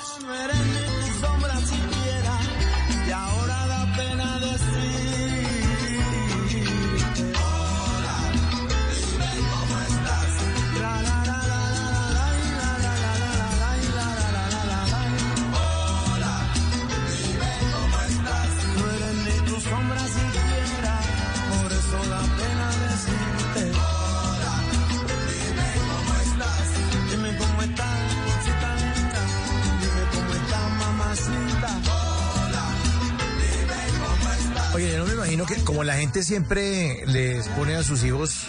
[35.33, 38.47] Imagino que como la gente siempre les pone a sus hijos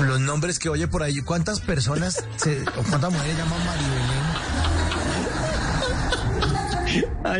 [0.00, 4.16] los nombres que oye por ahí, ¿cuántas personas se- o cuántas mujeres llaman Maribelén?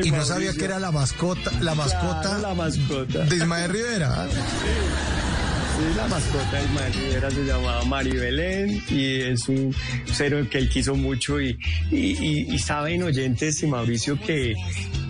[0.06, 3.18] y no sabía que era la mascota, la mascota, Claro, la mascota.
[3.24, 4.26] de Ismael Rivera.
[4.30, 4.36] Sí,
[5.96, 9.74] la mascota de Ismael Rivera se llamaba Maribelén y es un
[10.06, 11.58] cero que él quiso mucho y,
[11.90, 14.54] y, y- saben oyentes y Mauricio que,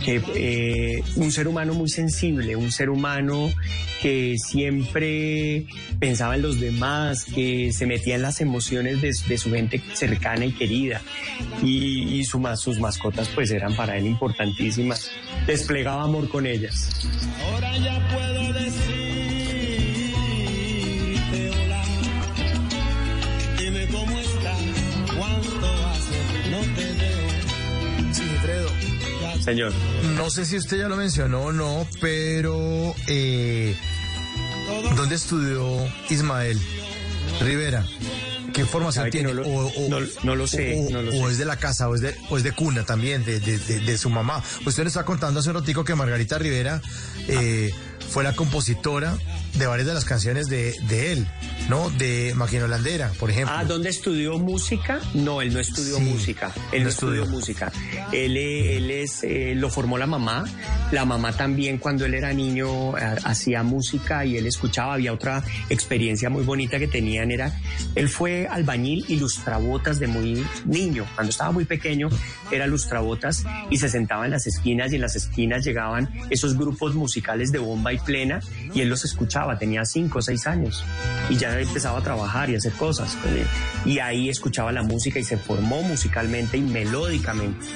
[0.04, 3.52] que eh, un ser humano muy sensible, un ser humano
[4.02, 5.66] que siempre
[5.98, 10.52] pensaba en los demás, que se metía en las emociones de, su gente cercana y
[10.52, 11.00] querida
[11.62, 15.10] y, sus mascotas pues eran para él importantísimas,
[15.46, 16.90] desplegaba amor con ellas.
[17.52, 18.45] Ahora ya puedo
[29.46, 29.72] Señor.
[30.16, 33.74] No sé si usted ya lo mencionó o no, pero eh,
[34.96, 36.60] ¿dónde estudió Ismael
[37.40, 37.86] Rivera?
[38.52, 39.34] ¿Qué formación tiene?
[39.34, 41.32] no lo- o, o- no- no lo sé, o- no lo o sé.
[41.32, 43.80] es de la casa, o es de, o es de cuna también, de, de- de-
[43.80, 44.42] de su mamá.
[44.64, 46.80] Usted nos está contando hace un ratico que Margarita Rivera
[47.28, 47.70] eh,
[48.10, 49.16] fue la compositora
[49.54, 51.28] de varias de las canciones de, de él,
[51.68, 51.90] ¿no?
[51.90, 53.54] De Máquina Holandera, por ejemplo.
[53.56, 55.00] Ah, ¿dónde estudió música?
[55.14, 56.52] No, él no estudió Sí, música.
[56.72, 57.38] Él no estudió, estudió.
[57.38, 57.72] música.
[58.12, 60.44] Él, eh, él es, eh, lo formó la mamá.
[60.92, 62.94] La mamá también cuando él era niño
[63.24, 64.94] hacía música y él escuchaba.
[64.94, 67.52] Había otra experiencia muy bonita que tenían era,
[67.94, 71.04] él fue albañil y lustrabotas de muy niño.
[71.14, 72.08] Cuando estaba muy pequeño
[72.50, 76.94] era lustrabotas y se sentaba en las esquinas y en las esquinas llegaban esos grupos
[76.94, 78.40] musicales de bomba y plena
[78.72, 79.58] y él los escuchaba.
[79.58, 80.84] Tenía cinco o seis años
[81.28, 83.16] y ya empezaba a trabajar y hacer cosas.
[83.26, 83.46] eh,
[83.84, 87.66] Y ahí escuchaba la música y se formó musicalmente y melódicamente.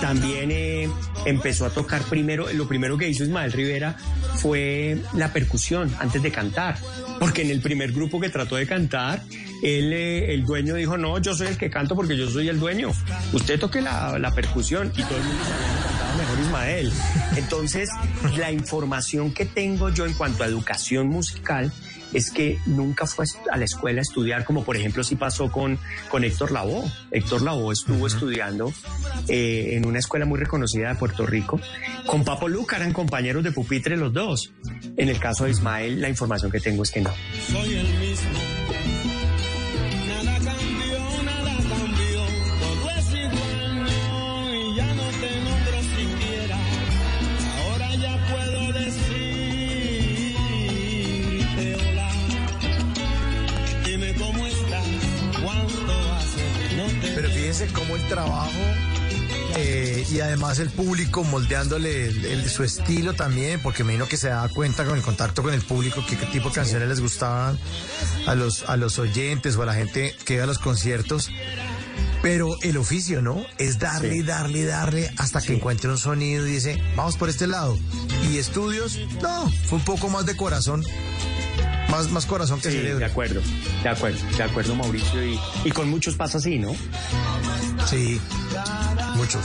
[0.00, 0.88] También eh,
[1.24, 3.96] empezó a tocar primero, lo primero que hizo Ismael Rivera
[4.36, 6.76] fue la percusión antes de cantar.
[7.18, 9.22] Porque en el primer grupo que trató de cantar,
[9.62, 12.60] él, eh, el dueño dijo, no, yo soy el que canto porque yo soy el
[12.60, 12.90] dueño.
[13.32, 15.66] Usted toque la, la percusión y todo el mundo sabía
[16.12, 16.92] que mejor Ismael.
[17.36, 17.88] Entonces,
[18.36, 21.72] la información que tengo yo en cuanto a educación musical
[22.12, 25.78] es que nunca fue a la escuela a estudiar, como por ejemplo sí pasó con,
[26.08, 26.90] con Héctor Lavoe.
[27.10, 28.72] Héctor Lavoe estuvo estudiando
[29.28, 31.60] eh, en una escuela muy reconocida de Puerto Rico.
[32.06, 34.52] Con Papo Luca eran compañeros de pupitre los dos.
[34.96, 37.12] En el caso de Ismael, la información que tengo es que no.
[37.48, 38.65] Soy el mismo.
[57.72, 58.50] Cómo el trabajo
[59.58, 64.16] eh, y además el público moldeándole el- el- su estilo también, porque me imagino que
[64.18, 67.00] se da cuenta con el contacto con el público que qué tipo de canciones les
[67.00, 67.58] gustaban
[68.26, 71.30] a los, a los oyentes o a la gente que iba a los conciertos.
[72.22, 73.44] Pero el oficio, ¿no?
[73.58, 74.22] Es darle, Sí.
[74.22, 77.78] darle, darle hasta que encuentre un sonido y dice, vamos por este lado.
[78.30, 80.84] Y estudios, no, fue un poco más de corazón
[81.90, 82.98] Más, más corazón que Sí, cerebro.
[82.98, 83.40] de acuerdo,
[83.82, 85.24] de acuerdo, de acuerdo, Mauricio.
[85.24, 86.74] Y, y con muchos pasa así, ¿no?
[87.88, 88.20] Sí,
[89.14, 89.42] muchos.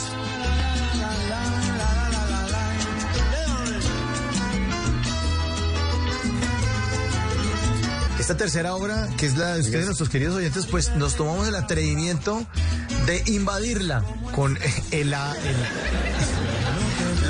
[8.20, 11.56] Esta tercera obra, que es la de ustedes, nuestros queridos oyentes, pues nos tomamos el
[11.56, 12.46] atrevimiento
[13.08, 14.04] de invadirla
[14.36, 14.60] con
[14.92, 15.56] el, la, el-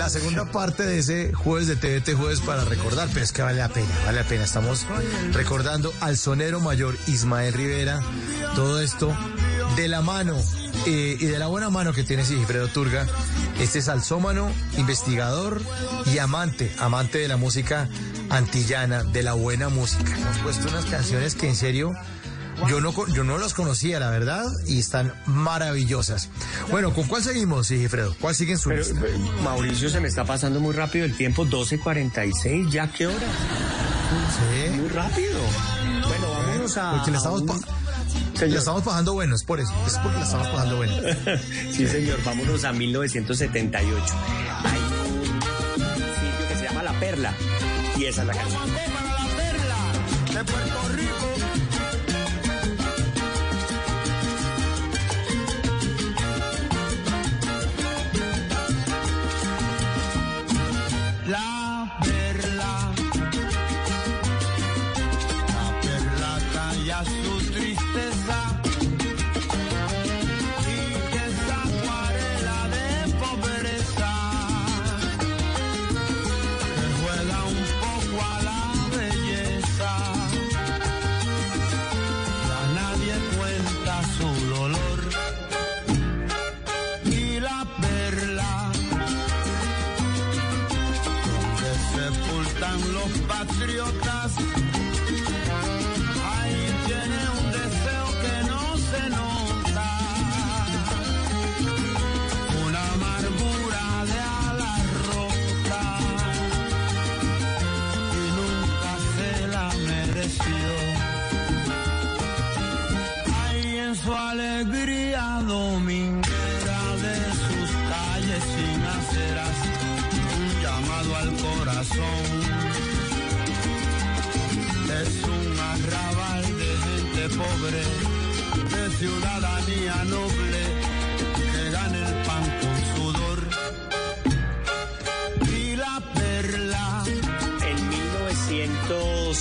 [0.01, 3.59] la segunda parte de ese jueves de TVT Jueves para recordar, pero es que vale
[3.59, 4.43] la pena, vale la pena.
[4.43, 4.87] Estamos
[5.31, 8.01] recordando al sonero mayor Ismael Rivera,
[8.55, 9.15] todo esto
[9.75, 10.35] de la mano
[10.87, 13.05] eh, y de la buena mano que tiene Sigifredo Turga,
[13.59, 15.61] este salsómano, investigador
[16.11, 17.87] y amante, amante de la música
[18.31, 20.17] antillana, de la buena música.
[20.17, 21.93] Hemos puesto unas canciones que en serio
[22.69, 26.29] yo no, yo no las conocía, la verdad, y están maravillosas.
[26.69, 28.15] Bueno, ¿con cuál seguimos, Sigifredo?
[28.21, 28.99] ¿Cuál sigue en su Pero, lista?
[29.05, 33.17] eh, Mauricio, se me está pasando muy rápido el tiempo, 12.46, ¿ya qué hora?
[33.17, 34.69] Sí.
[34.77, 35.39] Muy rápido.
[36.07, 36.91] Bueno, vámonos a...
[36.91, 40.23] Porque le estamos, un- pa- le estamos pasando bueno, es por eso, es porque le
[40.23, 40.93] estamos pasando bueno.
[41.71, 44.03] sí, señor, vámonos a 1978.
[44.63, 47.33] Hay un sitio que se llama La Perla
[47.97, 48.61] y esa es la canción.
[50.33, 51.40] de Puerto Rico.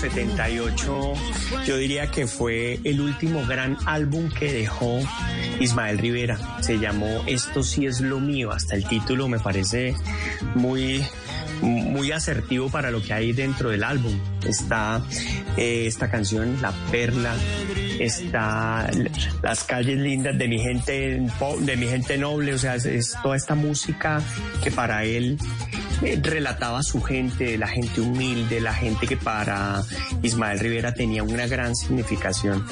[0.03, 1.13] 1978
[1.67, 5.01] yo diría que fue el último gran álbum que dejó
[5.61, 6.39] Ismael Rivera.
[6.63, 8.51] Se llamó Esto sí es lo mío.
[8.51, 9.95] Hasta el título me parece
[10.55, 11.05] muy
[11.61, 14.19] muy asertivo para lo que hay dentro del álbum.
[14.47, 15.03] Está
[15.59, 17.35] eh, esta canción, La Perla,
[17.99, 18.91] está
[19.43, 21.23] Las calles lindas de mi gente,
[21.61, 24.23] de mi gente noble, o sea, es, toda esta música
[24.65, 25.37] que para él
[26.23, 29.83] relataba su gente, la gente humilde, la gente que para
[30.23, 32.65] Ismael Rivera tenía una gran significación.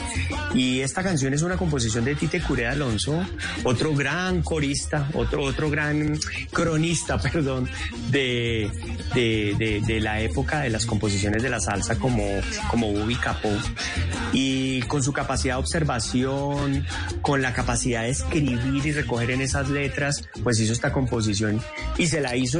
[0.55, 3.22] Y esta canción es una composición de Tite Curé Alonso,
[3.64, 6.18] otro gran corista, otro, otro gran
[6.52, 7.68] cronista, perdón,
[8.10, 8.70] de,
[9.14, 12.24] de, de- de la época de las composiciones de la salsa como,
[12.70, 13.50] como Bobby Capó.
[14.32, 16.84] Y con su capacidad de observación,
[17.22, 21.60] con la capacidad de escribir y recoger en esas letras, pues hizo esta composición
[21.96, 22.59] y se la hizo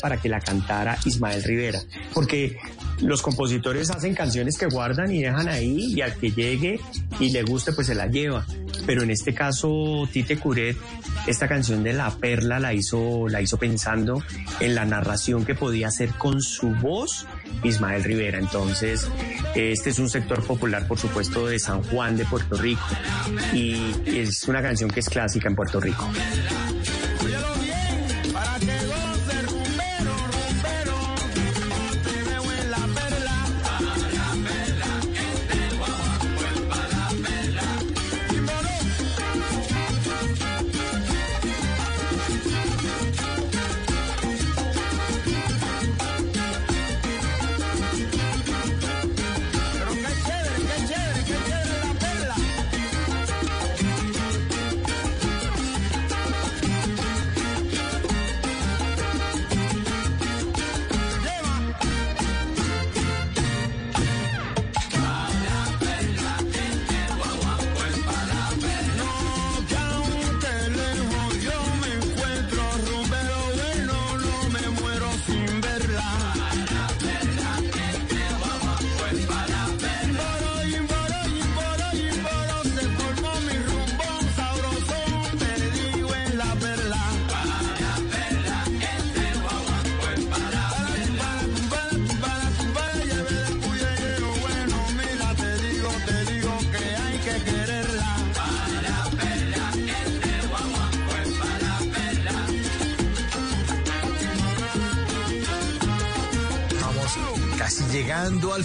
[0.00, 1.80] para que la cantara Ismael Rivera.
[2.14, 2.58] Porque
[3.00, 6.80] los compositores hacen canciones que guardan y dejan ahí y al que llegue
[7.20, 8.46] y le guste pues se la lleva.
[8.86, 10.76] Pero en este caso Tite Curet
[11.26, 14.22] esta canción de La Perla la hizo la hizo pensando
[14.60, 17.26] en la narración que podía hacer con su voz
[17.62, 18.38] Ismael Rivera.
[18.38, 19.08] Entonces,
[19.54, 22.86] este es un sector popular, por supuesto, de San Juan de Puerto Rico
[23.52, 26.08] y es una canción que es clásica en Puerto Rico.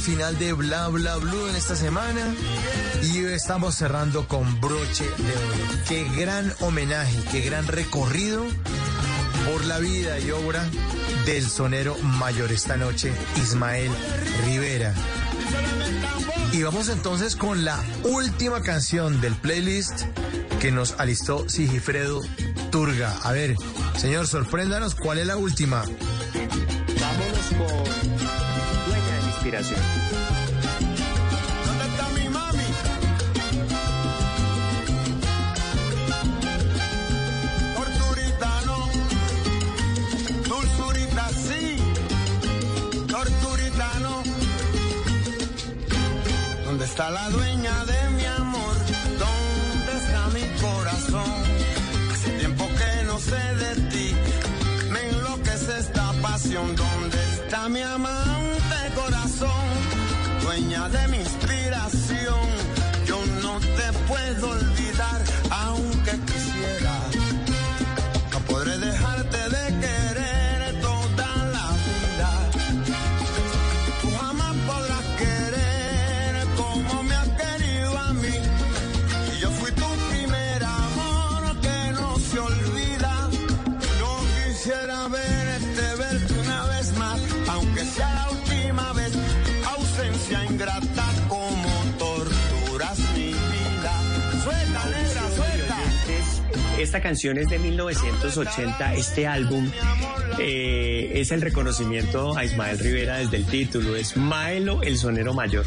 [0.03, 2.35] Final de Bla Bla Blue en esta semana
[3.03, 5.84] y estamos cerrando con broche de oro.
[5.88, 8.45] Qué gran homenaje, qué gran recorrido
[9.49, 10.65] por la vida y obra
[11.25, 13.91] del sonero mayor esta noche, Ismael
[14.45, 14.93] Rivera.
[16.51, 20.01] Y vamos entonces con la última canción del playlist
[20.59, 22.19] que nos alistó Sigifredo
[22.71, 23.17] Turga.
[23.23, 23.55] A ver,
[23.97, 25.85] señor, sorpréndanos, ¿cuál es la última?
[29.53, 29.69] ¿Dónde
[31.85, 32.63] está mi mami?
[37.75, 38.77] Torturita no,
[41.34, 41.77] sí,
[43.07, 44.23] torturita no.
[46.65, 47.62] ¿Dónde está la dueña
[60.89, 62.49] de mi inspiración,
[63.05, 64.72] yo no te puedo olvidar,
[96.84, 98.95] Esta canción es de 1980.
[98.95, 99.72] Este álbum
[100.38, 103.95] eh, es el reconocimiento a Ismael Rivera desde el título.
[103.95, 105.65] Es Maelo, el sonero mayor.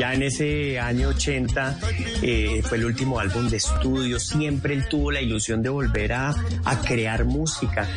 [0.00, 1.78] Ya en ese año 80
[2.22, 4.18] eh, fue el último álbum de estudio.
[4.20, 6.34] Siempre él tuvo la ilusión de volver a,
[6.64, 7.88] a crear música.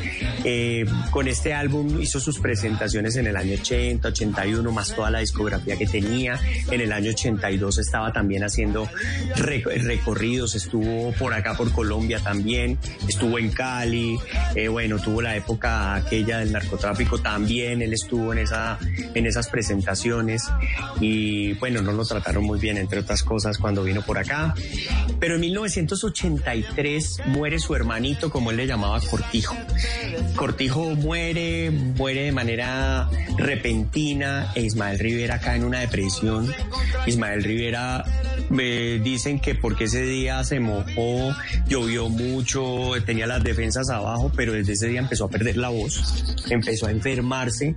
[0.43, 5.19] Eh, con este álbum hizo sus presentaciones en el año 80, 81, más toda la
[5.19, 6.39] discografía que tenía.
[6.71, 8.87] En el año 82 estaba también haciendo
[9.35, 10.55] rec- recorridos.
[10.55, 12.77] Estuvo por acá, por Colombia también.
[13.07, 14.17] Estuvo en Cali.
[14.55, 17.81] Eh, bueno, tuvo la época aquella del narcotráfico también.
[17.81, 18.77] Él estuvo en, esa,
[19.13, 20.43] en esas presentaciones.
[20.99, 24.53] Y bueno, no lo trataron muy bien, entre otras cosas, cuando vino por acá.
[25.19, 29.55] Pero en 1983 muere su hermanito, como él le llamaba Cortijo.
[30.35, 36.51] Cortijo muere, muere de manera repentina e Ismael Rivera cae en una depresión.
[37.05, 38.03] Ismael Rivera
[38.49, 41.33] me dicen que porque ese día se mojó,
[41.67, 46.35] llovió mucho, tenía las defensas abajo, pero desde ese día empezó a perder la voz,
[46.49, 47.75] empezó a enfermarse,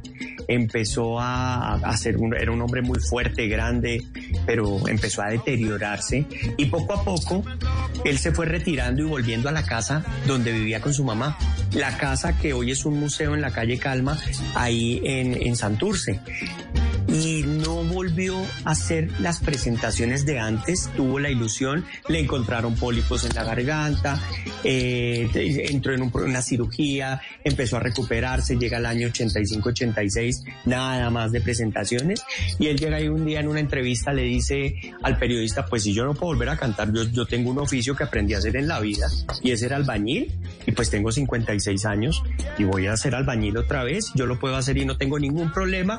[0.48, 4.04] empezó a, ser un, era un hombre muy fuerte, grande,
[4.44, 7.44] pero empezó a deteriorarse y poco a poco
[8.04, 11.36] él se fue retirando y volviendo a la casa donde vivía con su mamá.
[11.72, 14.18] La casa que hoy es un museo en la calle Calma,
[14.54, 16.20] ahí en, en Santurce
[17.96, 18.36] volvió
[18.66, 24.20] a hacer las presentaciones de antes, tuvo la ilusión, le encontraron pólipos en la garganta,
[24.64, 25.26] eh,
[25.70, 31.40] entró en un- una cirugía, empezó a recuperarse, llega al año 85-86, nada más de
[31.40, 32.22] presentaciones,
[32.58, 35.94] y él llega ahí un día en una entrevista, le dice al periodista, pues si
[35.94, 38.56] yo no puedo volver a cantar, yo, yo tengo un oficio que aprendí a hacer
[38.56, 39.06] en la vida,
[39.42, 40.34] y es ser albañil,
[40.66, 42.22] y pues tengo 56 años,
[42.58, 45.50] y voy a ser albañil otra vez, yo lo puedo hacer y no tengo ningún
[45.50, 45.98] problema,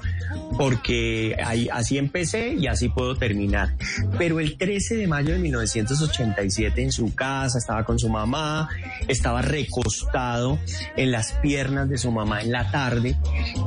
[0.59, 3.77] porque ahí, así empecé y así puedo terminar.
[4.17, 8.67] Pero el 13 de mayo de 1987 en su casa, estaba con su mamá,
[9.07, 10.59] estaba recostado
[10.97, 13.15] en las piernas de su mamá en la tarde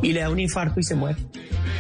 [0.03, 1.17] y le da un infarto y se muere.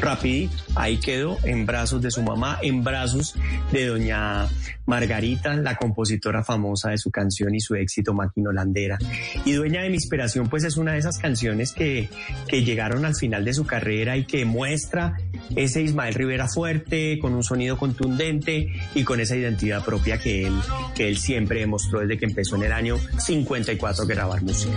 [0.01, 3.35] Rapidito, ahí quedó en brazos de su mamá, en brazos
[3.71, 4.49] de doña
[4.87, 8.99] Margarita, la compositora famosa de su canción y su éxito Máquina Holandera.
[9.45, 12.09] Y Dueña de mi inspiración, pues es una de esas canciones que,
[12.49, 15.17] que llegaron al final de su carrera y que muestra
[15.57, 20.55] ese Ismael Rivera fuerte, con un sonido contundente y con esa identidad propia que él,
[20.95, 24.77] que él siempre demostró desde que empezó en el año 54 a grabar música.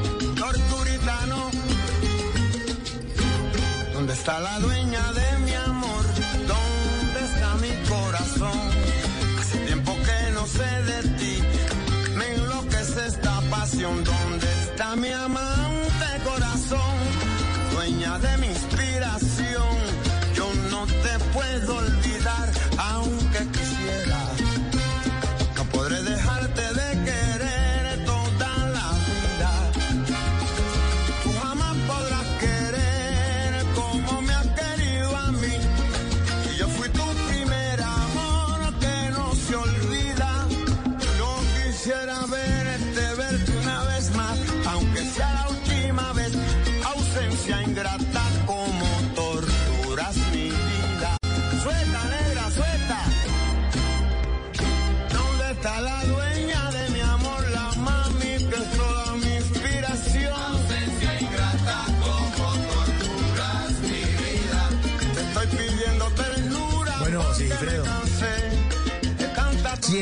[4.04, 6.04] ¿dónde está la dueña de mi amor?
[6.46, 8.60] ¿Dónde está mi corazón?
[9.40, 11.38] Hace tiempo que no sé de ti,
[12.18, 14.04] me enloquece esta pasión.
[14.04, 16.96] ¿Dónde está mi amante corazón?
[17.74, 18.53] Dueña de mi
[21.34, 21.93] puedo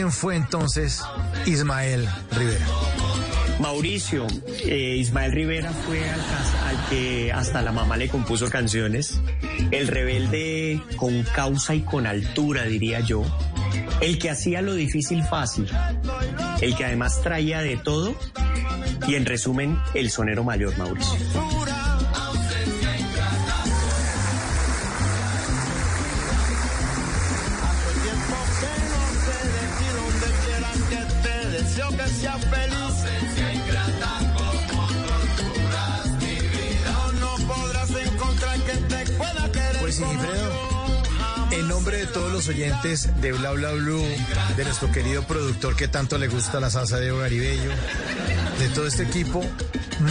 [0.01, 1.03] ¿Quién fue entonces
[1.45, 2.65] Ismael Rivera?
[3.59, 4.25] Mauricio,
[4.65, 9.21] eh, Ismael Rivera fue al, al que hasta la mamá le compuso canciones.
[9.69, 13.23] El rebelde con causa y con altura, diría yo.
[14.01, 15.69] El que hacía lo difícil fácil.
[16.61, 18.15] El que además traía de todo.
[19.07, 21.60] Y en resumen, el sonero mayor, Mauricio.
[41.81, 44.05] Nombre de todos los oyentes de Bla Bla Blue,
[44.55, 47.71] de nuestro querido productor que tanto le gusta la salsa de Garibello,
[48.59, 49.43] de todo este equipo,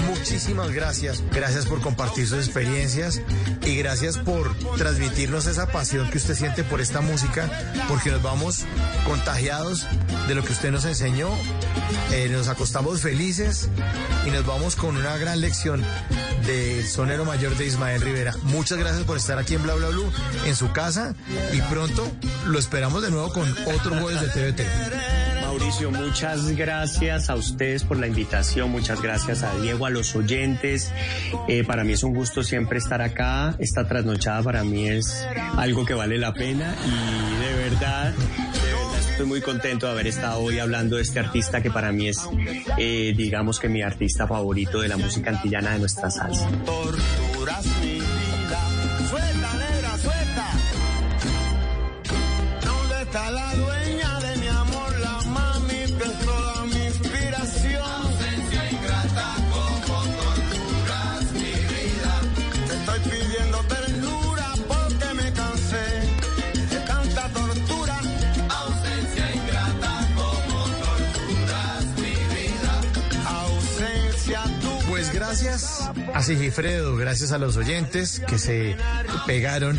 [0.09, 1.23] muchísimas gracias.
[1.31, 3.23] Gracias por compartir sus experiencias
[3.65, 7.49] y gracias por transmitirnos esa pasión que usted siente por esta música,
[7.87, 8.65] porque nos vamos
[9.07, 9.87] contagiados
[10.27, 11.29] de lo que usted nos enseñó,
[12.11, 13.69] eh, nos acostamos felices
[14.27, 15.85] y nos vamos con una gran lección
[16.47, 18.35] del sonero mayor de Ismael Rivera.
[18.45, 20.11] Muchas gracias por estar aquí en Bla Bla Blue,
[20.47, 21.15] en su casa,
[21.53, 22.07] y pronto
[22.47, 25.41] lo esperamos de nuevo con otro jueves de TVT.
[25.43, 30.93] Mauricio, muchas gracias a ustedes por la invitación, muchas gracias a Diego, a los oyentes.
[31.49, 33.57] Eh, para mí es un gusto siempre estar acá.
[33.59, 35.27] Esta trasnochada para mí es
[35.57, 38.50] algo que vale la pena y de verdad, de verdad
[39.21, 42.21] estoy muy contento de haber estado hoy hablando de este artista que para mí es,
[42.79, 46.49] eh, digamos que mi artista favorito de la música antillana de nuestra salsa.
[76.15, 78.77] A Sigifredo, gracias a los oyentes que se
[79.27, 79.79] pegaron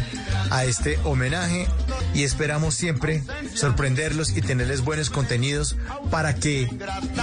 [0.49, 1.67] a este homenaje
[2.13, 3.23] y esperamos siempre
[3.53, 5.75] sorprenderlos y tenerles buenos contenidos
[6.09, 6.69] para que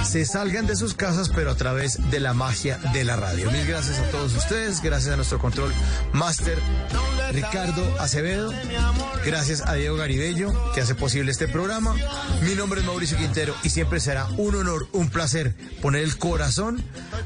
[0.05, 3.51] se salgan de sus casas pero a través de la magia de la radio.
[3.51, 5.73] Mil gracias a todos ustedes, gracias a nuestro control
[6.13, 6.59] máster
[7.33, 8.53] Ricardo Acevedo,
[9.25, 11.95] gracias a Diego Garibello que hace posible este programa.
[12.43, 16.83] Mi nombre es Mauricio Quintero y siempre será un honor, un placer poner el corazón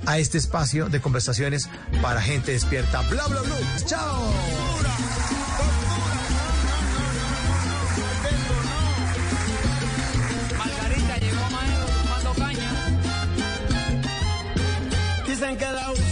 [0.07, 1.69] a este espacio de conversaciones
[2.01, 3.03] para gente despierta.
[3.03, 3.57] Bla bla bla.
[3.87, 4.33] Chao.
[15.53, 16.12] Dicen